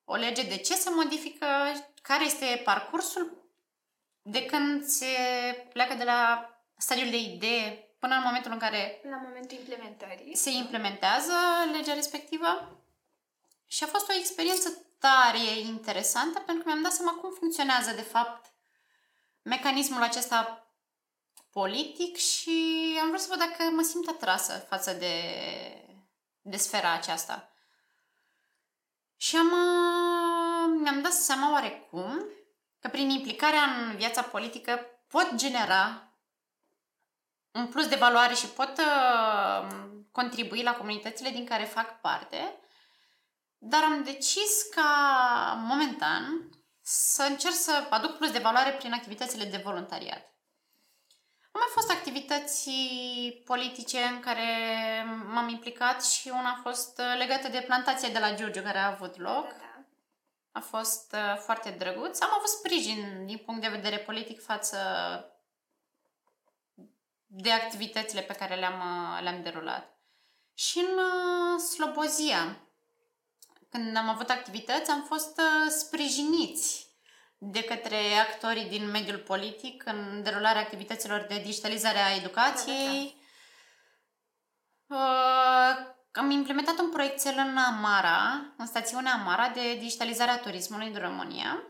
o 0.04 0.14
lege, 0.14 0.42
de 0.42 0.56
ce 0.56 0.74
se 0.74 0.90
modifică, 0.90 1.46
care 2.02 2.24
este 2.24 2.60
parcursul 2.64 3.50
de 4.22 4.44
când 4.44 4.84
se 4.84 5.06
pleacă 5.72 5.94
de 5.94 6.04
la 6.04 6.50
stadiul 6.76 7.10
de 7.10 7.18
idee 7.18 7.91
până 8.02 8.14
în 8.14 8.22
momentul 8.24 8.52
în 8.52 8.58
care 8.58 9.00
la 9.10 9.16
momentul 9.16 9.56
implementării 9.56 10.36
se 10.36 10.50
implementează 10.50 11.32
legea 11.72 11.94
respectivă. 11.94 12.78
Și 13.66 13.84
a 13.84 13.86
fost 13.86 14.08
o 14.08 14.18
experiență 14.18 14.68
tare 14.98 15.58
interesantă 15.58 16.38
pentru 16.38 16.62
că 16.62 16.68
mi-am 16.68 16.82
dat 16.82 16.92
seama 16.92 17.12
cum 17.12 17.30
funcționează 17.38 17.92
de 17.92 18.02
fapt 18.02 18.52
mecanismul 19.42 20.02
acesta 20.02 20.66
politic 21.50 22.16
și 22.16 22.98
am 23.00 23.08
vrut 23.08 23.20
să 23.20 23.26
văd 23.28 23.38
dacă 23.38 23.70
mă 23.70 23.82
simt 23.82 24.08
atrasă 24.08 24.52
față 24.68 24.92
de, 24.92 25.14
de 26.40 26.56
sfera 26.56 26.92
aceasta. 26.92 27.52
Și 29.16 29.36
am, 29.36 29.50
mi-am 30.80 31.00
dat 31.02 31.12
seama 31.12 31.52
oarecum 31.52 32.24
că 32.80 32.88
prin 32.88 33.10
implicarea 33.10 33.62
în 33.62 33.96
viața 33.96 34.22
politică 34.22 34.86
pot 35.08 35.34
genera 35.34 36.11
un 37.52 37.66
plus 37.66 37.88
de 37.88 37.96
valoare 37.96 38.34
și 38.34 38.46
pot 38.46 38.78
uh, 38.78 39.66
contribui 40.12 40.62
la 40.62 40.76
comunitățile 40.76 41.30
din 41.30 41.46
care 41.46 41.64
fac 41.64 42.00
parte, 42.00 42.58
dar 43.58 43.82
am 43.82 44.02
decis 44.02 44.62
ca 44.74 45.64
momentan 45.66 46.50
să 46.82 47.22
încerc 47.22 47.54
să 47.54 47.86
aduc 47.90 48.16
plus 48.16 48.30
de 48.30 48.38
valoare 48.38 48.70
prin 48.70 48.92
activitățile 48.92 49.44
de 49.44 49.62
voluntariat. 49.64 50.30
Au 51.52 51.60
mai 51.60 51.70
fost 51.70 51.90
activități 51.90 52.70
politice 53.44 53.98
în 53.98 54.20
care 54.20 54.44
m-am 55.26 55.48
implicat 55.48 56.04
și 56.04 56.28
una 56.28 56.50
a 56.50 56.60
fost 56.62 56.98
uh, 56.98 57.18
legată 57.18 57.48
de 57.48 57.64
plantația 57.66 58.08
de 58.08 58.18
la 58.18 58.34
Giurgiu 58.34 58.62
care 58.62 58.78
a 58.78 58.90
avut 58.90 59.18
loc. 59.18 59.44
Da, 59.48 59.56
da. 59.58 59.84
A 60.52 60.60
fost 60.60 61.14
uh, 61.14 61.36
foarte 61.38 61.70
drăguț. 61.70 62.20
Am 62.20 62.30
avut 62.36 62.48
sprijin 62.48 63.26
din 63.26 63.38
punct 63.38 63.60
de 63.60 63.68
vedere 63.68 63.98
politic 63.98 64.42
față 64.42 64.76
de 67.34 67.52
activitățile 67.52 68.20
pe 68.20 68.32
care 68.32 68.54
le-am, 68.54 68.80
uh, 68.80 69.22
le-am 69.22 69.42
derulat. 69.42 69.96
Și 70.54 70.78
în 70.78 70.98
Slobozia, 71.58 72.56
când 73.70 73.96
am 73.96 74.08
avut 74.08 74.30
activități, 74.30 74.90
am 74.90 75.02
fost 75.02 75.40
sprijiniți 75.68 76.86
de 77.38 77.64
către 77.64 77.96
actorii 78.14 78.64
din 78.64 78.90
mediul 78.90 79.18
politic 79.18 79.82
în 79.86 80.22
derularea 80.22 80.60
activităților 80.60 81.20
de 81.28 81.38
digitalizare 81.38 81.98
a 81.98 82.14
educației. 82.14 83.20
Da, 84.86 84.96
da, 84.96 85.02
da. 85.74 86.20
Am 86.20 86.30
implementat 86.30 86.78
un 86.78 86.90
proiectel 86.90 87.34
în 87.36 87.56
Amara, 87.56 88.52
în 88.56 88.66
stațiunea 88.66 89.12
Amara, 89.12 89.48
de 89.48 89.74
digitalizare 89.74 90.30
a 90.30 90.38
turismului 90.38 90.86
în 90.86 91.00
România. 91.00 91.62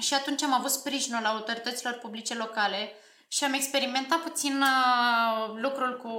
Și 0.00 0.14
atunci 0.14 0.42
am 0.42 0.52
avut 0.52 0.70
sprijinul 0.70 1.24
autorităților 1.24 1.92
publice 1.92 2.34
locale 2.34 2.92
și 3.32 3.44
am 3.44 3.52
experimentat 3.52 4.18
puțin 4.18 4.62
uh, 4.62 5.52
lucrul 5.54 5.96
cu 5.96 6.14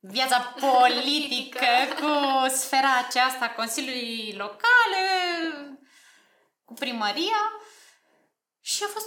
viața 0.00 0.54
politică, 0.60 1.66
cu 2.00 2.48
sfera 2.48 2.98
aceasta 3.06 3.50
Consiliului 3.50 4.34
Locale, 4.36 5.06
cu 6.64 6.74
primăria. 6.74 7.52
Și 8.60 8.82
a 8.84 8.86
fost, 8.86 9.06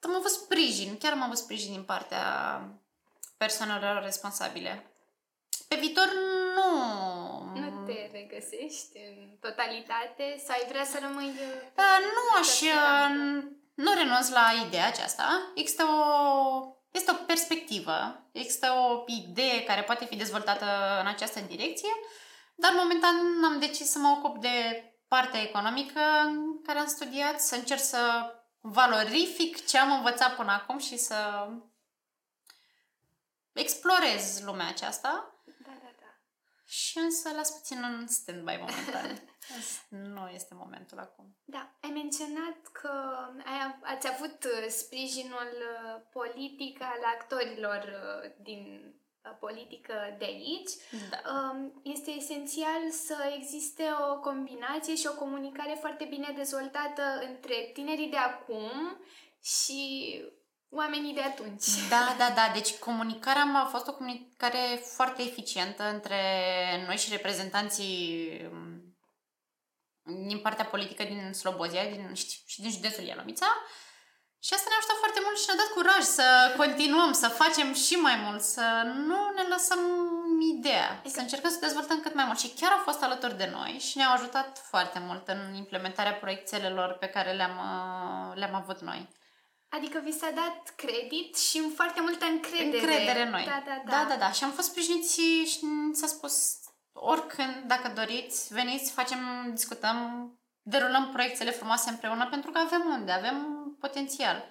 am 0.00 0.14
avut 0.14 0.30
sprijin, 0.30 0.98
chiar 0.98 1.12
am 1.12 1.22
avut 1.22 1.36
sprijin 1.36 1.72
din 1.72 1.82
partea 1.82 2.60
persoanelor 3.36 4.02
responsabile. 4.02 4.86
Pe 5.68 5.76
viitor 5.76 6.08
nu... 6.54 6.70
Nu 7.54 7.84
te 7.86 8.10
regăsești 8.12 8.96
în 8.96 9.36
totalitate? 9.40 10.42
Sau 10.46 10.56
ai 10.58 10.66
vrea 10.68 10.84
să 10.84 10.98
rămâi... 11.00 11.28
Uh, 11.28 11.98
nu 12.14 12.40
aș... 12.40 12.60
Uh, 13.76 13.84
nu 13.84 13.94
renunț 13.94 14.28
la 14.28 14.64
ideea 14.66 14.86
aceasta. 14.86 15.52
Există 15.54 15.84
o... 15.84 16.72
Este 16.90 17.10
o 17.10 17.24
perspectivă, 17.26 18.28
există 18.32 18.72
o 18.72 19.04
idee 19.06 19.64
care 19.64 19.82
poate 19.82 20.04
fi 20.04 20.16
dezvoltată 20.16 20.64
în 21.00 21.06
această 21.06 21.40
direcție, 21.40 21.88
dar 22.54 22.72
momentan 22.76 23.14
am 23.44 23.58
decis 23.58 23.90
să 23.90 23.98
mă 23.98 24.08
ocup 24.18 24.38
de 24.38 24.84
partea 25.08 25.42
economică 25.42 26.00
în 26.24 26.62
care 26.62 26.78
am 26.78 26.86
studiat, 26.86 27.40
să 27.40 27.54
încerc 27.54 27.80
să 27.80 28.32
valorific 28.60 29.66
ce 29.66 29.78
am 29.78 29.92
învățat 29.92 30.36
până 30.36 30.52
acum 30.52 30.78
și 30.78 30.96
să 30.96 31.48
explorez 33.52 34.40
lumea 34.44 34.68
aceasta. 34.68 35.33
Da, 36.64 36.70
da, 36.70 36.72
da. 36.72 36.72
Și 36.72 36.98
însă 36.98 37.30
las 37.36 37.50
puțin 37.50 37.82
în 37.82 38.06
stand-by 38.06 38.58
momentan. 38.58 39.28
nu 40.14 40.28
este 40.28 40.54
momentul 40.54 40.98
acum. 40.98 41.36
Da, 41.44 41.72
ai 41.80 41.90
menționat 41.90 42.58
că 42.72 42.90
ai, 43.44 43.78
ați 43.82 44.08
avut 44.08 44.44
uh, 44.44 44.68
sprijinul 44.68 45.52
uh, 45.60 46.00
politic 46.12 46.82
al 46.82 47.02
actorilor 47.18 47.82
uh, 47.82 48.30
din 48.42 48.94
politică 49.40 49.94
de 50.18 50.24
aici, 50.24 50.70
da. 51.10 51.18
Um, 51.32 51.80
este 51.82 52.10
esențial 52.10 52.90
să 52.90 53.16
existe 53.36 53.84
o 54.10 54.20
combinație 54.20 54.94
și 54.94 55.06
o 55.06 55.14
comunicare 55.14 55.76
foarte 55.80 56.04
bine 56.04 56.32
dezvoltată 56.36 57.02
între 57.28 57.70
tinerii 57.72 58.10
de 58.10 58.16
acum 58.16 58.98
și 59.42 60.22
oamenii 60.74 61.14
de 61.14 61.20
atunci. 61.20 61.64
Da, 61.88 62.14
da, 62.18 62.30
da. 62.34 62.50
Deci 62.52 62.74
comunicarea 62.74 63.52
a 63.54 63.64
fost 63.64 63.88
o 63.88 63.94
comunicare 63.94 64.82
foarte 64.96 65.22
eficientă 65.22 65.82
între 65.92 66.20
noi 66.86 66.96
și 66.96 67.10
reprezentanții 67.10 68.40
um, 68.52 68.74
din 70.28 70.38
partea 70.38 70.64
politică 70.64 71.02
din 71.04 71.32
Slobozia 71.32 71.84
din, 71.84 72.14
și 72.46 72.60
din 72.60 72.70
județul 72.70 73.04
Ialomița. 73.04 73.46
Și 74.46 74.54
asta 74.54 74.66
ne-a 74.68 74.78
ajutat 74.78 74.96
foarte 74.96 75.20
mult 75.24 75.38
și 75.38 75.46
ne-a 75.46 75.62
dat 75.62 75.72
curaj 75.76 76.02
să 76.18 76.26
continuăm, 76.56 77.12
să 77.12 77.28
facem 77.28 77.74
și 77.74 77.94
mai 77.94 78.16
mult, 78.24 78.42
să 78.42 78.66
nu 79.08 79.20
ne 79.36 79.42
lăsăm 79.54 79.80
ideea, 80.56 80.90
exact. 80.90 81.14
să 81.14 81.20
încercăm 81.20 81.50
să 81.50 81.58
dezvoltăm 81.60 82.00
cât 82.00 82.14
mai 82.14 82.24
mult. 82.24 82.38
Și 82.38 82.54
chiar 82.60 82.72
au 82.72 82.82
fost 82.88 83.02
alături 83.02 83.36
de 83.36 83.48
noi 83.52 83.78
și 83.86 83.96
ne-au 83.96 84.12
ajutat 84.12 84.58
foarte 84.70 84.98
mult 84.98 85.28
în 85.28 85.54
implementarea 85.54 86.12
proiectelor 86.12 86.92
pe 86.92 87.06
care 87.06 87.32
le-am, 87.32 87.56
uh, 87.70 88.36
le-am 88.36 88.54
avut 88.54 88.80
noi. 88.80 89.08
Adică 89.76 90.00
vi 90.04 90.12
s-a 90.12 90.30
dat 90.34 90.72
credit 90.76 91.36
și 91.36 91.70
foarte 91.74 92.00
multă 92.00 92.24
încredere. 92.24 92.76
Încredere 92.76 93.22
în 93.22 93.30
noi. 93.30 93.44
Da, 93.44 93.62
da, 93.66 93.82
da. 93.84 93.90
Da, 93.90 94.06
da, 94.08 94.16
da. 94.16 94.32
Și 94.32 94.44
am 94.44 94.50
fost 94.50 94.68
sprijiniți 94.68 95.20
și 95.20 95.58
s-a 95.92 96.06
spus 96.06 96.58
oricând, 96.92 97.62
dacă 97.66 97.92
doriți, 97.94 98.54
veniți, 98.54 98.92
facem, 98.92 99.50
discutăm, 99.52 99.98
derulăm 100.62 101.10
proiectele 101.12 101.50
frumoase 101.50 101.90
împreună 101.90 102.26
pentru 102.30 102.50
că 102.50 102.58
avem 102.58 102.84
unde, 102.86 103.12
avem 103.12 103.36
potențial. 103.80 104.44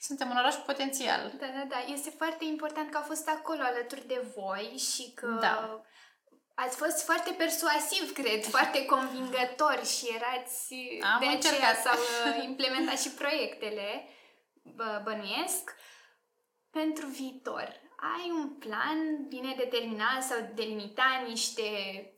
Suntem 0.00 0.30
un 0.30 0.36
oraș 0.36 0.54
potențial. 0.54 1.32
Da, 1.40 1.46
da, 1.46 1.64
da. 1.68 1.92
Este 1.92 2.10
foarte 2.10 2.44
important 2.44 2.90
că 2.90 2.96
au 2.96 3.02
fost 3.02 3.28
acolo 3.28 3.62
alături 3.62 4.06
de 4.06 4.20
voi 4.36 4.82
și 4.92 5.12
că 5.14 5.38
da. 5.40 5.82
ați 6.54 6.76
fost 6.76 7.04
foarte 7.04 7.30
persuasiv, 7.30 8.12
cred, 8.12 8.44
foarte 8.56 8.84
convingători 8.84 9.86
și 9.86 10.04
erați 10.16 10.74
Am 11.12 11.20
de 11.20 11.26
încercat. 11.26 11.52
aceea 11.52 11.74
s-au 11.84 11.98
uh, 11.98 12.44
implementat 12.44 13.00
și 13.00 13.10
proiectele, 13.10 14.08
bă, 14.64 15.00
bănuiesc, 15.04 15.74
pentru 16.70 17.06
viitor. 17.06 17.82
Ai 18.16 18.30
un 18.30 18.48
plan 18.48 19.26
bine 19.28 19.54
determinat 19.56 20.22
sau 20.22 20.50
delimita 20.54 21.24
niște 21.26 21.62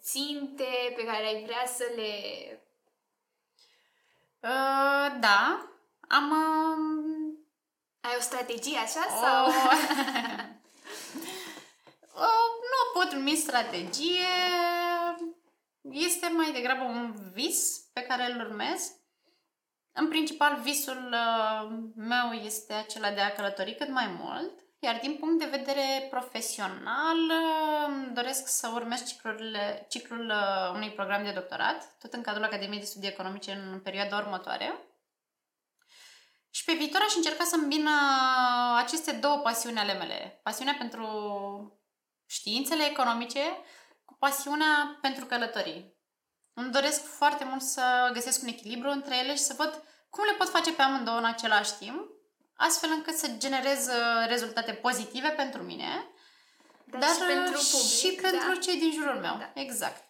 ținte 0.01 0.93
pe 0.97 1.05
care 1.05 1.27
ai 1.27 1.45
vrea 1.45 1.67
să 1.67 1.85
le... 1.95 2.13
Uh, 4.41 5.21
da, 5.21 5.71
am... 6.09 6.31
Um... 6.31 7.39
Ai 8.01 8.15
o 8.19 8.21
strategie 8.21 8.79
așa? 8.79 9.07
Sau... 9.21 9.47
Uh, 12.17 12.49
nu 12.71 13.01
pot 13.01 13.13
numi 13.13 13.35
strategie, 13.35 14.27
este 15.91 16.29
mai 16.29 16.53
degrabă 16.53 16.83
un 16.83 17.15
vis 17.33 17.89
pe 17.93 18.01
care 18.01 18.33
îl 18.33 18.41
urmez. 18.41 18.93
În 19.99 20.09
principal, 20.09 20.61
visul 20.63 21.13
uh, 21.13 21.79
meu 21.95 22.33
este 22.33 22.73
acela 22.73 23.11
de 23.11 23.21
a 23.21 23.33
călători 23.33 23.75
cât 23.75 23.89
mai 23.89 24.07
mult, 24.21 24.53
iar 24.79 24.99
din 25.03 25.17
punct 25.17 25.39
de 25.39 25.57
vedere 25.57 26.07
profesional, 26.11 27.17
uh, 27.17 28.09
doresc 28.13 28.49
să 28.49 28.71
urmez 28.75 29.07
ciclurile, 29.07 29.87
ciclul 29.89 30.27
uh, 30.27 30.71
unui 30.75 30.91
program 30.91 31.25
de 31.25 31.31
doctorat, 31.31 31.97
tot 31.99 32.13
în 32.13 32.23
cadrul 32.23 32.45
Academiei 32.45 32.81
de 32.81 32.87
Studii 32.87 33.09
Economice 33.09 33.53
în 33.53 33.81
perioada 33.81 34.17
următoare. 34.17 34.79
Și 36.51 36.65
pe 36.65 36.73
viitor 36.73 37.01
aș 37.07 37.15
încerca 37.15 37.45
să 37.45 37.57
îmbină 37.57 37.91
aceste 38.77 39.13
două 39.13 39.37
pasiuni 39.37 39.79
ale 39.79 39.93
mele. 39.93 40.41
Pasiunea 40.43 40.75
pentru 40.79 41.07
științele 42.27 42.85
economice 42.85 43.41
cu 44.05 44.17
pasiunea 44.19 44.99
pentru 45.01 45.25
călătorii. 45.25 45.95
Îmi 46.53 46.73
doresc 46.73 47.05
foarte 47.05 47.45
mult 47.45 47.63
să 47.63 48.11
găsesc 48.13 48.43
un 48.43 48.49
echilibru 48.49 48.89
între 48.91 49.17
ele 49.17 49.35
și 49.35 49.43
să 49.43 49.55
văd 49.57 49.86
cum 50.17 50.25
le 50.25 50.33
pot 50.39 50.49
face 50.49 50.73
pe 50.73 50.83
amândouă 50.83 51.19
în 51.19 51.25
același 51.25 51.75
timp, 51.79 52.11
astfel 52.55 52.91
încât 52.91 53.17
să 53.17 53.29
generez 53.37 53.87
uh, 53.87 54.27
rezultate 54.27 54.73
pozitive 54.73 55.29
pentru 55.29 55.63
mine, 55.63 56.11
dar, 56.85 57.01
dar 57.01 57.11
și 57.11 57.19
pentru 57.19 57.59
uh, 57.59 57.69
public, 57.71 57.99
și 57.99 58.19
da. 58.23 58.29
pentru 58.29 58.55
cei 58.55 58.79
din 58.79 58.93
jurul 58.93 59.15
meu. 59.21 59.37
Da. 59.37 59.51
Exact. 59.55 60.05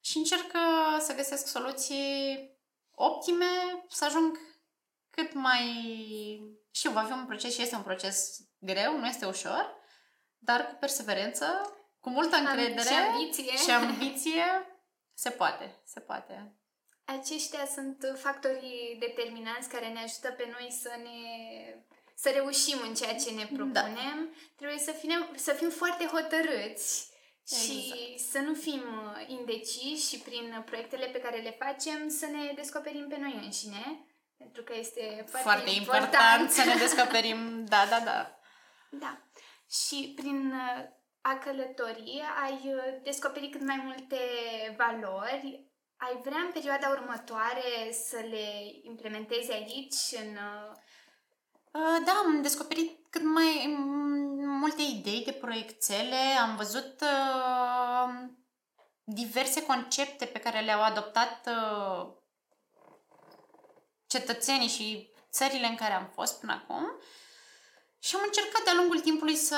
Și 0.00 0.16
încerc 0.16 0.52
uh, 0.54 1.00
să 1.00 1.14
găsesc 1.14 1.46
soluții 1.46 2.50
optime, 2.94 3.84
să 3.88 4.04
ajung 4.04 4.38
cât 5.10 5.32
mai... 5.32 5.64
Știu, 6.70 6.90
va 6.90 7.02
fi 7.02 7.12
un 7.12 7.26
proces 7.26 7.54
și 7.54 7.62
este 7.62 7.74
un 7.74 7.82
proces 7.82 8.38
greu, 8.58 8.98
nu 8.98 9.06
este 9.06 9.26
ușor, 9.26 9.76
dar 10.38 10.66
cu 10.66 10.74
perseverență, 10.74 11.72
cu 12.00 12.10
multă 12.10 12.36
încredere 12.36 12.88
și 12.88 12.94
ambiție. 12.94 13.56
și 13.56 13.70
ambiție 13.70 14.44
se 15.14 15.30
poate, 15.30 15.80
se 15.84 16.00
poate. 16.00 16.57
Aceștia 17.16 17.66
sunt 17.74 17.96
factorii 18.16 18.96
determinanți 18.98 19.68
care 19.68 19.88
ne 19.88 19.98
ajută 20.02 20.30
pe 20.30 20.48
noi 20.58 20.68
să 20.82 20.90
ne 21.02 21.18
să 22.14 22.30
reușim 22.30 22.78
în 22.88 22.94
ceea 22.94 23.14
ce 23.14 23.30
ne 23.30 23.48
Da. 23.50 23.56
propunem. 23.56 24.34
Trebuie 24.56 24.78
să 24.78 24.90
fim, 24.90 25.28
să 25.34 25.52
fim 25.52 25.70
foarte 25.70 26.04
hotărâți 26.06 27.10
și 27.46 27.76
Exact. 27.78 28.30
să 28.30 28.38
nu 28.38 28.54
fim 28.54 28.82
uh, 28.82 29.28
indeciși 29.38 30.08
și 30.08 30.18
prin 30.18 30.62
proiectele 30.66 31.06
pe 31.06 31.20
care 31.20 31.38
le 31.40 31.56
facem 31.58 32.08
să 32.08 32.26
ne 32.26 32.52
descoperim 32.54 33.06
pe 33.08 33.16
noi 33.20 33.40
înșine. 33.44 34.04
Pentru 34.36 34.62
că 34.62 34.72
este 34.76 35.24
foarte, 35.28 35.48
Foarte 35.48 35.70
important 35.70 36.50
să 36.50 36.64
ne 36.64 36.74
descoperim. 36.84 37.64
Da, 37.64 37.86
da, 37.90 38.00
da. 38.00 38.38
Da. 38.90 39.18
Și 39.70 40.12
prin 40.16 40.52
uh, 40.52 40.84
a 41.20 41.38
călători 41.38 42.22
ai 42.44 42.60
uh, 42.64 43.00
descoperit 43.02 43.52
cât 43.52 43.62
mai 43.66 43.80
multe 43.84 44.18
valori. 44.76 45.66
Ai 45.98 46.20
vrea 46.24 46.38
în 46.38 46.50
perioada 46.52 46.88
următoare 46.88 47.92
să 48.08 48.16
le 48.16 48.46
implementezi 48.82 49.52
aici, 49.52 50.22
în... 50.22 50.30
uh, 50.30 50.76
Uh, 51.72 52.04
Da, 52.04 52.12
am 52.24 52.42
descoperit 52.42 52.98
cât 53.10 53.22
mai 53.22 53.76
mm, 53.78 54.58
multe 54.58 54.82
idei 54.82 55.22
de 55.24 55.32
proiectele, 55.32 56.16
am 56.40 56.56
văzut 56.56 57.00
uh, 57.00 58.28
diverse 59.04 59.66
concepte 59.66 60.24
pe 60.24 60.38
care 60.38 60.60
le-au 60.60 60.82
adoptat 60.82 61.48
uh, 61.48 62.08
cetățenii 64.06 64.68
și 64.68 65.10
țările 65.30 65.66
în 65.66 65.74
care 65.76 65.92
am 65.92 66.10
fost 66.14 66.40
până 66.40 66.52
acum. 66.52 66.84
Și 67.98 68.14
am 68.14 68.22
încercat 68.24 68.62
de-a 68.64 68.74
lungul 68.74 69.00
timpului 69.00 69.36
să, 69.36 69.56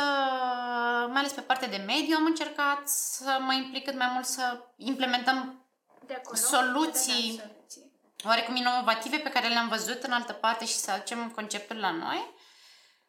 mai 1.08 1.18
ales 1.18 1.32
pe 1.32 1.40
partea 1.40 1.68
de 1.68 1.84
mediu, 1.86 2.16
am 2.16 2.24
încercat 2.24 2.88
să 2.88 3.38
mă 3.40 3.52
implic 3.52 3.84
cât 3.84 3.96
mai 3.96 4.10
mult 4.12 4.26
să 4.26 4.64
implementăm 4.76 5.59
de 6.06 6.14
acolo. 6.14 6.36
Soluții. 6.36 7.36
Da, 7.36 7.42
da, 7.42 7.48
soluții. 7.48 7.92
oarecum 8.24 8.54
inovative 8.56 9.16
pe 9.16 9.30
care 9.30 9.48
le-am 9.48 9.68
văzut 9.68 10.02
în 10.02 10.12
altă 10.12 10.32
parte 10.32 10.64
și 10.66 10.74
să 10.74 10.90
aducem 10.90 11.30
conceptul 11.30 11.76
la 11.76 11.90
noi. 11.90 12.34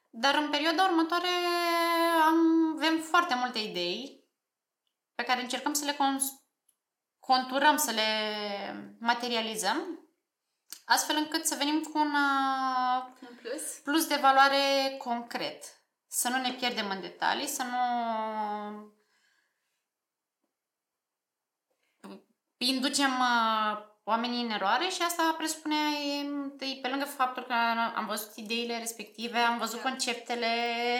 Dar 0.10 0.36
în 0.36 0.50
perioada 0.50 0.84
următoare 0.84 1.28
am, 2.26 2.38
avem 2.76 3.00
foarte 3.00 3.36
multe 3.36 3.60
idei 3.60 4.24
pe 5.16 5.24
care 5.24 5.42
încercăm 5.42 5.74
să 5.74 5.86
le 5.86 5.94
cons- 5.94 6.42
conturăm, 7.20 7.78
să 7.78 7.92
le 7.92 8.10
materializăm, 9.00 10.10
astfel 10.86 11.16
încât 11.16 11.46
să 11.46 11.56
venim 11.56 11.82
cu 11.82 11.98
un 11.98 12.14
uh, 12.14 13.04
În 13.30 13.36
plus, 13.42 13.62
plus 13.84 14.08
de 14.08 14.16
valoare 14.16 14.96
concret. 14.98 15.64
Să 16.08 16.30
nu 16.30 16.38
ne 16.38 16.52
pierdem 16.52 16.90
în 16.90 17.02
detalii, 17.02 17.48
să 17.48 17.64
nu 17.64 17.80
inducem 22.68 23.12
uh, 23.20 23.90
oamenii 24.04 24.44
în 24.44 24.50
eroare 24.50 24.88
și 24.88 25.02
asta 25.02 25.36
presupune, 25.38 25.76
întâi, 26.44 26.80
pe 26.82 26.88
lângă 26.88 27.06
faptul 27.06 27.44
că 27.44 27.54
am 27.96 28.06
văzut 28.08 28.32
ideile 28.36 28.78
respective, 28.78 29.38
am 29.38 29.58
văzut 29.58 29.82
Da. 29.82 29.90
conceptele, 29.90 30.48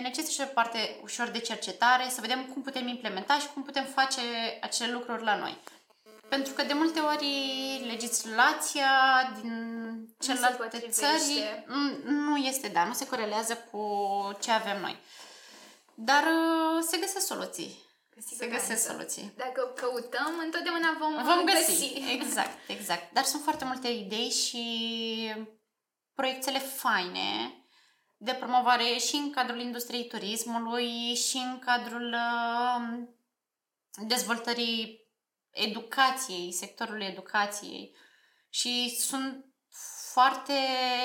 necesită 0.02 0.32
și 0.32 0.50
o 0.50 0.54
parte 0.54 1.00
ușor 1.04 1.28
de 1.28 1.40
cercetare, 1.40 2.10
să 2.10 2.22
vedem 2.22 2.44
cum 2.46 2.62
putem 2.62 2.88
implementa 2.88 3.40
și 3.40 3.48
cum 3.54 3.64
putem 3.64 3.86
face 3.86 4.22
acele 4.62 4.92
lucruri 4.92 5.24
la 5.24 5.36
noi. 5.38 5.58
Pentru 6.30 6.54
că 6.54 6.64
de 6.64 6.74
multe 6.74 7.00
ori 7.00 7.28
legislația 7.86 8.92
din 9.42 9.54
celelalte 10.20 10.62
potrivește. 10.64 10.92
țări 10.92 11.64
mm, 11.68 11.98
nu 12.06 12.36
este, 12.36 12.68
da, 12.68 12.84
nu 12.84 12.94
se 12.94 13.08
corelează 13.08 13.68
cu 13.72 13.82
ce 14.42 14.52
avem 14.52 14.82
noi. 14.82 14.98
Dar 15.94 16.24
uh, 16.24 16.84
se 16.90 16.98
găsesc 16.98 17.26
soluții. 17.26 17.90
Cu 18.14 18.20
Se 18.22 18.28
siguranță. 18.28 18.68
găsesc 18.68 18.88
soluții. 18.88 19.34
Dacă 19.38 19.62
căutăm, 19.76 20.34
întotdeauna 20.44 20.96
vom, 21.00 21.24
Vom 21.24 21.46
găsi. 21.46 21.94
Exact, 22.18 22.70
exact. 22.70 23.14
Dar 23.14 23.24
sunt 23.24 23.44
foarte 23.44 23.66
multe 23.66 23.88
idei 23.88 24.30
și 24.30 24.66
proiectele 26.14 26.60
faine 26.60 27.56
de 28.18 28.32
promovare 28.34 28.84
și 28.84 29.16
în 29.16 29.32
cadrul 29.32 29.60
industriei 29.60 30.08
turismului 30.08 31.16
și 31.16 31.38
în 31.38 31.60
cadrul 31.60 32.14
uh, 32.14 33.08
dezvoltării 34.08 35.00
educației, 35.52 36.52
sectorului 36.54 37.06
educației. 37.06 37.96
Și 38.50 38.96
sunt 39.00 39.46
foarte 40.14 40.54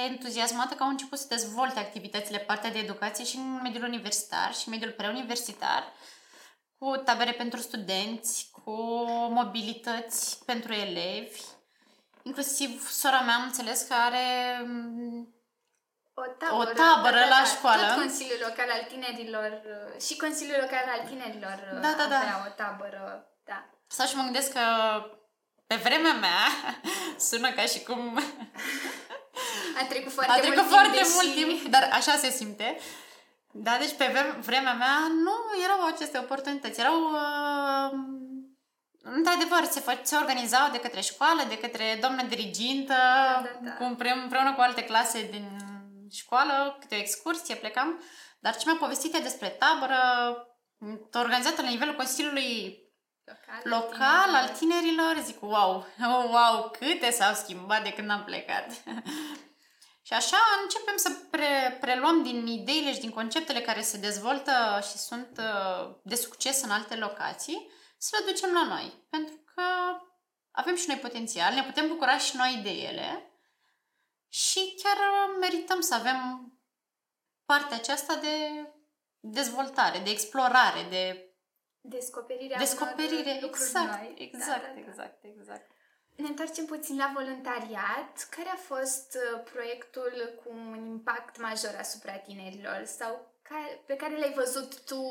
entuziasmată 0.09 0.75
că 0.75 0.83
au 0.83 0.89
început 0.89 1.19
să 1.19 1.27
dezvolte 1.29 1.79
activitățile 1.79 2.39
partea 2.39 2.71
de 2.71 2.79
educație 2.79 3.25
și 3.25 3.37
în 3.37 3.61
mediul 3.63 3.85
universitar 3.85 4.55
și 4.55 4.69
în 4.69 4.73
mediul 4.73 4.93
preuniversitar 4.93 5.93
cu 6.79 6.97
tabere 6.97 7.33
pentru 7.33 7.61
studenți, 7.61 8.49
cu 8.53 8.71
mobilități 9.31 10.45
pentru 10.45 10.73
elevi. 10.73 11.41
Inclusiv 12.23 12.91
sora 12.91 13.21
mea 13.21 13.35
am 13.35 13.43
înțeles 13.43 13.83
că 13.83 13.95
are 13.95 14.61
mm, 14.67 15.35
O 16.15 16.23
tabără, 16.23 16.71
O 16.71 16.73
tabără 16.73 17.25
la 17.29 17.45
școală. 17.45 17.87
Tot 17.87 17.97
Consiliul 17.97 18.39
Local 18.49 18.71
al 18.71 18.87
Tinerilor 18.89 19.61
uh, 19.65 20.01
și 20.01 20.17
Consiliul 20.17 20.59
Local 20.61 20.85
al 20.89 21.07
Tinerilor 21.09 21.59
uh, 21.75 21.81
Da, 21.81 21.95
da, 21.97 22.07
da. 22.09 22.17
avea 22.19 22.45
o 22.47 22.51
tabără. 22.51 23.27
Da. 23.45 23.65
Stau 23.87 24.07
și 24.07 24.17
mă 24.17 24.23
gândesc 24.23 24.53
că 24.53 24.61
pe 25.67 25.75
vremea 25.75 26.13
mea 26.13 26.45
sună 27.29 27.51
ca 27.53 27.63
și 27.63 27.83
cum 27.83 28.01
A 29.81 29.85
trecut 29.89 30.13
foarte 30.13 30.33
a 30.33 30.37
trecut 30.37 30.57
mult 30.57 30.69
foarte 30.69 30.97
timp, 30.99 31.13
mult 31.13 31.35
deși- 31.35 31.45
timp, 31.45 31.71
dar 31.71 31.89
așa 31.93 32.17
se 32.17 32.31
simte. 32.31 32.79
Da, 33.63 33.77
deci 33.79 33.97
pe 33.97 34.07
vrem- 34.13 34.41
vremea 34.41 34.75
mea 34.75 34.99
nu 35.09 35.63
erau 35.65 35.87
aceste 35.87 36.19
oportunități. 36.19 36.81
Erau, 36.81 37.01
uh, 37.13 37.91
într-adevăr, 39.03 39.65
se, 39.65 39.81
fă, 39.81 39.99
se 40.03 40.17
organizau 40.17 40.71
de 40.71 40.81
către 40.81 41.01
școală, 41.01 41.43
de 41.49 41.59
către 41.59 41.97
doamnă 42.01 42.23
dirigintă, 42.23 42.95
da, 42.95 43.59
da. 43.63 43.73
Cu, 43.73 43.85
împreună, 43.85 44.23
împreună 44.23 44.55
cu 44.55 44.61
alte 44.61 44.85
clase 44.85 45.29
din 45.31 45.49
școală, 46.11 46.77
câte 46.81 46.95
o 46.95 46.99
excursie 46.99 47.55
plecam. 47.55 48.01
Dar 48.41 48.57
ce 48.57 48.63
mi-a 48.67 48.77
povestit 48.81 49.15
ea 49.15 49.21
despre 49.21 49.49
tabără, 49.49 49.99
organizată 51.13 51.63
la 51.63 51.69
nivelul 51.69 51.95
Consiliului 51.95 52.85
Local, 53.25 53.61
local 53.65 54.35
al 54.35 54.49
tinerilor. 54.49 54.57
tinerilor, 54.59 55.25
zic, 55.25 55.43
wow, 55.43 55.87
wow, 56.35 56.71
câte 56.79 57.11
s-au 57.11 57.35
schimbat 57.35 57.83
de 57.83 57.93
când 57.93 58.11
am 58.11 58.25
plecat. 58.25 58.67
și 60.07 60.13
așa 60.13 60.37
începem 60.63 60.97
să 60.97 61.11
pre- 61.31 61.77
preluăm 61.81 62.23
din 62.23 62.47
ideile 62.47 62.93
și 62.93 63.01
din 63.01 63.11
conceptele 63.11 63.61
care 63.61 63.81
se 63.81 63.99
dezvoltă 63.99 64.53
și 64.83 64.97
sunt 64.97 65.39
uh, 65.39 65.95
de 66.03 66.15
succes 66.15 66.63
în 66.63 66.71
alte 66.71 66.97
locații, 66.97 67.71
să 67.99 68.17
le 68.19 68.33
ducem 68.33 68.53
la 68.53 68.65
noi. 68.65 69.07
Pentru 69.11 69.35
că 69.55 69.63
avem 70.51 70.77
și 70.77 70.89
noi 70.89 70.97
potențial, 70.99 71.55
ne 71.55 71.63
putem 71.65 71.89
bucura 71.89 72.19
și 72.19 72.37
noi 72.37 72.61
de 72.63 72.71
ele 72.71 73.31
și 74.29 74.75
chiar 74.83 74.97
uh, 74.97 75.37
merităm 75.41 75.81
să 75.81 75.95
avem 75.95 76.51
partea 77.45 77.77
aceasta 77.77 78.15
de 78.15 78.67
dezvoltare, 79.21 79.99
de 79.99 80.11
explorare, 80.11 80.87
de 80.91 81.31
Descoperirea 81.81 82.59
Descoperire, 82.59 83.31
unor 83.31 83.43
lucruri 83.43 83.69
exact, 83.69 84.01
noi. 84.01 84.15
exact, 84.19 84.63
Da, 84.63 84.67
da, 84.67 84.73
da. 84.75 84.81
exact, 84.81 85.25
exact. 85.25 85.71
Ne 86.17 86.29
întoarcem 86.29 86.65
puțin 86.65 86.97
la 86.97 87.13
voluntariat. 87.15 88.29
Care 88.31 88.49
a 88.49 88.57
fost 88.57 89.17
uh, 89.17 89.43
proiectul 89.53 90.41
cu 90.43 90.51
un 90.51 90.87
impact 90.87 91.41
major 91.41 91.75
asupra 91.79 92.19
tinerilor 92.19 92.85
sau 92.85 93.35
care, 93.43 93.83
pe 93.87 93.97
care 93.97 94.19
l-ai 94.19 94.33
văzut 94.33 94.85
tu 94.85 95.03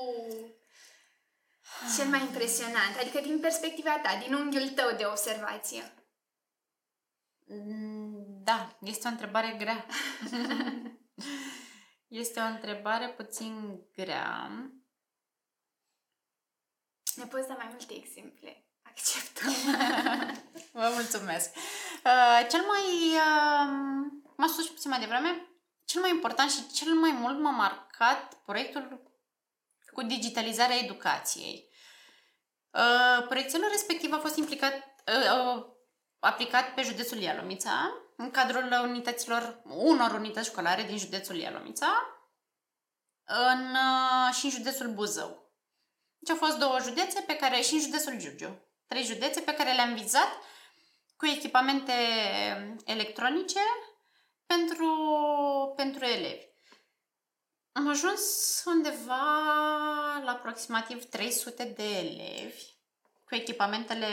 cel 1.97 2.07
mai 2.07 2.21
impresionant? 2.21 2.95
Adică 2.99 3.19
din 3.19 3.39
perspectiva 3.39 3.99
ta, 3.99 4.19
din 4.23 4.33
unghiul 4.33 4.69
tău 4.69 4.97
de 4.97 5.05
observație. 5.05 5.93
Mm, 7.45 8.43
Da, 8.43 8.77
este 8.81 9.07
o 9.07 9.11
întrebare 9.11 9.55
grea. 9.57 9.85
este 12.07 12.39
o 12.39 12.43
întrebare 12.43 13.09
puțin 13.09 13.81
grea. 13.95 14.47
Ne 17.15 17.25
poți 17.25 17.47
da 17.47 17.53
mai 17.53 17.67
multe 17.69 17.93
exemple? 17.93 18.64
Accept. 18.95 19.41
Vă 20.79 20.89
mulțumesc. 20.93 21.49
Uh, 21.55 22.47
cel 22.49 22.61
mai, 22.61 23.15
uh, 23.15 23.67
m-a 24.35 24.47
spus 24.47 24.65
și 24.65 24.71
puțin 24.71 24.89
mai 24.89 24.99
devreme, 24.99 25.47
cel 25.85 26.01
mai 26.01 26.09
important 26.09 26.51
și 26.51 26.67
cel 26.73 26.93
mai 26.93 27.11
mult 27.11 27.39
m-a 27.39 27.49
marcat 27.49 28.33
proiectul 28.33 29.13
cu 29.93 30.01
digitalizarea 30.01 30.77
educației. 30.77 31.69
Uh, 32.71 33.25
proiectul 33.27 33.65
respectiv 33.69 34.13
a 34.13 34.17
fost 34.17 34.35
implicat, 34.35 34.73
uh, 34.73 35.55
uh, 35.55 35.65
aplicat 36.19 36.73
pe 36.73 36.81
județul 36.81 37.17
Ialomița, 37.17 37.91
în 38.17 38.31
cadrul 38.31 38.79
unităților, 38.83 39.61
unor 39.63 40.11
unități 40.11 40.49
școlare 40.49 40.83
din 40.83 40.97
județul 40.97 41.35
Ialomița 41.35 41.87
în, 43.25 43.75
uh, 43.75 44.33
și 44.33 44.45
în 44.45 44.51
județul 44.51 44.93
Buzău. 44.93 45.53
Deci 46.17 46.29
au 46.29 46.45
fost 46.47 46.57
două 46.57 46.79
județe 46.79 47.21
pe 47.21 47.35
care, 47.35 47.61
și 47.61 47.73
în 47.73 47.79
județul 47.79 48.17
Giurgiu, 48.17 48.59
trei 48.95 49.07
județe 49.07 49.41
pe 49.41 49.53
care 49.53 49.73
le-am 49.73 49.93
vizat 49.93 50.27
cu 51.17 51.25
echipamente 51.25 51.93
electronice 52.85 53.59
pentru, 54.45 54.87
pentru 55.75 56.05
elevi. 56.05 56.43
Am 57.71 57.89
ajuns 57.89 58.21
undeva 58.65 59.23
la 60.23 60.31
aproximativ 60.31 61.03
300 61.03 61.63
de 61.63 61.97
elevi 61.97 62.63
cu 63.25 63.35
echipamentele 63.35 64.07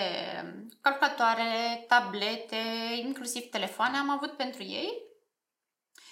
calculatoare, 0.81 1.85
tablete, 1.89 2.63
inclusiv 3.05 3.51
telefoane 3.51 3.97
am 3.97 4.11
avut 4.11 4.37
pentru 4.37 4.63
ei 4.63 5.03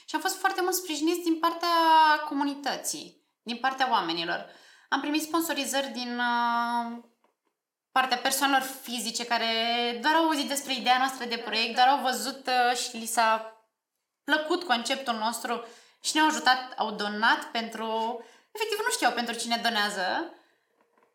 și 0.07 0.15
am 0.15 0.21
fost 0.21 0.39
foarte 0.39 0.61
mult 0.63 0.75
sprijiniți 0.75 1.23
din 1.23 1.39
partea 1.39 1.69
comunității, 2.29 3.23
din 3.43 3.57
partea 3.57 3.91
oamenilor. 3.91 4.47
Am 4.89 5.01
primit 5.01 5.23
sponsorizări 5.23 5.89
din 5.89 6.19
uh, 6.19 7.09
partea 7.93 8.17
persoanelor 8.17 8.63
fizice 8.83 9.27
care 9.27 9.47
doar 10.03 10.15
au 10.15 10.25
auzit 10.25 10.49
despre 10.49 10.75
ideea 10.75 10.99
noastră 10.99 11.25
de 11.25 11.37
proiect, 11.37 11.75
doar 11.75 11.89
au 11.89 12.01
văzut 12.03 12.47
uh, 12.47 12.77
și 12.77 12.97
li 12.97 13.07
s-a 13.07 13.57
plăcut 14.25 14.65
conceptul 14.65 15.15
nostru 15.15 15.65
și 16.01 16.11
ne-au 16.15 16.27
ajutat, 16.27 16.73
au 16.77 16.91
donat 16.91 17.45
pentru... 17.53 18.21
Efectiv, 18.53 18.79
nu 18.79 18.91
știau 18.91 19.13
pentru 19.13 19.35
cine 19.35 19.61
donează, 19.63 20.35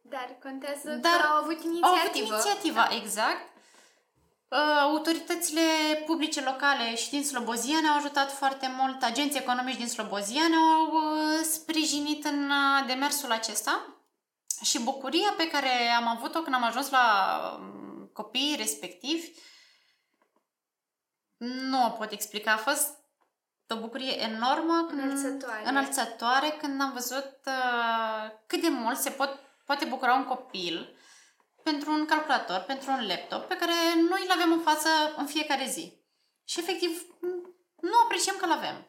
Dar 0.02 0.36
contează 0.44 0.90
Dar 0.90 1.20
că 1.22 1.28
au 1.28 1.38
avut 1.38 1.60
au 1.64 1.70
inițiativă. 1.70 2.34
avut 2.34 2.46
inițiativa, 2.46 2.90
exact. 2.96 3.54
Uh, 4.48 4.80
Autoritățile 4.82 5.62
publice 6.06 6.42
locale 6.42 6.96
și 6.96 7.10
din 7.10 7.24
Slobozia 7.24 7.80
ne-au 7.82 7.96
ajutat 7.96 8.32
foarte 8.32 8.74
mult, 8.78 9.04
agenții 9.04 9.40
economici 9.40 9.78
din 9.78 9.88
Slobozia 9.88 10.48
ne-au 10.50 10.92
uh, 10.92 11.44
sprijinit 11.44 12.26
în 12.26 12.50
uh, 12.50 12.86
demersul 12.88 13.32
acesta 13.32 13.95
și 14.64 14.80
bucuria 14.84 15.34
pe 15.38 15.48
care 15.48 15.88
am 15.98 16.08
avut-o 16.08 16.42
când 16.42 16.56
am 16.56 16.64
ajuns 16.64 16.90
la 16.90 17.06
um, 17.60 18.10
copiii 18.14 18.56
respectivi 18.56 19.32
nu 21.38 21.86
o 21.86 21.90
pot 21.90 22.12
explica. 22.12 22.52
A 22.52 22.58
fost 22.58 22.98
o 23.70 23.76
bucurie 23.80 24.22
enormă, 24.22 24.86
când- 24.88 25.02
Înălțătoare. 25.02 25.68
înălțătoare 25.68 26.50
când 26.50 26.82
am 26.82 26.92
văzut 26.94 27.40
uh, 27.46 28.32
cât 28.48 28.62
de 28.62 28.70
mult 28.70 28.98
se 28.98 29.10
pot, 29.10 29.40
poate 29.66 29.86
bucura 29.86 30.14
un 30.14 30.24
copil 30.26 30.98
pentru 31.64 31.92
un 31.92 32.06
calculator, 32.06 32.60
pentru 32.60 32.92
un 32.92 33.08
laptop 33.08 33.48
pe 33.48 33.56
care 33.58 33.74
noi 34.10 34.22
îl 34.26 34.32
avem 34.32 34.52
în 34.52 34.60
față 34.62 34.90
în 35.18 35.26
fiecare 35.26 35.66
zi. 35.66 36.04
Și 36.44 36.60
efectiv 36.60 37.02
nu 37.82 37.92
apreciem 38.04 38.36
că 38.38 38.46
îl 38.46 38.52
avem. 38.52 38.88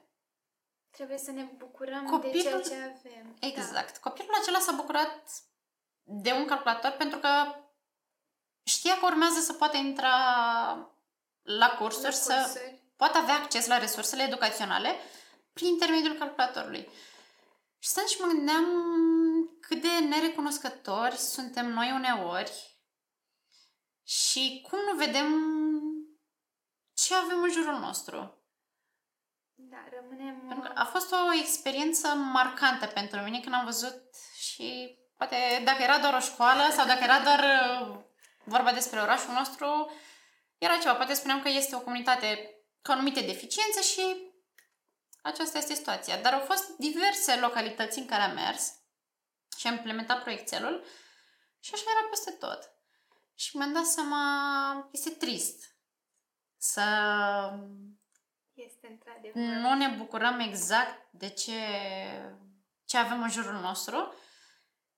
Trebuie 0.91 1.19
să 1.19 1.31
ne 1.31 1.43
bucurăm 1.43 2.05
de 2.05 2.11
Copilul- 2.11 2.43
ceea 2.43 2.61
ce 2.61 2.75
avem. 2.75 3.37
Exact. 3.41 3.97
Copilul 3.97 4.35
acela 4.41 4.59
s-a 4.59 4.73
bucurat 4.73 5.29
de 6.09 6.33
un 6.33 6.47
calculator 6.47 6.91
pentru 6.91 7.19
că 7.19 7.29
știa 8.65 8.99
că 8.99 9.07
urmează 9.07 9.41
să 9.41 9.53
poată 9.53 9.77
intra 9.77 10.17
la 11.43 11.69
Da. 11.69 11.77
cursuri, 11.79 12.05
La 12.05 12.11
să 12.11 12.33
cursuri. 12.35 12.83
poată 12.97 13.19
avea 13.19 13.35
acces 13.35 13.67
la 13.67 13.79
resursele 13.79 14.23
educaționale 14.23 14.95
prin 15.53 15.67
intermediul 15.69 16.19
calculatorului. 16.19 16.89
Și 17.79 17.89
stăm 17.89 18.07
și 18.07 18.21
mă 18.21 18.27
gândeam 18.27 18.65
cât 19.61 19.81
de 19.81 19.99
nerecunoscători 20.09 21.17
suntem 21.17 21.73
noi 21.73 21.91
uneori 21.93 22.79
și 24.03 24.67
cum 24.69 24.79
nu 24.91 24.97
vedem 24.97 25.27
ce 26.95 27.15
avem 27.15 27.43
în 27.43 27.51
jurul 27.51 27.79
nostru. 27.79 28.41
Da, 29.55 29.77
rămânem... 30.01 30.39
Pentru 30.49 30.61
că 30.73 30.79
a 30.81 30.85
fost 30.85 31.13
o 31.13 31.33
experiență 31.41 32.09
marcantă 32.09 32.87
pentru 32.87 33.21
mine 33.21 33.41
când 33.41 33.55
am 33.55 33.65
văzut 33.65 34.03
și 34.39 34.99
poate 35.17 35.63
dacă 35.65 35.83
era 35.83 35.99
doar 35.99 36.15
o 36.15 36.21
școală 36.21 36.63
sau 36.73 36.87
dacă 36.87 37.03
era 37.03 37.21
doar 37.21 37.41
uh, 37.41 37.99
vorba 38.45 38.73
despre 38.73 39.01
orașul 39.01 39.33
nostru, 39.33 39.93
era 40.59 40.77
ceva. 40.77 40.95
Poate 40.95 41.15
spuneam 41.15 41.43
că 41.43 41.49
este 41.49 41.77
o 41.77 41.81
comunitate 41.81 42.51
cu 42.83 42.91
anumite 42.91 43.21
deficiențe 43.21 43.83
și 43.83 44.35
aceasta 45.23 45.59
este 45.59 45.75
situația. 45.75 46.21
Dar 46.21 46.33
au 46.33 46.41
fost 46.41 46.77
diverse 46.77 47.37
localități 47.37 47.99
în 47.99 48.07
care 48.07 48.23
am 48.23 48.35
mers 48.35 48.73
și 49.57 49.67
am 49.67 49.75
implementat 49.75 50.23
proiectelul 50.23 50.85
și 51.61 51.71
așa 51.75 51.85
era 51.91 52.09
peste 52.09 52.31
tot. 52.31 52.71
Și 53.35 53.57
mi-am 53.57 53.73
dat 53.73 53.85
seama, 53.85 54.89
este 54.93 55.11
trist 55.11 55.77
să 56.57 56.83
Este 58.55 58.87
într-adevăr. 58.87 59.43
nu 59.43 59.75
ne 59.75 59.89
bucurăm 59.89 60.41
exact 60.41 61.09
de 61.11 61.29
ce, 61.29 61.61
ce 62.85 62.97
avem 62.97 63.23
în 63.23 63.31
jurul 63.31 63.61
nostru 63.61 64.15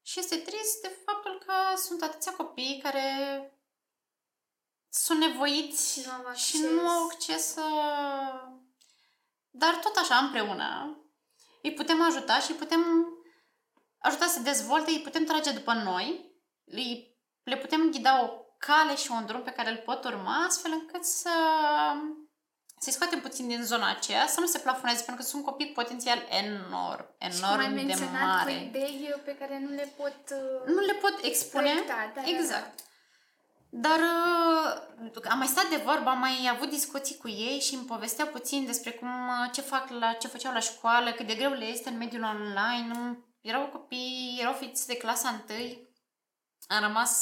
și 0.09 0.19
este 0.19 0.37
trist 0.37 0.83
de 0.83 0.97
faptul 1.05 1.43
că 1.47 1.53
sunt 1.77 2.03
atâția 2.03 2.33
copii 2.33 2.81
care 2.83 3.09
sunt 4.89 5.19
nevoiți 5.19 5.93
Și 5.93 6.07
nu 6.07 6.13
au 6.13 6.35
și 6.35 6.57
acces. 6.57 6.71
nu 6.71 6.89
au 6.89 7.05
acces 7.05 7.53
să... 7.53 7.63
Dar 9.51 9.75
tot 9.75 9.97
așa, 9.97 10.17
împreună, 10.17 10.97
îi 11.63 11.75
putem 11.75 12.03
ajuta 12.03 12.41
și 12.41 12.51
îi 12.51 12.57
putem 12.57 13.07
ajuta 13.99 14.27
să 14.27 14.33
se 14.33 14.41
dezvolte, 14.41 14.91
îi 14.91 15.03
putem 15.03 15.25
trage 15.25 15.51
după 15.51 15.73
noi, 15.73 16.33
îi, 16.65 17.17
le 17.43 17.57
putem 17.57 17.91
ghida 17.91 18.23
o 18.23 18.29
cale 18.59 18.97
și 18.97 19.11
un 19.11 19.27
drum 19.27 19.43
pe 19.43 19.53
care 19.53 19.71
îl 19.71 19.77
pot 19.77 20.05
urma, 20.05 20.45
astfel 20.45 20.73
încât 20.73 21.05
să 21.05 21.31
să-i 22.79 22.93
scoatem 22.93 23.21
puțin 23.21 23.49
din 23.49 23.63
zona 23.65 23.91
aceea, 23.91 24.27
să 24.27 24.41
nu 24.41 24.47
se 24.47 24.59
plafoneze, 24.59 25.03
pentru 25.05 25.23
că 25.25 25.29
sunt 25.31 25.45
copii 25.45 25.67
potențial 25.67 26.19
enorm, 26.29 27.07
Și 27.31 27.41
cum 27.41 27.49
ai 27.49 27.55
enorm 27.65 27.75
de 27.75 27.83
menționat 27.83 28.21
cu 28.21 28.27
mare. 28.27 28.53
idei 28.63 29.15
pe 29.25 29.37
care 29.37 29.59
nu 29.59 29.75
le 29.75 29.89
pot 29.97 30.17
uh, 30.31 30.67
Nu 30.75 30.81
le 30.81 30.93
pot 30.93 31.15
expune. 31.23 31.63
proiecta. 31.63 32.13
Da, 32.15 32.21
exact. 32.25 32.81
Dar 33.71 33.99
uh, 33.99 35.23
am 35.31 35.39
mai 35.39 35.47
stat 35.47 35.69
de 35.69 35.83
vorbă, 35.85 36.09
am 36.09 36.19
mai 36.19 36.49
avut 36.51 36.69
discuții 36.71 37.17
cu 37.17 37.29
ei 37.29 37.61
și 37.61 37.75
îmi 37.75 37.85
povestea 37.85 38.27
puțin 38.27 38.67
despre 38.67 38.91
cum, 38.91 39.09
uh, 39.29 39.51
ce 39.53 39.61
fac 39.61 39.89
la, 39.89 40.13
ce 40.13 40.29
făceau 40.29 40.53
la 40.53 40.61
școală, 40.61 41.13
cât 41.13 41.27
de 41.27 41.35
greu 41.35 41.53
le 41.53 41.65
este 41.65 41.89
în 41.89 41.97
mediul 41.97 42.23
online. 42.23 43.19
Erau 43.41 43.67
copii, 43.67 44.39
erau 44.41 44.53
fiți 44.53 44.87
de 44.87 44.97
clasa 44.97 45.29
întâi. 45.29 45.89
Am 46.67 46.83
rămas 46.83 47.13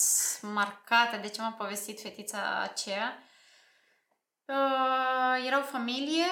marcată 0.43 1.17
de 1.23 1.29
ce 1.29 1.41
m-a 1.41 1.51
povestit 1.59 2.01
fetița 2.01 2.61
aceea. 2.63 3.23
Uh, 4.47 5.47
era 5.47 5.59
o 5.59 5.63
familie, 5.63 6.27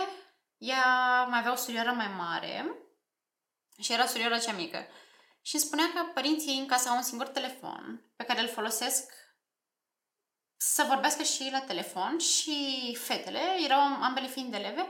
ea 0.57 1.25
mai 1.25 1.39
avea 1.39 1.53
o 1.53 1.57
surioară 1.57 1.91
mai 1.91 2.09
mare 2.17 2.75
și 3.79 3.93
era 3.93 4.07
surioara 4.07 4.39
cea 4.39 4.53
mică. 4.53 4.87
Și 5.43 5.55
îmi 5.55 5.65
spunea 5.65 5.85
că 5.95 6.11
părinții 6.15 6.51
ei 6.51 6.59
în 6.59 6.67
casă 6.67 6.89
au 6.89 6.97
un 6.97 7.03
singur 7.03 7.27
telefon 7.27 8.13
pe 8.17 8.25
care 8.25 8.41
îl 8.41 8.49
folosesc 8.49 9.13
să 10.57 10.85
vorbească 10.89 11.23
și 11.23 11.43
ei 11.43 11.51
la 11.51 11.61
telefon 11.61 12.19
și 12.19 12.99
fetele, 13.01 13.41
erau 13.65 13.81
ambele 13.81 14.27
fiind 14.27 14.55
eleve, 14.55 14.87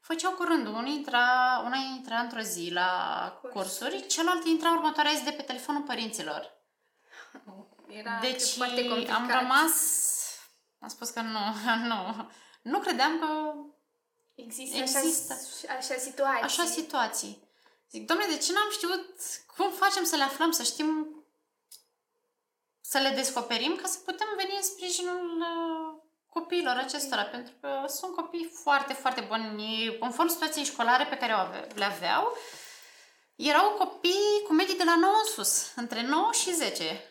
făceau 0.00 0.32
cu 0.32 0.42
rândul. 0.42 0.72
Unul 0.72 0.86
intra, 0.86 1.26
una 1.64 1.76
intra 1.76 2.18
într-o 2.18 2.40
zi 2.40 2.70
la 2.72 2.90
Curs. 3.40 3.52
cursuri, 3.52 4.06
celălalt 4.06 4.46
intra 4.46 4.70
următoarea 4.70 5.12
zi 5.12 5.24
de 5.24 5.30
pe 5.30 5.42
telefonul 5.42 5.82
părinților. 5.82 6.52
Era 7.88 8.18
Deci 8.20 8.42
foarte 8.42 8.86
complicat. 8.86 9.16
am 9.16 9.30
rămas... 9.30 9.72
Am 10.80 10.88
spus 10.88 11.10
că 11.10 11.20
nu, 11.20 11.40
nu. 11.90 12.30
Nu 12.64 12.78
credeam 12.78 13.18
că 13.18 13.52
Există, 14.34 14.76
Există. 14.78 15.32
Așa, 15.32 15.74
așa 15.76 15.96
situații. 16.00 16.42
așa 16.42 16.64
situații. 16.64 17.48
Zic, 17.90 18.06
domnule, 18.06 18.32
de 18.32 18.38
ce 18.38 18.52
n-am 18.52 18.70
știut 18.70 19.06
cum 19.56 19.70
facem 19.70 20.04
să 20.04 20.16
le 20.16 20.22
aflăm, 20.22 20.50
să 20.50 20.62
știm 20.62 21.08
să 22.80 22.98
le 22.98 23.08
descoperim 23.08 23.76
ca 23.76 23.86
să 23.86 23.98
putem 23.98 24.26
veni 24.36 24.56
în 24.56 24.62
sprijinul 24.62 25.40
uh, 25.40 26.02
copiilor 26.28 26.76
acestora, 26.76 27.22
pentru 27.24 27.54
că 27.60 27.84
sunt 27.86 28.14
copii 28.14 28.50
foarte, 28.62 28.92
foarte 28.92 29.20
buni. 29.20 29.96
Conform 29.98 30.28
situației 30.28 30.64
școlare 30.64 31.04
pe 31.06 31.16
care 31.16 31.32
o 31.32 31.36
ave- 31.36 31.66
le 31.74 31.84
aveau, 31.84 32.36
erau 33.36 33.70
copii 33.70 34.42
cu 34.46 34.52
medii 34.52 34.76
de 34.76 34.84
la 34.84 34.96
9 34.96 35.12
în 35.24 35.30
sus, 35.32 35.72
între 35.76 36.02
9 36.02 36.32
și 36.32 36.54
10. 36.54 37.02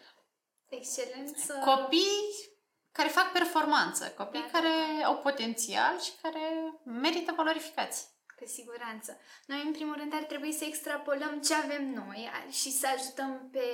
Excelență. 0.70 1.54
Copii 1.54 2.53
care 2.94 3.10
fac 3.10 3.32
performanță, 3.32 4.14
copii 4.18 4.40
Da, 4.40 4.50
da, 4.52 4.58
care 4.58 5.04
au 5.04 5.18
potențial 5.18 6.02
și 6.02 6.12
care 6.22 6.40
merită 6.84 7.34
valorificați. 7.36 8.12
Cu 8.40 8.46
siguranță. 8.48 9.20
Noi, 9.46 9.62
în 9.66 9.72
primul 9.72 9.96
rând, 9.98 10.14
ar 10.14 10.24
trebui 10.24 10.54
să 10.54 10.64
extrapolăm 10.66 11.42
ce 11.42 11.54
avem 11.54 11.84
noi 11.94 12.32
și 12.52 12.72
să 12.72 12.88
ajutăm 12.96 13.50
pe 13.52 13.68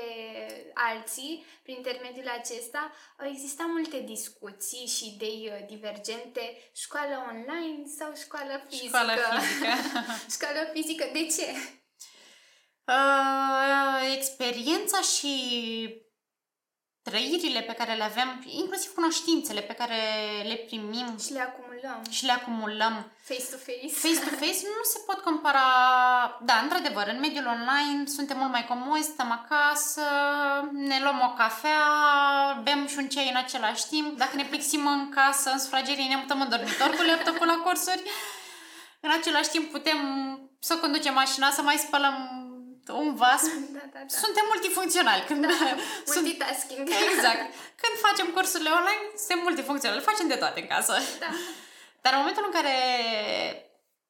alții 0.73 1.45
prin 1.63 1.75
intermediul 1.75 2.27
acesta. 2.27 2.91
Au 3.19 3.27
existat 3.27 3.67
multe 3.67 3.99
discuții 3.99 4.85
și 4.87 5.13
idei 5.15 5.51
uh, 5.51 5.65
divergente. 5.67 6.69
Școală 6.75 7.15
online 7.31 7.83
sau 7.97 8.11
școală 8.15 8.65
fizică? 8.67 8.87
Școală 8.87 9.11
fizică. 9.11 9.67
școală 10.35 10.69
fizică. 10.73 11.05
De 11.13 11.25
ce? 11.25 11.47
Uh, 12.85 14.15
experiența 14.17 15.01
și 15.01 15.33
trăirile 17.03 17.61
pe 17.61 17.73
care 17.73 17.93
le 17.93 18.03
avem, 18.03 18.43
inclusiv 18.45 18.91
cunoștințele 18.93 19.61
pe 19.61 19.73
care 19.73 19.95
le 20.47 20.55
primim 20.55 21.17
Și 21.25 21.31
le 21.33 21.41
acumulăm. 21.41 22.01
și 22.09 22.25
le 22.25 22.31
acumulăm 22.31 23.11
Face-to-face. 23.23 23.87
face-to-face 23.87 24.61
nu 24.77 24.83
se 24.83 24.99
pot 25.05 25.19
compara. 25.19 25.59
Da, 26.41 26.53
într-adevăr, 26.63 27.07
în 27.07 27.19
mediul 27.19 27.45
online 27.45 28.05
suntem 28.07 28.37
mult 28.37 28.51
mai 28.51 28.65
comozi, 28.65 29.09
stăm 29.09 29.31
acasă, 29.31 30.01
ne 30.71 30.99
luăm 31.01 31.19
o 31.29 31.33
cafea, 31.33 31.81
bem 32.63 32.87
și 32.87 32.95
un 32.97 33.07
ceai 33.07 33.29
în 33.29 33.35
același 33.35 33.87
timp. 33.87 34.17
Dacă 34.17 34.35
ne 34.35 34.43
plixim 34.43 34.87
în 34.87 35.09
casă, 35.09 35.49
în 35.51 35.59
sufragerie, 35.59 36.07
ne 36.07 36.15
mutăm 36.15 36.41
în 36.41 36.49
dormitor 36.49 36.89
cu 36.89 37.01
laptopul 37.01 37.47
la 37.47 37.57
cursuri. 37.63 38.03
În 39.01 39.09
același 39.19 39.49
timp 39.49 39.71
putem 39.71 39.97
să 40.59 40.77
conducem 40.77 41.13
mașina, 41.13 41.49
să 41.51 41.61
mai 41.61 41.75
spălăm 41.75 42.15
un 42.93 43.15
vas. 43.15 43.41
Da, 43.77 43.79
da, 43.93 43.99
da. 43.99 44.07
Suntem 44.07 44.45
multifuncționali. 44.47 45.23
Când 45.27 45.45
sunt... 46.11 46.23
Multitasking. 46.23 46.89
Exact. 47.09 47.53
Când 47.81 47.95
facem 48.07 48.27
cursurile 48.27 48.69
online, 48.69 49.03
suntem 49.17 49.39
multifuncționali. 49.39 50.01
Facem 50.01 50.27
de 50.27 50.35
toate 50.35 50.59
în 50.59 50.67
casă. 50.67 50.93
Da. 51.19 51.27
Dar 52.01 52.13
în 52.13 52.19
momentul 52.19 52.43
în 52.45 52.51
care 52.51 52.75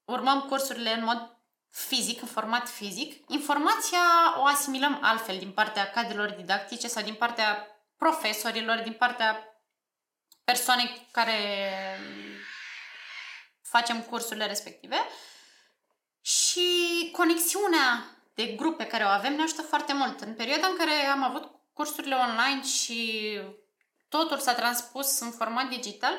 urmăm 0.05 0.41
cursurile 0.41 0.93
în 0.93 1.03
mod 1.03 1.37
fizic, 1.69 2.21
în 2.21 2.27
format 2.27 2.69
fizic, 2.69 3.29
informația 3.29 3.99
o 4.37 4.45
asimilăm 4.45 4.99
altfel 5.01 5.37
din 5.37 5.51
partea 5.51 5.89
cadrelor 5.89 6.29
didactice 6.29 6.87
sau 6.87 7.03
din 7.03 7.13
partea 7.13 7.67
profesorilor, 7.97 8.77
din 8.77 8.93
partea 8.93 9.43
persoanei 10.43 11.07
care 11.11 11.37
facem 13.61 14.01
cursurile 14.01 14.45
respective 14.45 14.97
și 16.21 17.09
conexiunea 17.11 18.18
de 18.39 18.45
grup 18.59 18.77
pe 18.77 18.85
care 18.91 19.03
o 19.03 19.07
avem 19.19 19.35
ne 19.35 19.41
ajută 19.41 19.61
foarte 19.61 19.93
mult. 19.93 20.19
În 20.21 20.33
perioada 20.33 20.67
în 20.67 20.77
care 20.77 20.95
am 21.15 21.23
avut 21.23 21.43
cursurile 21.73 22.15
online 22.15 22.63
și 22.63 22.99
totul 24.09 24.37
s-a 24.37 24.53
transpus 24.53 25.19
în 25.19 25.31
format 25.31 25.67
digital, 25.69 26.13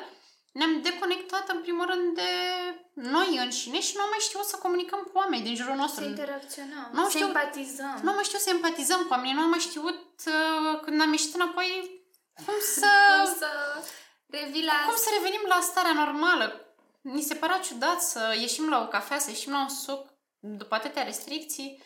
ne-am 0.51 0.81
deconectat 0.81 1.49
în 1.49 1.59
primul 1.61 1.85
rând 1.85 2.15
de 2.15 2.29
noi 2.93 3.37
înșine 3.43 3.79
și 3.81 3.93
nu 3.95 4.01
am 4.01 4.09
mai 4.09 4.19
știut 4.27 4.43
să 4.43 4.55
comunicăm 4.57 4.99
cu 4.99 5.17
oameni 5.17 5.43
din 5.43 5.55
jurul 5.55 5.75
nostru. 5.75 6.03
Să 6.03 6.09
interacționăm, 6.09 6.89
Nu 6.93 7.03
să 7.03 7.09
știu- 7.09 7.25
empatizăm. 7.27 7.99
Nu 8.03 8.09
am 8.09 8.15
mai 8.15 8.23
știut 8.23 8.41
să 8.41 8.49
empatizăm 8.49 9.01
cu 9.01 9.11
oamenii, 9.13 9.33
nu 9.35 9.41
am 9.41 9.49
mai 9.49 9.59
știut 9.59 9.99
uh, 10.25 10.79
când 10.81 11.01
am 11.01 11.11
ieșit 11.11 11.33
înapoi 11.35 11.69
cum 12.45 12.53
să, 12.79 12.87
Cum 13.23 13.33
să 13.37 13.47
revii 14.25 14.65
la... 14.65 14.73
cum 14.87 14.95
să 14.95 15.09
revenim 15.17 15.43
la 15.47 15.59
starea 15.61 15.93
normală. 15.93 16.45
Mi 17.01 17.21
se 17.21 17.35
părea 17.35 17.59
ciudat 17.59 18.01
să 18.01 18.35
ieșim 18.39 18.69
la 18.69 18.81
o 18.81 18.87
cafea, 18.87 19.19
să 19.19 19.29
ieșim 19.29 19.51
la 19.51 19.59
un 19.61 19.69
suc 19.69 20.07
după 20.39 20.75
atâtea 20.75 21.03
restricții. 21.03 21.81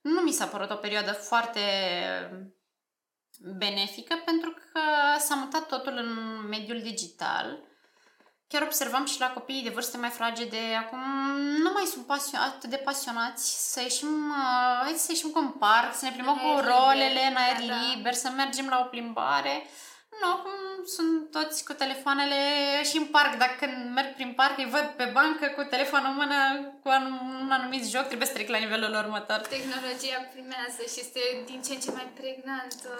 Nu 0.00 0.20
mi 0.20 0.32
s-a 0.32 0.46
părut 0.46 0.70
o 0.70 0.74
perioadă 0.74 1.12
foarte 1.12 1.60
benefică 3.58 4.22
pentru 4.24 4.50
că 4.50 4.80
s-a 5.18 5.34
mutat 5.34 5.66
totul 5.66 5.92
în 5.96 6.40
mediul 6.48 6.80
digital. 6.82 7.58
Chiar 8.48 8.62
observam 8.62 9.06
și 9.06 9.20
la 9.20 9.32
copiii 9.32 9.62
de 9.62 9.68
vârste 9.68 9.96
mai 9.96 10.08
fragede, 10.08 10.58
acum 10.78 10.98
nu 11.38 11.70
mai 11.72 11.84
sunt 11.84 12.06
pasio- 12.06 12.38
atât 12.46 12.70
de 12.70 12.76
pasionați 12.76 13.72
să 13.72 13.80
ieșim, 13.80 14.28
uh, 14.30 14.80
hai 14.82 14.92
să 14.96 15.06
ieșim 15.08 15.30
cu 15.30 15.38
un 15.38 15.50
parc, 15.50 15.94
să 15.94 16.04
ne 16.04 16.10
plimbăm 16.10 16.34
În 16.34 16.40
cu 16.40 16.46
aer 16.46 16.64
rolele 16.64 17.06
liber, 17.06 17.30
în 17.30 17.36
aer 17.36 17.60
da, 17.60 17.66
da. 17.66 17.74
liber, 17.94 18.12
să 18.14 18.30
mergem 18.30 18.68
la 18.68 18.80
o 18.84 18.88
plimbare. 18.88 19.66
Nu, 20.20 20.26
acum 20.36 20.84
sunt 20.86 21.30
toți 21.30 21.64
cu 21.64 21.72
telefoanele 21.72 22.40
și 22.84 22.96
în 22.96 23.06
parc. 23.06 23.38
Dacă 23.38 23.54
când 23.58 23.92
merg 23.94 24.14
prin 24.14 24.32
parc, 24.32 24.58
îi 24.58 24.70
văd 24.70 24.86
pe 24.96 25.04
bancă 25.04 25.46
cu 25.56 25.62
telefonul 25.62 26.10
în 26.10 26.16
mână, 26.16 26.38
cu 26.82 26.88
un, 26.88 27.04
un 27.42 27.50
anumit 27.50 27.84
joc, 27.88 28.04
trebuie 28.06 28.26
să 28.26 28.32
trec 28.32 28.48
la 28.48 28.58
nivelul 28.58 28.94
următor. 28.94 29.36
Tehnologia 29.36 30.18
primează 30.32 30.80
și 30.92 30.98
este 31.04 31.20
din 31.46 31.62
ce 31.62 31.72
în 31.72 31.80
ce 31.80 31.90
mai 31.90 32.08
pregnantă. 32.20 32.90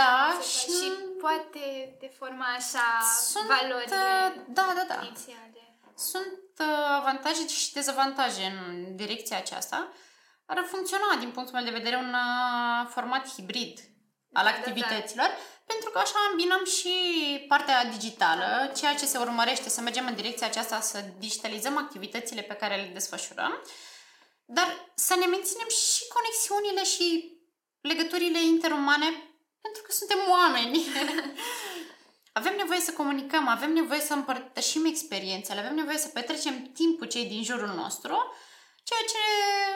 Da, 0.00 0.40
Și, 0.42 0.58
și, 0.58 0.70
și 0.78 0.88
poate 1.20 1.96
deforma 2.00 2.46
așa 2.56 2.86
sunt, 3.32 3.44
valorile 3.44 3.94
uh, 3.94 4.42
da, 4.46 4.72
da, 4.76 4.84
da. 4.88 5.04
inițiale. 5.04 5.62
Sunt 5.96 6.52
uh, 6.58 6.66
avantaje 7.00 7.46
și 7.46 7.72
dezavantaje 7.72 8.44
în 8.44 8.96
direcția 8.96 9.36
aceasta. 9.36 9.92
Ar 10.46 10.64
funcționa, 10.70 11.16
din 11.18 11.30
punctul 11.30 11.54
meu 11.54 11.64
de 11.64 11.78
vedere, 11.78 11.96
un 11.96 12.14
uh, 12.14 12.86
format 12.88 13.28
hibrid 13.34 13.78
al 14.32 14.44
Da, 14.44 14.50
da, 14.50 14.56
activităților, 14.56 15.30
pentru 15.70 15.90
că 15.90 15.98
așa 15.98 16.18
îmbinăm 16.30 16.64
și 16.64 16.94
partea 17.48 17.84
digitală, 17.84 18.72
ceea 18.76 18.94
ce 18.94 19.06
se 19.06 19.18
urmărește 19.18 19.68
să 19.68 19.80
mergem 19.80 20.06
în 20.06 20.14
direcția 20.14 20.46
aceasta, 20.46 20.80
să 20.80 21.04
digitalizăm 21.18 21.76
activitățile 21.76 22.42
pe 22.42 22.54
care 22.54 22.76
le 22.76 22.90
desfășurăm, 22.92 23.62
dar 24.44 24.68
să 24.94 25.14
ne 25.14 25.26
menținem 25.26 25.68
și 25.68 26.02
conexiunile 26.16 26.84
și 26.84 27.06
legăturile 27.80 28.42
interumane, 28.42 29.08
pentru 29.60 29.82
că 29.84 29.92
suntem 29.92 30.18
oameni. 30.30 30.84
Avem 32.38 32.56
nevoie 32.56 32.80
să 32.80 32.92
comunicăm, 32.92 33.48
avem 33.48 33.72
nevoie 33.72 34.00
să 34.00 34.12
împărtășim 34.12 34.84
experiențele, 34.84 35.60
avem 35.60 35.74
nevoie 35.74 35.98
să 35.98 36.08
petrecem 36.08 36.72
timp 36.72 36.98
cu 36.98 37.04
cei 37.04 37.24
din 37.24 37.42
jurul 37.44 37.72
nostru, 37.82 38.34
ceea 38.88 39.04
ce 39.12 39.22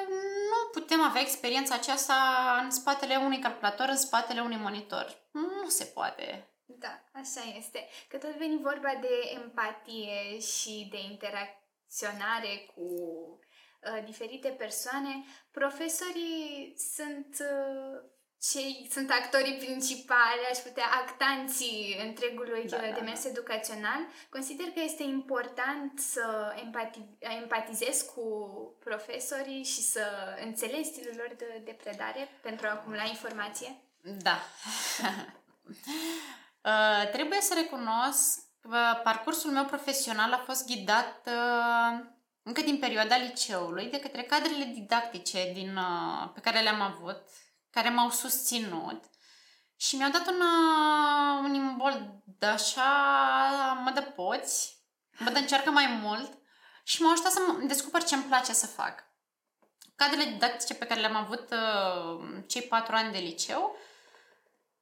nu 0.08 0.31
putem 0.72 1.00
avea 1.02 1.20
experiența 1.20 1.74
aceasta 1.74 2.14
în 2.62 2.70
spatele 2.70 3.16
unui 3.16 3.38
calculator, 3.38 3.88
în 3.88 3.96
spatele 3.96 4.40
unui 4.40 4.56
monitor. 4.56 5.22
Nu 5.30 5.68
se 5.68 5.84
poate. 5.84 6.46
Da, 6.64 7.02
așa 7.12 7.40
este. 7.56 7.88
Că 8.08 8.16
tot 8.16 8.36
veni 8.36 8.58
vorba 8.62 8.98
de 9.00 9.40
empatie 9.42 10.38
și 10.38 10.88
de 10.90 10.98
interacționare 11.10 12.70
cu 12.74 12.82
uh, 12.82 14.04
diferite 14.04 14.48
persoane. 14.48 15.24
Profesorii 15.50 16.74
sunt 16.94 17.36
uh, 17.40 18.00
cei, 18.50 18.88
sunt 18.90 19.10
actorii 19.10 19.56
principali, 19.56 20.48
aș 20.50 20.58
putea, 20.58 20.84
actanții 21.06 21.96
întregului 22.06 22.68
Da, 22.68 22.76
da, 22.76 22.86
da, 22.86 22.92
demers 22.92 23.24
educațional. 23.24 24.00
Consider 24.30 24.66
că 24.66 24.80
este 24.84 25.02
important 25.02 25.98
să 25.98 26.54
empati- 26.54 27.18
empatizezi 27.18 28.06
cu 28.14 28.24
profesorii 28.84 29.64
și 29.64 29.80
să 29.80 30.04
înțelegi 30.44 30.84
stilul 30.84 31.14
lor 31.16 31.34
de, 31.36 31.60
de 31.64 31.76
predare 31.82 32.28
pentru 32.42 32.66
a 32.66 32.70
acumula 32.70 33.04
informație. 33.04 33.80
Da. 34.00 34.38
uh, 36.70 37.10
trebuie 37.12 37.40
să 37.40 37.54
recunosc 37.54 38.38
că 38.60 39.00
parcursul 39.02 39.50
meu 39.50 39.64
profesional 39.64 40.32
a 40.32 40.42
fost 40.46 40.66
ghidat 40.66 41.26
uh, 41.26 42.04
încă 42.42 42.60
din 42.60 42.78
perioada 42.78 43.16
liceului 43.16 43.90
de 43.90 44.00
către 44.00 44.22
cadrele 44.22 44.64
didactice 44.64 45.52
din, 45.52 45.76
uh, 45.76 46.30
pe 46.34 46.40
care 46.40 46.60
le-am 46.60 46.80
avut, 46.80 47.22
care 47.72 47.88
m-au 47.88 48.10
susținut 48.10 49.04
și 49.76 49.96
mi-au 49.96 50.10
dat 50.10 50.26
un, 50.28 50.40
uh, 50.40 51.38
un 51.44 51.54
imbold 51.54 52.10
de 52.38 52.46
așa, 52.46 52.82
mă 53.84 53.90
dă 53.90 54.02
poți, 54.02 54.76
mă 55.18 55.30
dă 55.30 55.38
încearcă 55.38 55.70
mai 55.70 56.00
mult 56.02 56.32
și 56.84 57.02
m-au 57.02 57.12
ajutat 57.12 57.32
să 57.32 57.40
mă 57.46 57.64
descoper 57.66 58.02
ce 58.02 58.14
îmi 58.14 58.24
place 58.24 58.52
să 58.52 58.66
fac. 58.66 59.04
Cadrele 59.96 60.30
didactice 60.30 60.74
pe 60.74 60.84
care 60.84 61.00
le-am 61.00 61.16
avut 61.16 61.50
uh, 61.50 62.42
cei 62.46 62.62
patru 62.62 62.94
ani 62.94 63.12
de 63.12 63.18
liceu 63.18 63.76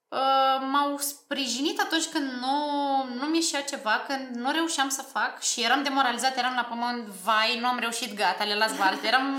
uh, 0.09 0.67
m-au 0.71 0.99
sprijinit 0.99 1.81
atunci 1.81 2.07
când 2.07 2.31
nu, 2.31 2.57
nu 3.05 3.27
mi 3.27 3.37
ieșea 3.37 3.63
ceva, 3.63 4.05
când 4.07 4.37
nu 4.37 4.51
reușeam 4.51 4.89
să 4.89 5.03
fac 5.03 5.41
și 5.41 5.63
eram 5.63 5.83
demoralizat, 5.83 6.37
eram 6.37 6.55
la 6.55 6.65
pământ, 6.65 7.07
vai, 7.07 7.59
nu 7.59 7.67
am 7.67 7.79
reușit, 7.79 8.15
gata, 8.15 8.45
le 8.45 8.55
las 8.55 8.77
balte. 8.77 9.07
Eram 9.07 9.37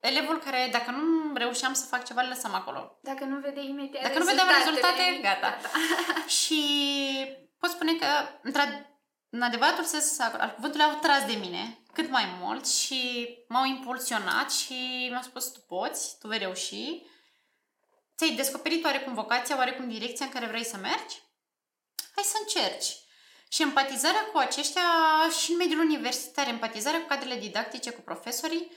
elevul 0.00 0.38
care, 0.38 0.68
dacă 0.72 0.90
nu 0.90 1.13
reușeam 1.36 1.72
să 1.72 1.84
fac 1.86 2.04
ceva, 2.04 2.20
le 2.20 2.28
lăsam 2.28 2.54
acolo. 2.54 2.98
Dacă 3.02 3.24
nu 3.24 3.38
vede 3.38 3.60
imediat 3.60 4.02
Dacă 4.02 4.18
nu 4.18 4.24
vedeam 4.24 4.48
rezultate, 4.58 5.18
gata. 5.22 5.40
gata. 5.40 5.78
Și 6.40 6.60
pot 7.58 7.70
spune 7.70 7.92
că, 7.92 8.06
într- 8.50 8.86
în 9.30 9.42
adevăratul 9.42 9.84
sens 9.84 10.18
al 10.18 10.52
cuvântului, 10.54 10.86
au 10.86 10.98
tras 10.98 11.24
de 11.24 11.32
mine 11.32 11.78
cât 11.92 12.10
mai 12.10 12.24
mult 12.40 12.68
și 12.68 13.28
m-au 13.48 13.64
impulsionat 13.64 14.52
și 14.52 15.06
mi-au 15.10 15.22
spus, 15.22 15.44
tu 15.46 15.60
poți, 15.60 16.18
tu 16.18 16.28
vei 16.28 16.38
reuși. 16.38 17.02
Ți-ai 18.16 18.30
descoperit 18.34 18.84
oarecum 18.84 19.14
vocația, 19.14 19.56
oarecum 19.56 19.88
direcția 19.88 20.26
în 20.26 20.32
care 20.32 20.46
vrei 20.46 20.64
să 20.64 20.76
mergi? 20.76 21.22
Hai 22.14 22.24
să 22.24 22.36
încerci. 22.40 22.94
Și 23.48 23.62
empatizarea 23.62 24.24
cu 24.32 24.38
aceștia 24.38 24.82
și 25.42 25.50
în 25.50 25.56
mediul 25.56 25.80
universitar, 25.80 26.48
empatizarea 26.48 27.00
cu 27.00 27.06
cadrele 27.06 27.38
didactice, 27.38 27.90
cu 27.90 28.00
profesorii, 28.00 28.72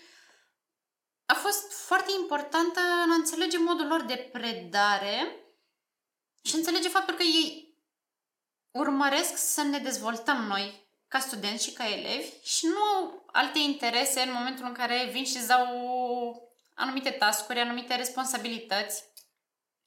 a 1.28 1.34
fost 1.34 1.72
foarte 1.72 2.12
importantă 2.20 2.80
în 2.80 3.12
a 3.12 3.16
înțelege 3.16 3.58
modul 3.58 3.88
lor 3.88 4.02
de 4.02 4.30
predare 4.32 5.36
și 6.44 6.56
înțelege 6.56 6.90
faptul 6.90 7.16
că 7.16 7.24
ei 7.24 7.76
urmăresc 8.72 9.38
să 9.38 9.62
ne 9.62 9.78
dezvoltăm 9.78 10.38
noi 10.38 10.86
ca 11.08 11.20
studenți 11.20 11.64
și 11.64 11.74
ca 11.74 11.90
elevi 11.90 12.30
și 12.44 12.66
nu 12.66 12.82
au 12.82 13.26
alte 13.32 13.60
interese 13.60 14.22
în 14.22 14.32
momentul 14.34 14.66
în 14.66 14.74
care 14.74 15.10
vin 15.12 15.26
și 15.26 15.38
îți 15.38 15.48
dau 15.48 15.66
anumite 16.74 17.10
tascuri, 17.10 17.60
anumite 17.60 17.96
responsabilități 17.96 19.04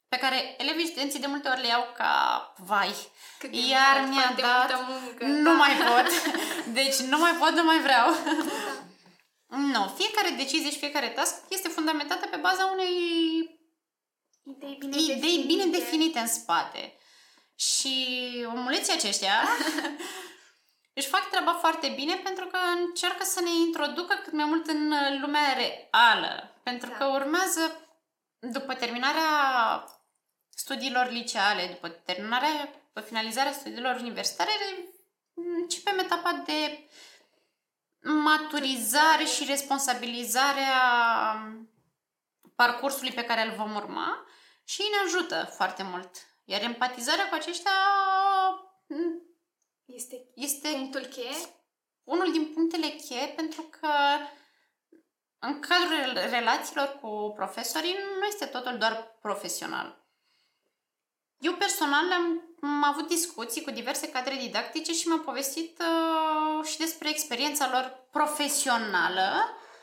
pe 0.07 0.17
care 0.17 0.55
elevii 0.57 0.87
studenții 0.87 1.19
de 1.19 1.27
multe 1.27 1.49
ori 1.49 1.61
le 1.61 1.67
iau 1.67 1.87
ca 1.97 2.53
vai. 2.57 2.95
Cât 3.39 3.53
Iar 3.53 3.99
mult, 3.99 4.11
mi-a 4.11 4.21
foarte 4.21 4.41
dat... 4.41 4.57
multă 4.59 4.87
muncă, 4.89 5.25
nu 5.25 5.43
da. 5.43 5.51
mai 5.51 5.73
pot. 5.75 6.07
Deci 6.73 6.95
nu 6.95 7.17
mai 7.17 7.31
pot, 7.31 7.49
nu 7.49 7.63
mai 7.63 7.79
vreau. 7.79 8.15
Nu, 9.51 9.87
fiecare 9.87 10.29
decizie 10.37 10.71
și 10.71 10.77
fiecare 10.77 11.09
task 11.09 11.43
este 11.49 11.67
fundamentată 11.67 12.27
pe 12.27 12.37
baza 12.37 12.65
unei 12.65 12.89
Idei 14.43 14.75
bine 14.79 14.97
idei 15.01 15.15
definite. 15.15 15.45
bine 15.45 15.65
definite 15.65 16.19
în 16.19 16.27
spate. 16.27 16.93
Și 17.55 17.95
omuleții 18.47 18.93
aceștia 18.93 19.33
își 20.99 21.07
fac 21.07 21.29
treaba 21.29 21.53
foarte 21.53 21.91
bine 21.95 22.15
pentru 22.15 22.45
că 22.45 22.57
încearcă 22.77 23.23
să 23.23 23.41
ne 23.41 23.49
introducă 23.49 24.15
cât 24.23 24.33
mai 24.33 24.45
mult 24.45 24.67
în 24.67 24.93
lumea 25.21 25.53
reală. 25.53 26.59
Pentru 26.63 26.89
Da. 26.89 26.95
că 26.95 27.05
urmează, 27.05 27.89
după 28.39 28.73
terminarea 28.73 29.27
studiilor 30.49 31.09
liceale, 31.09 31.67
după 31.67 31.89
terminarea, 31.89 32.69
după 32.93 33.07
finalizarea 33.07 33.51
studiilor 33.51 33.95
universitare, 33.95 34.51
începem 35.33 35.99
etapa 35.99 36.43
de 36.45 36.89
maturizare 38.01 39.23
și 39.23 39.45
responsabilizare 39.45 40.65
a 40.81 41.35
parcursului 42.55 43.11
pe 43.11 43.25
care 43.25 43.41
îl 43.41 43.55
vom 43.55 43.75
urma 43.75 44.25
și 44.63 44.81
ne 44.91 45.07
ajută 45.07 45.51
foarte 45.55 45.83
mult. 45.83 46.11
Iar 46.45 46.61
empatizarea 46.61 47.29
cu 47.29 47.33
aceștia 47.33 47.71
m, 48.87 49.21
Este 49.85 50.31
este 50.35 50.69
punctul 50.69 51.05
cheie? 51.05 51.35
unul 52.03 52.31
din 52.31 52.53
punctele 52.53 52.87
cheie 52.87 53.27
pentru 53.27 53.61
că 53.61 53.89
în 55.39 55.59
cadrul 55.59 56.13
relațiilor 56.29 56.99
cu 57.01 57.33
profesorii 57.35 57.95
nu 58.19 58.25
este 58.25 58.45
totul 58.45 58.77
doar 58.77 59.17
profesional. 59.21 60.05
Eu 61.37 61.53
personal 61.53 62.11
am, 62.11 62.50
am 62.61 62.83
avut 62.83 63.07
discuții 63.07 63.61
cu 63.61 63.71
diverse 63.71 64.09
cadre 64.09 64.35
didactice 64.35 64.93
și 64.93 65.07
mi-au 65.07 65.19
povestit 65.19 65.79
uh, 65.79 66.65
și 66.65 66.77
despre 66.77 67.09
experiența 67.09 67.69
lor 67.71 68.07
profesională, 68.11 69.29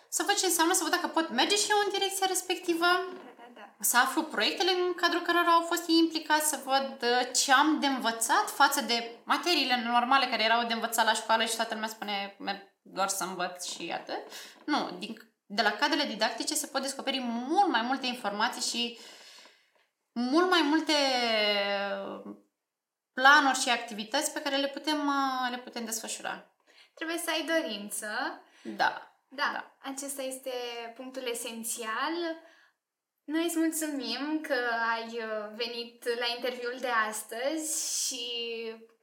să 0.08 0.22
văd 0.26 0.34
ce 0.34 0.46
înseamnă, 0.46 0.72
să 0.74 0.82
văd 0.82 0.92
dacă 0.92 1.06
pot 1.06 1.30
merge 1.30 1.56
și 1.56 1.70
eu 1.70 1.76
în 1.84 1.90
direcția 1.92 2.26
respectivă, 2.28 2.86
Da, 2.86 3.32
da, 3.36 3.46
da. 3.54 3.66
să 3.80 3.96
aflu 3.96 4.22
proiectele 4.22 4.70
în 4.70 4.94
cadrul 4.94 5.22
cărora 5.22 5.52
au 5.52 5.62
fost 5.62 5.88
ei 5.88 5.98
implicați, 5.98 6.48
să 6.48 6.58
văd 6.64 6.96
uh, 7.02 7.34
ce 7.34 7.52
am 7.52 7.80
de 7.80 7.86
învățat 7.86 8.50
față 8.50 8.80
de 8.80 9.10
materiile 9.24 9.82
normale 9.84 10.26
care 10.26 10.42
erau 10.44 10.66
de 10.66 10.72
învățat 10.72 11.04
la 11.04 11.12
școală 11.12 11.44
și 11.44 11.56
toată 11.56 11.74
lumea 11.74 11.88
spune 11.88 12.36
merg 12.38 12.60
doar 12.82 13.08
să 13.08 13.24
învăț 13.24 13.66
și 13.66 13.90
atât. 13.94 14.20
Nu, 14.64 14.90
din, 14.98 15.16
de 15.46 15.62
la 15.62 15.70
cadrele 15.70 16.04
didactice 16.04 16.54
se 16.54 16.66
pot 16.66 16.82
descoperi 16.82 17.20
mult 17.20 17.68
mai 17.70 17.82
multe 17.82 18.06
informații 18.06 18.70
și 18.70 18.98
mult 20.12 20.50
mai 20.50 20.62
multe 20.62 20.92
uh, 22.24 22.36
planuri 23.18 23.58
și 23.58 23.70
activități 23.70 24.32
pe 24.32 24.42
care 24.42 24.56
le 24.56 24.68
putem, 24.68 25.00
uh, 25.06 25.50
le 25.50 25.58
putem 25.58 25.84
desfășura. 25.84 26.34
Trebuie 26.94 27.18
să 27.18 27.30
ai 27.30 27.44
dorință. 27.54 28.08
Da. 28.62 28.92
Da, 29.28 29.50
Da. 29.52 29.76
acesta 29.90 30.22
este 30.22 30.52
punctul 30.96 31.26
esențial. 31.26 32.14
Noi 33.24 33.44
îți 33.44 33.58
mulțumim 33.58 34.40
că 34.40 34.58
ai 34.94 35.08
uh, 35.08 35.44
venit 35.54 36.04
la 36.04 36.26
interviul 36.36 36.76
de 36.80 36.92
astăzi 37.08 37.68
și 38.06 38.26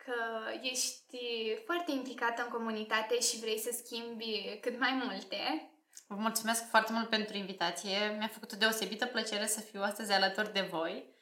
că 0.05 0.19
ești 0.61 1.17
foarte 1.65 1.91
implicată 1.91 2.41
în 2.41 2.49
comunitate 2.49 3.19
și 3.19 3.39
vrei 3.39 3.59
să 3.59 3.71
schimbi 3.83 4.59
cât 4.61 4.79
mai 4.79 4.91
multe. 5.03 5.69
Vă 6.07 6.15
mulțumesc 6.15 6.69
foarte 6.69 6.91
mult 6.93 7.09
pentru 7.09 7.37
invitație. 7.37 8.15
Mi-a 8.17 8.27
făcut 8.27 8.51
o 8.51 8.57
deosebită 8.57 9.05
plăcere 9.05 9.47
să 9.47 9.59
fiu 9.59 9.81
astăzi 9.81 10.11
alături 10.11 10.53
de 10.53 10.67
voi. 10.71 11.14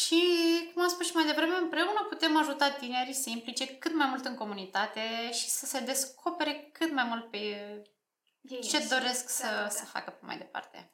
Și, 0.00 0.22
cum 0.72 0.82
am 0.82 0.88
spus 0.88 1.06
și 1.06 1.14
mai 1.14 1.24
devreme, 1.24 1.56
împreună 1.56 2.06
putem 2.08 2.36
ajuta 2.36 2.70
tinerii 2.70 3.12
să 3.12 3.22
se 3.22 3.30
implice 3.30 3.66
cât 3.78 3.94
mai 3.94 4.06
mult 4.06 4.24
în 4.24 4.34
comunitate 4.34 5.00
și 5.32 5.48
să 5.48 5.66
se 5.66 5.80
descopere 5.80 6.68
cât 6.72 6.92
mai 6.92 7.04
mult 7.04 7.30
pe 7.30 7.36
Ei 7.36 8.60
ce 8.60 8.76
înșiși. 8.76 8.88
doresc 8.88 9.28
să, 9.28 9.42
Da, 9.46 9.54
da, 9.54 9.62
da. 9.62 9.68
să 9.68 9.84
facă 9.84 10.10
pe 10.10 10.26
mai 10.26 10.36
departe. 10.36 10.90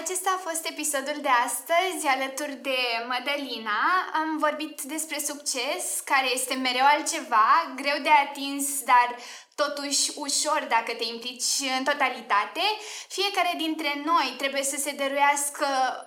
Acesta 0.00 0.30
a 0.34 0.48
fost 0.48 0.66
episodul 0.66 1.18
de 1.20 1.34
astăzi 1.46 2.06
alături 2.06 2.56
de 2.68 2.78
Mădălina. 3.08 3.82
Am 4.20 4.38
vorbit 4.38 4.80
despre 4.82 5.18
succes, 5.18 5.82
care 6.04 6.28
este 6.32 6.54
mereu 6.54 6.86
altceva, 6.86 7.72
greu 7.76 7.98
de 8.02 8.14
atins, 8.26 8.66
dar 8.84 9.08
totuși 9.54 10.10
ușor 10.14 10.66
dacă 10.68 10.92
te 10.92 11.04
implici 11.04 11.56
în 11.78 11.84
totalitate. 11.84 12.64
Fiecare 13.08 13.52
dintre 13.56 14.02
noi 14.04 14.34
trebuie 14.38 14.62
să 14.62 14.76
se 14.76 14.90
dăruiască 14.90 15.66